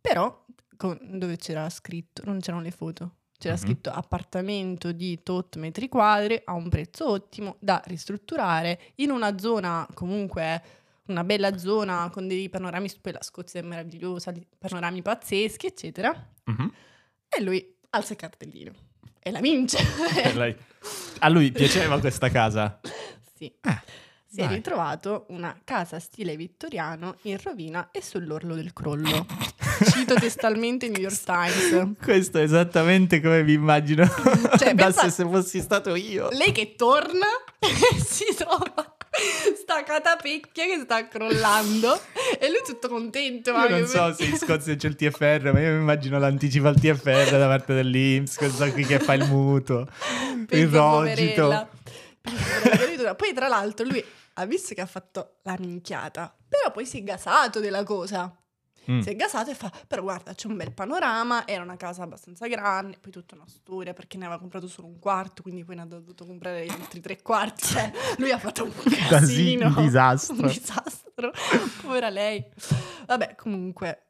Però, 0.00 0.44
con- 0.78 0.98
dove 1.18 1.36
c'era 1.36 1.68
scritto, 1.68 2.22
non 2.24 2.40
c'erano 2.40 2.62
le 2.62 2.70
foto, 2.70 3.14
c'era 3.38 3.54
Mhm. 3.54 3.60
scritto 3.60 3.90
appartamento 3.90 4.92
di 4.92 5.22
tot 5.22 5.56
metri 5.56 5.88
quadri 5.88 6.40
a 6.44 6.52
un 6.54 6.68
prezzo 6.68 7.08
ottimo 7.10 7.56
da 7.60 7.80
ristrutturare 7.86 8.80
in 8.96 9.10
una 9.10 9.38
zona 9.38 9.86
comunque 9.94 10.62
una 11.06 11.22
bella 11.22 11.56
zona 11.56 12.10
con 12.10 12.26
dei 12.26 12.48
panorami, 12.48 12.90
poi 13.00 13.12
la 13.12 13.22
Scozia 13.22 13.60
è 13.60 13.62
meravigliosa, 13.62 14.32
panorami 14.58 15.02
pazzeschi, 15.02 15.66
eccetera. 15.66 16.12
Mhm. 16.44 16.72
E 17.28 17.42
lui 17.42 17.76
alza 17.90 18.12
il 18.14 18.18
cartellino 18.18 18.72
e 19.20 19.30
la 19.30 19.40
vince. 19.40 19.78
A 21.20 21.28
lui 21.28 21.52
piaceva 21.52 22.00
questa 22.00 22.28
casa? 22.30 22.80
sì. 23.36 23.46
Eh, 23.46 23.80
Si 24.26 24.40
è 24.40 24.46
dai. 24.46 24.56
ritrovato 24.56 25.26
una 25.28 25.58
casa 25.64 25.98
stile 26.00 26.36
vittoriano 26.36 27.16
in 27.22 27.38
rovina 27.40 27.90
e 27.92 28.02
sull'orlo 28.02 28.54
del 28.56 28.72
crollo. 28.72 29.26
Cito 29.90 30.14
testualmente 30.14 30.86
il 30.86 30.92
New 30.92 31.00
York 31.00 31.22
Times. 31.22 31.96
Questo 32.02 32.38
è 32.38 32.42
esattamente 32.42 33.20
come 33.20 33.42
mi 33.42 33.52
immagino 33.52 34.06
Cioè, 34.58 34.74
pensa- 34.74 35.08
se, 35.10 35.24
fossi 35.24 35.60
stato 35.60 35.94
io. 35.94 36.28
Lei 36.30 36.52
che 36.52 36.74
torna 36.76 37.26
e 37.58 37.68
si 38.02 38.34
trova 38.36 38.96
sta 39.56 39.82
catapecchia 39.82 40.66
che 40.66 40.80
sta 40.84 41.08
crollando 41.08 41.98
e 42.38 42.48
lui 42.48 42.60
tutto 42.64 42.88
contento. 42.88 43.50
Io 43.50 43.68
non 43.68 43.86
so 43.86 44.12
se 44.14 44.24
in 44.24 44.36
Scozia 44.36 44.76
c'è 44.76 44.88
il 44.88 44.96
TFR, 44.96 45.50
ma 45.52 45.60
io 45.60 45.72
mi 45.72 45.80
immagino 45.80 46.18
l'anticipo 46.18 46.68
al 46.68 46.78
TFR 46.78 47.30
da 47.30 47.46
parte 47.46 47.74
dell'Inps, 47.74 48.36
questo 48.36 48.70
qui 48.72 48.84
che 48.84 48.98
fa 48.98 49.14
il 49.14 49.26
mutuo, 49.26 49.86
il 50.36 50.46
Pensa, 50.46 50.78
rogito. 50.78 51.68
Poi 53.16 53.32
tra 53.34 53.48
l'altro 53.48 53.86
lui 53.86 54.04
ha 54.34 54.44
visto 54.44 54.74
che 54.74 54.80
ha 54.80 54.86
fatto 54.86 55.38
la 55.42 55.56
minchiata, 55.58 56.34
però 56.48 56.70
poi 56.70 56.86
si 56.86 56.98
è 56.98 57.02
gasato 57.02 57.60
della 57.60 57.84
cosa. 57.84 58.34
Mm. 58.90 59.00
Si 59.00 59.08
è 59.10 59.16
gasato 59.16 59.50
e 59.50 59.54
fa, 59.54 59.72
però 59.86 60.02
guarda, 60.02 60.32
c'è 60.34 60.46
un 60.46 60.56
bel 60.56 60.72
panorama, 60.72 61.46
era 61.46 61.62
una 61.62 61.76
casa 61.76 62.02
abbastanza 62.04 62.46
grande, 62.46 62.98
poi 62.98 63.10
tutta 63.10 63.34
una 63.34 63.46
storia 63.48 63.92
perché 63.92 64.16
ne 64.16 64.24
aveva 64.26 64.38
comprato 64.38 64.68
solo 64.68 64.86
un 64.86 64.98
quarto, 64.98 65.42
quindi 65.42 65.64
poi 65.64 65.74
ne 65.76 65.82
ha 65.82 65.86
dovuto 65.86 66.24
comprare 66.24 66.64
gli 66.64 66.70
altri 66.70 67.00
tre 67.00 67.20
quarti. 67.22 67.64
Cioè, 67.66 67.90
lui 68.18 68.30
ha 68.30 68.38
fatto 68.38 68.64
un 68.64 68.72
Casi- 69.08 69.08
casino. 69.08 69.66
un 69.68 69.74
disastro. 69.82 70.34
Un 70.36 70.46
disastro. 70.46 71.32
Povera 71.82 72.08
lei. 72.10 72.44
Vabbè, 73.06 73.34
comunque, 73.36 74.02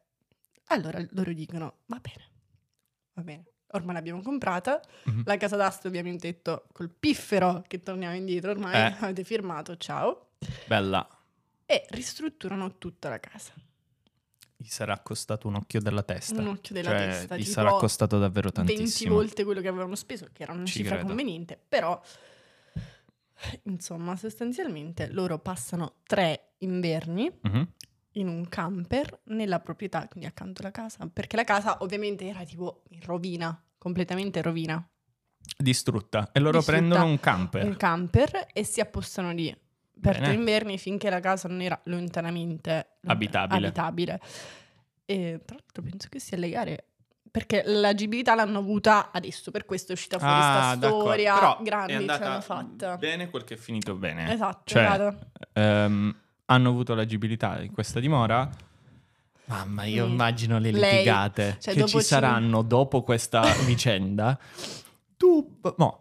allora 0.67 1.03
loro 1.11 1.31
dicono, 1.33 1.77
va 1.85 1.99
bene, 1.99 2.29
va 3.13 3.21
bene. 3.23 3.45
Ormai 3.71 3.95
l'abbiamo 3.95 4.21
comprata, 4.21 4.79
Mhm. 5.05 5.23
la 5.25 5.37
casa 5.37 5.55
d'asta 5.57 5.87
ovviamente 5.87 6.27
detto 6.27 6.67
col 6.71 6.89
piffero 6.89 7.63
che 7.67 7.81
torniamo 7.83 8.15
indietro, 8.15 8.51
ormai 8.51 8.73
Eh. 8.75 8.95
avete 8.99 9.23
firmato, 9.23 9.75
ciao. 9.77 10.29
Bella. 10.67 11.05
E 11.65 11.85
ristrutturano 11.89 12.77
tutta 12.77 13.09
la 13.09 13.19
casa. 13.19 13.51
Gli 14.59 14.67
sarà 14.67 14.97
costato 14.99 15.47
un 15.47 15.53
occhio 15.55 15.79
della 15.79 16.01
testa. 16.01 16.39
Un 16.41 16.47
occhio 16.47 16.73
della 16.73 16.89
Cioè, 16.89 16.97
testa. 17.07 17.37
Gli 17.37 17.43
sarà 17.43 17.71
costato 17.73 18.17
davvero 18.17 18.49
20 18.53 18.73
tantissimo. 18.73 19.13
volte 19.13 19.43
quello 19.43 19.61
che 19.61 19.67
avevano 19.67 19.95
speso, 19.95 20.27
che 20.33 20.43
era 20.43 20.51
una 20.53 20.65
Ci 20.65 20.79
cifra 20.79 20.95
credo. 20.95 21.07
conveniente, 21.07 21.59
però 21.69 22.01
insomma, 23.63 24.15
sostanzialmente 24.15 25.09
loro 25.11 25.37
passano 25.39 25.97
tre 26.03 26.53
inverni 26.59 27.31
Mhm. 27.41 27.67
in 28.13 28.27
un 28.27 28.49
camper 28.49 29.19
nella 29.25 29.59
proprietà, 29.59 30.07
quindi 30.07 30.27
accanto 30.27 30.61
alla 30.61 30.71
casa, 30.71 31.07
perché 31.11 31.35
la 31.35 31.43
casa 31.43 31.77
ovviamente 31.83 32.25
era 32.25 32.43
tipo 32.43 32.81
in 32.89 33.01
rovina, 33.03 33.63
completamente 33.77 34.39
in 34.39 34.45
rovina. 34.45 34.89
Distrutta. 35.55 36.31
E 36.33 36.39
loro 36.39 36.57
Distrutta. 36.57 36.79
prendono 36.79 37.05
un 37.05 37.19
camper. 37.19 37.63
Un 37.63 37.77
camper 37.77 38.47
e 38.53 38.63
si 38.63 38.81
appostano 38.81 39.31
lì 39.31 39.55
per 39.99 40.13
Bene. 40.13 40.25
tre 40.25 40.33
inverni 40.35 40.77
finché 40.77 41.09
la 41.09 41.19
casa 41.19 41.47
non 41.47 41.61
era 41.61 41.79
lontanamente 41.85 42.97
Abitabile. 43.05 43.65
abitabile. 43.67 44.19
E 45.05 45.41
tra 45.45 45.55
l'altro 45.57 45.83
penso 45.83 46.07
che 46.09 46.19
sia 46.19 46.37
legale 46.37 46.83
perché 47.29 47.61
l'agibilità 47.65 48.33
l'hanno 48.35 48.59
avuta 48.59 49.11
adesso, 49.11 49.51
per 49.51 49.65
questo 49.65 49.91
è 49.91 49.95
uscita 49.95 50.17
fuori 50.17 50.33
Ah, 50.33 50.41
sta 50.71 50.75
d'accordo. 50.75 51.03
storia 51.05 51.33
Però 51.35 51.59
grande 51.61 51.91
che 51.93 51.97
andata 51.97 52.27
l'hanno 52.29 52.41
fatta. 52.41 52.97
Bene 52.97 53.29
quel 53.29 53.43
che 53.43 53.53
è 53.53 53.57
finito 53.57 53.93
bene. 53.95 54.31
Esatto, 54.33 54.61
Cioè, 54.65 54.83
esatto. 54.83 55.17
ehm, 55.53 56.15
hanno 56.45 56.69
avuto 56.69 56.95
l'agibilità 56.95 57.61
in 57.61 57.71
questa 57.73 57.99
dimora. 57.99 58.49
Mamma, 59.45 59.83
io 59.85 60.07
Mm. 60.07 60.11
immagino 60.11 60.57
le 60.59 60.71
Lei- 60.71 60.91
litigate 60.97 61.57
cioè, 61.59 61.73
che 61.73 61.85
ci 61.85 61.97
ci- 61.99 62.03
saranno 62.03 62.63
dopo 62.63 63.01
questa 63.03 63.41
vicenda. 63.65 64.37
Tu, 65.15 65.59
mo, 65.77 65.99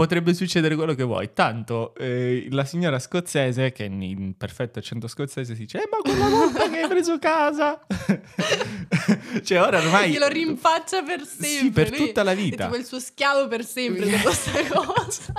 potrebbe 0.00 0.32
succedere 0.32 0.76
quello 0.76 0.94
che 0.94 1.02
vuoi. 1.02 1.30
Tanto 1.34 1.94
eh, 1.96 2.46
la 2.52 2.64
signora 2.64 2.98
scozzese, 2.98 3.70
che 3.70 3.84
in, 3.84 4.00
in 4.00 4.34
perfetto 4.34 4.78
accento 4.78 5.06
scozzese 5.08 5.54
si 5.54 5.60
dice: 5.60 5.82
Eh, 5.82 5.88
ma 5.90 5.98
quella 5.98 6.26
volta 6.26 6.70
che 6.70 6.78
hai 6.78 6.88
preso 6.88 7.18
casa, 7.18 7.78
cioè, 9.44 9.60
ora 9.60 9.78
ormai 9.78 10.10
Glielo 10.12 10.28
rinfaccia 10.28 11.02
per 11.02 11.26
sempre. 11.26 11.46
Sì, 11.58 11.70
per 11.70 11.88
lui 11.90 12.06
tutta 12.06 12.22
la 12.22 12.32
È 12.32 12.36
vita. 12.36 12.64
tipo 12.64 12.76
il 12.78 12.84
suo 12.86 12.98
schiavo 12.98 13.46
per 13.46 13.62
sempre 13.62 14.06
di 14.06 14.16
questa 14.18 14.52
cosa. 14.72 15.32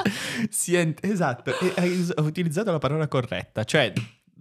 È- 0.80 0.93
esatto, 1.02 1.58
e 1.60 1.74
hai 1.78 2.08
utilizzato 2.17 2.71
la 2.71 2.78
parola 2.78 3.08
corretta, 3.08 3.63
cioè 3.63 3.91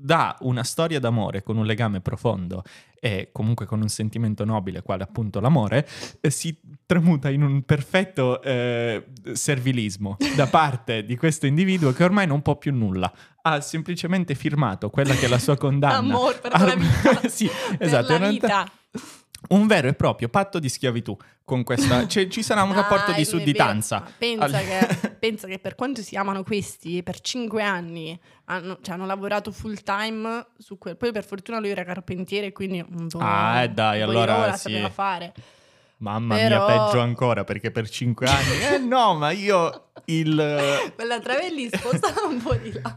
dà 0.03 0.37
una 0.41 0.65
storia 0.65 0.99
d'amore 0.99 1.43
con 1.43 1.57
un 1.57 1.67
legame 1.67 2.01
profondo 2.01 2.63
e 2.99 3.31
comunque 3.33 3.67
con 3.67 3.81
un 3.81 3.89
sentimento 3.89 4.45
nobile, 4.45 4.83
quale 4.83 5.03
appunto 5.03 5.41
l'amore, 5.41 5.87
e 6.21 6.31
si 6.31 6.59
tramuta 6.85 7.31
in 7.31 7.43
un 7.43 7.63
perfetto 7.63 8.43
eh, 8.43 9.07
servilismo 9.33 10.17
da 10.37 10.47
parte 10.47 11.05
di 11.05 11.17
questo 11.17 11.47
individuo 11.47 11.93
che 11.93 12.05
ormai 12.05 12.27
non 12.27 12.43
può 12.43 12.57
più 12.57 12.75
nulla. 12.75 13.11
Ha 13.43 13.61
semplicemente 13.61 14.35
firmato 14.35 14.91
quella 14.91 15.15
che 15.15 15.27
è 15.27 15.29
la 15.29 15.39
sua 15.39 15.57
condanna. 15.57 15.97
Amore 15.97 16.39
per 16.39 16.53
la 16.53 16.75
vita. 16.75 17.21
sì, 17.29 17.47
Per 17.79 17.87
esatto. 17.87 18.09
la 18.09 18.15
in 18.15 18.21
realtà- 18.21 18.65
vita. 18.93 19.21
Un 19.49 19.67
vero 19.67 19.89
e 19.89 19.95
proprio 19.95 20.29
patto 20.29 20.59
di 20.59 20.69
schiavitù 20.69 21.17
con 21.45 21.65
questa... 21.65 22.07
cioè, 22.09 22.29
ci 22.29 22.43
sarà 22.43 22.63
un 22.63 22.73
rapporto 22.75 23.13
di 23.13 23.23
è 23.23 23.25
vero. 23.25 23.39
sudditanza. 23.39 24.05
Pensa, 24.17 24.45
Al- 24.45 24.53
che, 24.65 25.11
pensa 25.19 25.49
che 25.49 25.59
per 25.59 25.75
quanto 25.75 26.03
si 26.03 26.15
amano 26.17 26.43
questi, 26.45 27.03
per 27.03 27.21
cinque 27.21 27.63
anni 27.63 28.19
hanno, 28.45 28.79
cioè, 28.83 28.95
hanno 28.95 29.07
lavorato 29.07 29.51
full 29.51 29.83
time 29.83 30.47
su 30.59 30.79
quel. 30.79 30.97
Poi 30.97 31.11
per 31.11 31.25
fortuna 31.25 31.59
lui 31.59 31.71
era 31.71 31.83
carpentiere, 31.85 32.53
quindi 32.53 32.85
po', 32.85 33.19
Ah, 33.21 33.63
eh, 33.63 33.69
dai, 33.71 33.97
di 33.97 34.03
allora 34.03 34.53
sì. 34.53 34.71
sapeva 34.71 34.91
fare. 34.91 35.33
Mamma 35.99 36.37
Però- 36.37 36.67
mia, 36.67 36.85
peggio 36.87 37.01
ancora 37.01 37.45
perché 37.45 37.71
per 37.71 37.89
cinque 37.89 38.27
anni. 38.27 38.61
Eh 38.75 38.79
no, 38.87 39.15
ma 39.17 39.33
io 39.33 39.89
il, 40.07 40.93
Quella 40.95 41.21
Travelli 41.21 41.69
spostava 41.71 42.23
un 42.27 42.41
po' 42.41 42.55
di 42.55 42.73
là. 42.73 42.97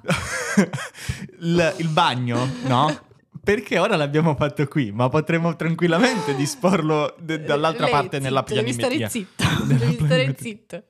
il, 1.39 1.73
il 1.79 1.87
bagno, 1.89 2.47
no? 2.63 3.11
Perché 3.43 3.77
ora 3.77 3.97
l'abbiamo 3.97 4.35
fatto 4.35 4.65
qui, 4.67 4.91
ma 4.91 5.09
potremmo 5.09 5.55
tranquillamente 5.57 6.33
disporlo 6.35 7.13
de- 7.19 7.41
dall'altra 7.43 7.83
Lei, 7.85 7.91
parte 7.93 8.19
nella 8.19 8.43
zitto, 8.47 8.61
Devi 8.61 8.73
pianimetria. 8.73 9.09
stare 9.09 9.25
zitto, 9.25 9.43
Nella 9.67 9.85
devi 9.85 9.95
stare 10.05 10.35
zitto. 10.39 10.83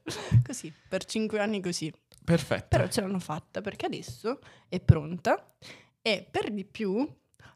Così, 0.46 0.74
per 0.88 1.06
cinque 1.06 1.40
anni 1.40 1.62
così. 1.62 1.92
Perfetto. 2.24 2.68
Però 2.78 2.88
ce 2.88 3.02
l'hanno 3.02 3.20
fatta 3.20 3.62
perché 3.62 3.88
adesso 3.88 4.40
è 4.70 4.80
pronta 4.80 5.56
e 6.02 6.26
per 6.30 6.52
di 6.52 6.64
più 6.64 7.06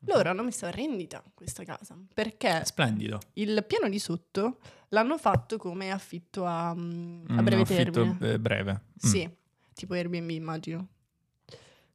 loro 0.01 0.29
hanno 0.29 0.43
messo 0.43 0.65
a 0.65 0.71
rendita 0.71 1.23
questa 1.33 1.63
casa 1.63 1.97
perché 2.13 2.63
Splendido. 2.65 3.19
il 3.33 3.63
piano 3.67 3.87
di 3.89 3.99
sotto 3.99 4.59
l'hanno 4.89 5.17
fatto 5.17 5.57
come 5.57 5.91
affitto 5.91 6.45
a, 6.45 6.73
mm, 6.75 7.25
a 7.29 7.33
Un 7.37 7.43
breve 7.43 7.61
affitto, 7.61 7.91
termine. 7.91 8.17
eh, 8.33 8.39
breve. 8.39 8.71
Mm. 8.73 9.09
Sì, 9.09 9.29
tipo 9.73 9.93
Airbnb 9.93 10.29
immagino. 10.31 10.87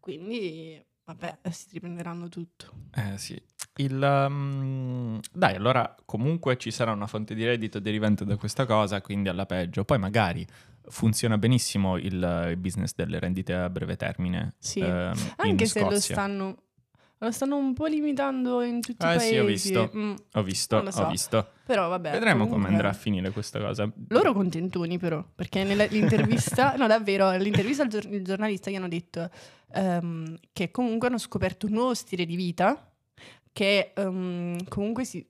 Quindi, 0.00 0.82
Vabbè, 1.14 1.50
si 1.50 1.66
riprenderanno 1.72 2.28
tutto. 2.28 2.72
Eh 2.94 3.18
sì. 3.18 3.40
Il, 3.76 4.00
um, 4.00 5.20
dai, 5.30 5.54
allora 5.54 5.94
comunque 6.04 6.56
ci 6.56 6.70
sarà 6.70 6.92
una 6.92 7.06
fonte 7.06 7.34
di 7.34 7.44
reddito 7.44 7.78
derivante 7.78 8.24
da 8.24 8.36
questa 8.36 8.66
cosa, 8.66 9.00
quindi 9.00 9.28
alla 9.28 9.46
peggio. 9.46 9.84
Poi 9.84 9.98
magari 9.98 10.46
funziona 10.88 11.38
benissimo 11.38 11.96
il, 11.96 12.48
il 12.50 12.56
business 12.56 12.94
delle 12.94 13.18
rendite 13.18 13.54
a 13.54 13.68
breve 13.70 13.96
termine. 13.96 14.54
Sì, 14.58 14.80
ehm, 14.80 15.12
anche 15.36 15.66
se 15.66 15.80
lo 15.80 16.00
stanno, 16.00 16.56
lo 17.24 17.30
stanno 17.30 17.56
un 17.56 17.72
po' 17.72 17.86
limitando 17.86 18.62
in 18.62 18.80
tutti 18.80 19.06
eh, 19.06 19.14
i 19.14 19.16
paesi. 19.16 19.32
Sì, 19.32 19.38
ho 19.38 19.44
visto, 19.44 19.90
mm. 19.96 20.14
ho 20.32 20.42
visto, 20.42 20.90
so. 20.90 21.02
ho 21.02 21.08
visto. 21.08 21.48
Però 21.64 21.88
vabbè. 21.88 22.10
Vedremo 22.10 22.44
comunque... 22.44 22.56
come 22.56 22.68
andrà 22.68 22.88
a 22.90 22.92
finire 22.92 23.30
questa 23.30 23.60
cosa. 23.60 23.90
Loro 24.08 24.32
contentoni 24.32 24.98
però, 24.98 25.24
perché 25.34 25.62
nell'intervista, 25.62 26.74
no 26.78 26.86
davvero, 26.86 27.30
nell'intervista 27.30 27.84
al 27.84 27.88
giornalista 28.22 28.70
gli 28.70 28.74
hanno 28.74 28.88
detto 28.88 29.30
um, 29.74 30.36
che 30.52 30.70
comunque 30.70 31.08
hanno 31.08 31.18
scoperto 31.18 31.66
un 31.66 31.72
nuovo 31.72 31.94
stile 31.94 32.26
di 32.26 32.34
vita 32.34 32.90
che 33.52 33.92
um, 33.96 34.56
comunque 34.68 35.04
si... 35.04 35.24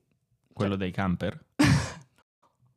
Quello 0.52 0.72
cioè... 0.72 0.80
dei 0.80 0.90
camper? 0.92 1.44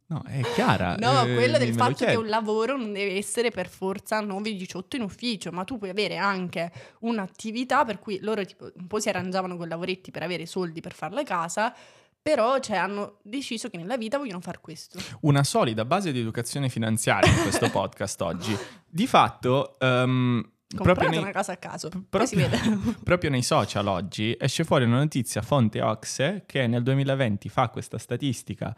No, 0.07 0.21
è 0.27 0.41
chiara. 0.53 0.95
No, 0.97 1.23
eh, 1.23 1.33
quello 1.33 1.57
del 1.57 1.73
fatto 1.73 2.05
che 2.05 2.15
un 2.15 2.27
lavoro 2.27 2.77
non 2.77 2.93
deve 2.93 3.17
essere 3.17 3.49
per 3.49 3.67
forza 3.67 4.21
9-18 4.21 4.97
in 4.97 5.01
ufficio, 5.01 5.51
ma 5.51 5.63
tu 5.63 5.79
puoi 5.79 5.89
avere 5.89 6.17
anche 6.17 6.71
un'attività 6.99 7.85
per 7.85 7.97
cui 7.97 8.19
loro 8.21 8.45
tipo, 8.45 8.71
un 8.75 8.85
po' 8.85 8.99
si 8.99 9.09
arrangiavano 9.09 9.57
con 9.57 9.67
lavoretti 9.67 10.11
per 10.11 10.21
avere 10.21 10.45
soldi 10.45 10.79
per 10.79 10.93
fare 10.93 11.15
la 11.15 11.23
casa, 11.23 11.73
però 12.21 12.59
cioè, 12.59 12.77
hanno 12.77 13.17
deciso 13.23 13.69
che 13.69 13.77
nella 13.77 13.97
vita 13.97 14.19
vogliono 14.19 14.41
fare 14.41 14.59
questo. 14.61 14.99
Una 15.21 15.43
solida 15.43 15.85
base 15.85 16.11
di 16.11 16.19
educazione 16.19 16.69
finanziaria 16.69 17.31
in 17.31 17.41
questo 17.41 17.69
podcast 17.71 18.21
oggi. 18.21 18.55
Di 18.87 19.07
fatto... 19.07 19.75
Um, 19.79 20.47
Comprate 20.75 21.07
nei, 21.07 21.19
una 21.19 21.31
casa 21.31 21.53
a 21.53 21.57
caso, 21.57 21.89
proprio, 22.09 22.49
proprio 23.03 23.29
nei 23.29 23.43
social 23.43 23.87
oggi 23.87 24.35
esce 24.37 24.65
fuori 24.65 24.83
una 24.83 24.97
notizia 24.97 25.41
fonte 25.41 25.79
Oxe 25.81 26.43
che 26.45 26.67
nel 26.67 26.83
2020 26.83 27.47
fa 27.47 27.69
questa 27.69 27.97
statistica 27.97 28.75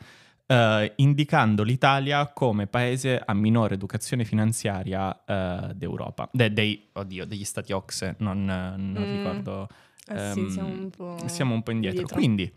Uh, 0.48 0.90
indicando 0.96 1.64
l'Italia 1.64 2.26
come 2.28 2.68
paese 2.68 3.22
a 3.24 3.34
minore 3.34 3.74
educazione 3.74 4.24
finanziaria 4.24 5.10
uh, 5.10 5.74
d'Europa, 5.74 6.30
De- 6.32 6.54
dei, 6.54 6.88
oddio, 6.94 7.26
degli 7.26 7.44
stati 7.44 7.74
OXE, 7.74 8.16
non, 8.20 8.46
non 8.46 9.04
mm. 9.04 9.18
ricordo. 9.18 9.68
Eh 10.08 10.32
sì, 10.34 10.50
siamo 10.50 10.70
un 10.70 10.90
po', 10.90 11.18
siamo 11.26 11.54
un 11.54 11.64
po 11.64 11.72
indietro. 11.72 12.00
indietro. 12.00 12.18
Quindi, 12.18 12.54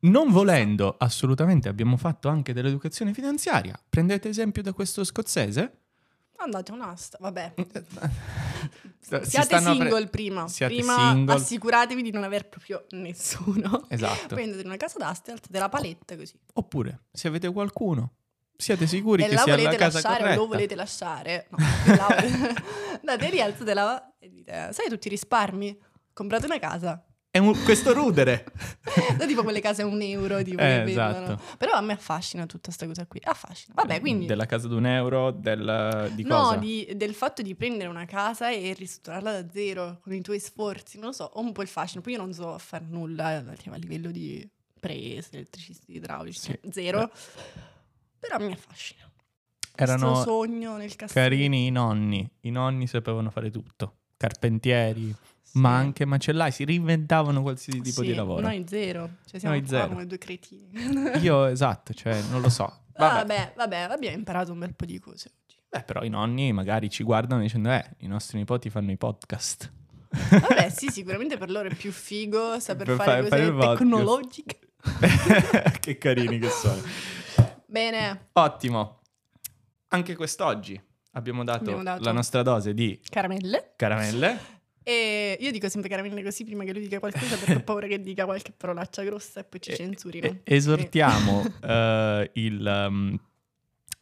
non 0.00 0.32
volendo 0.32 0.96
assolutamente, 0.98 1.68
abbiamo 1.68 1.96
fatto 1.96 2.28
anche 2.28 2.52
dell'educazione 2.52 3.14
finanziaria. 3.14 3.78
Prendete 3.88 4.28
esempio 4.28 4.62
da 4.62 4.72
questo 4.72 5.04
scozzese 5.04 5.72
Andate 6.40 6.70
un'asta, 6.70 7.18
vabbè. 7.20 7.54
Siate 9.00 9.58
single 9.58 9.88
pre- 9.88 10.08
prima. 10.08 10.48
Siate 10.48 10.74
prima 10.74 11.10
single. 11.12 11.34
assicuratevi 11.34 12.02
di 12.02 12.10
non 12.10 12.24
aver 12.24 12.48
proprio 12.48 12.84
nessuno. 12.90 13.86
Esatto. 13.88 14.34
Prendete 14.34 14.64
una 14.66 14.76
casa 14.76 14.98
d'asta 14.98 15.30
e 15.30 15.34
alzate 15.34 15.58
la 15.58 15.68
paletta 15.68 16.16
così. 16.16 16.38
Oppure, 16.54 17.04
se 17.10 17.28
avete 17.28 17.50
qualcuno, 17.50 18.12
siete 18.56 18.86
sicuri 18.86 19.24
e 19.24 19.28
che 19.28 19.38
sia 19.38 19.56
la 19.56 19.74
casa 19.74 20.00
lasciare, 20.00 20.18
corretta. 20.18 20.38
o 20.38 20.42
lo 20.42 20.46
volete 20.48 20.74
lasciare? 20.74 21.48
No, 21.50 22.06
andate 23.00 23.30
lì, 23.30 23.40
alzatela 23.40 24.16
e 24.18 24.28
dite, 24.28 24.68
sai 24.72 24.88
tutti 24.88 25.06
i 25.06 25.10
risparmi? 25.10 25.78
Comprate 26.12 26.46
una 26.46 26.58
casa. 26.58 27.02
È 27.30 27.38
un, 27.38 27.52
questo 27.62 27.92
rudere. 27.92 28.46
no, 29.18 29.26
tipo 29.26 29.42
quelle 29.42 29.60
case 29.60 29.82
a 29.82 29.86
un 29.86 30.00
euro, 30.00 30.42
tipo, 30.42 30.62
eh, 30.62 30.84
esatto. 30.86 31.40
Però 31.58 31.72
a 31.72 31.80
me 31.82 31.92
affascina 31.92 32.46
tutta 32.46 32.64
questa 32.64 32.86
cosa 32.86 33.06
qui. 33.06 33.20
Affascina. 33.22 33.74
Vabbè, 33.74 34.00
quindi... 34.00 34.26
Della 34.26 34.46
casa 34.46 34.66
ad 34.66 34.72
un 34.72 34.86
euro, 34.86 35.30
del, 35.30 36.10
di 36.14 36.22
no, 36.22 36.36
cosa? 36.36 36.54
No, 36.54 36.94
del 36.94 37.14
fatto 37.14 37.42
di 37.42 37.54
prendere 37.54 37.88
una 37.90 38.06
casa 38.06 38.50
e 38.50 38.72
ristrutturarla 38.72 39.42
da 39.42 39.50
zero, 39.52 39.98
con 40.02 40.14
i 40.14 40.22
tuoi 40.22 40.40
sforzi, 40.40 40.98
non 40.98 41.08
lo 41.08 41.12
so, 41.12 41.24
ho 41.24 41.40
un 41.40 41.52
po' 41.52 41.62
il 41.62 41.68
fascino. 41.68 42.00
Poi 42.00 42.12
io 42.12 42.18
non 42.18 42.32
so 42.32 42.56
fare 42.58 42.86
nulla 42.88 43.26
a 43.26 43.76
livello 43.76 44.10
di 44.10 44.48
prese, 44.80 45.28
elettricisti, 45.32 45.96
idraulici, 45.96 46.40
sì. 46.40 46.58
zero. 46.70 47.06
Beh. 47.06 47.10
Però 48.20 48.38
mi 48.38 48.52
affascina. 48.52 49.10
Erano 49.74 50.12
Questo 50.12 50.30
sogno 50.30 50.76
nel 50.76 50.96
castello. 50.96 51.28
carini 51.28 51.66
i 51.66 51.70
nonni. 51.70 52.28
I 52.40 52.50
nonni 52.50 52.86
sapevano 52.86 53.30
fare 53.30 53.50
tutto. 53.50 53.98
Carpentieri 54.18 55.16
ma 55.52 55.76
anche 55.76 56.04
macellai 56.04 56.52
si 56.52 56.64
reinventavano 56.64 57.42
qualsiasi 57.42 57.80
tipo 57.80 58.02
sì, 58.02 58.08
di 58.08 58.14
lavoro. 58.14 58.42
Noi 58.42 58.64
zero, 58.68 59.16
cioè 59.26 59.40
siamo 59.40 59.54
noi 59.54 59.66
zero. 59.66 59.88
come 59.88 60.06
due 60.06 60.18
cretini. 60.18 60.68
Io 61.22 61.46
esatto, 61.46 61.94
cioè 61.94 62.20
non 62.30 62.40
lo 62.40 62.48
so. 62.48 62.80
Vabbè. 62.94 63.26
vabbè, 63.26 63.52
vabbè, 63.56 63.76
abbiamo 63.76 64.16
imparato 64.16 64.52
un 64.52 64.58
bel 64.58 64.74
po' 64.74 64.84
di 64.84 64.98
cose 64.98 65.30
oggi. 65.32 65.56
Beh, 65.68 65.82
però 65.82 66.02
i 66.02 66.08
nonni 66.08 66.52
magari 66.52 66.90
ci 66.90 67.02
guardano 67.02 67.40
dicendo 67.42 67.70
"Eh, 67.70 67.84
i 67.98 68.06
nostri 68.06 68.38
nipoti 68.38 68.70
fanno 68.70 68.90
i 68.90 68.96
podcast". 68.96 69.72
Vabbè, 70.10 70.68
sì, 70.70 70.88
sicuramente 70.90 71.36
per 71.36 71.50
loro 71.50 71.68
è 71.68 71.74
più 71.74 71.92
figo 71.92 72.58
saper 72.58 72.86
per 72.86 72.96
fare, 72.96 73.26
fare 73.26 73.50
cose 73.52 73.68
tecnologiche. 73.68 74.58
che 75.80 75.98
carini 75.98 76.38
che 76.38 76.48
sono. 76.48 76.80
Bene. 77.66 78.28
Ottimo. 78.32 79.00
Anche 79.88 80.16
quest'oggi 80.16 80.80
abbiamo 81.12 81.44
dato, 81.44 81.62
abbiamo 81.62 81.82
dato 81.82 82.02
la 82.02 82.12
nostra 82.12 82.42
dose 82.42 82.74
di 82.74 82.98
caramelle. 83.08 83.72
Caramelle. 83.76 84.56
E 84.82 85.36
io 85.38 85.50
dico 85.50 85.68
sempre 85.68 85.90
caramelle 85.90 86.22
così 86.22 86.44
prima 86.44 86.64
che 86.64 86.72
lui 86.72 86.82
dica 86.82 86.98
qualcosa 86.98 87.36
perché 87.36 87.56
ho 87.56 87.62
paura 87.62 87.86
che 87.86 88.00
dica 88.00 88.24
qualche 88.24 88.52
parolaccia 88.56 89.02
grossa 89.02 89.40
e 89.40 89.44
poi 89.44 89.60
ci 89.60 89.74
censurino. 89.74 90.38
esortiamo 90.44 91.40
uh, 91.40 92.30
il... 92.32 92.86
Um, 92.88 93.18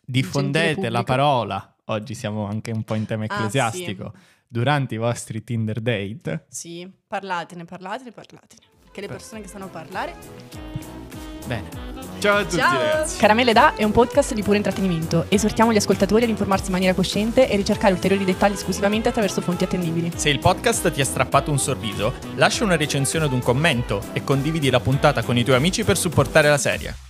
diffondete 0.07 0.89
la 0.89 1.03
parola, 1.03 1.75
oggi 1.87 2.15
siamo 2.15 2.47
anche 2.47 2.71
un 2.71 2.85
po' 2.85 2.95
in 2.95 3.05
tema 3.05 3.25
ecclesiastico, 3.25 4.05
ah, 4.05 4.13
sì. 4.15 4.25
durante 4.47 4.95
i 4.95 4.99
vostri 4.99 5.43
Tinder 5.43 5.81
date. 5.81 6.47
Sì, 6.49 6.89
parlatene, 7.07 7.65
parlatene, 7.65 8.13
parlatene. 8.13 8.63
Perché 8.85 9.01
le 9.01 9.09
persone 9.09 9.41
che 9.41 9.49
sanno 9.49 9.69
parlare... 9.69 11.35
Bene. 11.47 11.85
Ciao 12.19 12.39
a 12.39 12.43
tutti 12.43 12.57
Ciao. 12.57 12.79
ragazzi. 12.79 13.19
Caramelle 13.19 13.53
da 13.53 13.75
è 13.75 13.85
un 13.85 13.93
podcast 13.93 14.35
di 14.35 14.43
puro 14.43 14.57
intrattenimento. 14.57 15.27
Esortiamo 15.29 15.73
gli 15.73 15.77
ascoltatori 15.77 16.25
ad 16.25 16.31
informarsi 16.31 16.67
in 16.67 16.73
maniera 16.73 16.95
cosciente 16.95 17.49
e 17.49 17.57
ricercare 17.57 17.93
ulteriori 17.93 18.25
dettagli 18.25 18.55
esclusivamente 18.55 19.09
attraverso 19.09 19.41
fonti 19.41 19.65
attendibili. 19.65 20.13
Se 20.17 20.31
il 20.31 20.39
podcast 20.39 20.91
ti 20.91 21.01
ha 21.01 21.05
strappato 21.05 21.51
un 21.51 21.59
sorriso, 21.59 22.15
lascia 22.35 22.65
una 22.65 22.77
recensione 22.77 23.27
ad 23.27 23.33
un 23.33 23.41
commento 23.41 24.03
e 24.13 24.25
condividi 24.25 24.71
la 24.71 24.81
puntata 24.81 25.23
con 25.23 25.37
i 25.37 25.45
tuoi 25.45 25.57
amici 25.57 25.85
per 25.85 25.97
supportare 25.97 26.49
la 26.49 26.59
serie. 26.59 27.06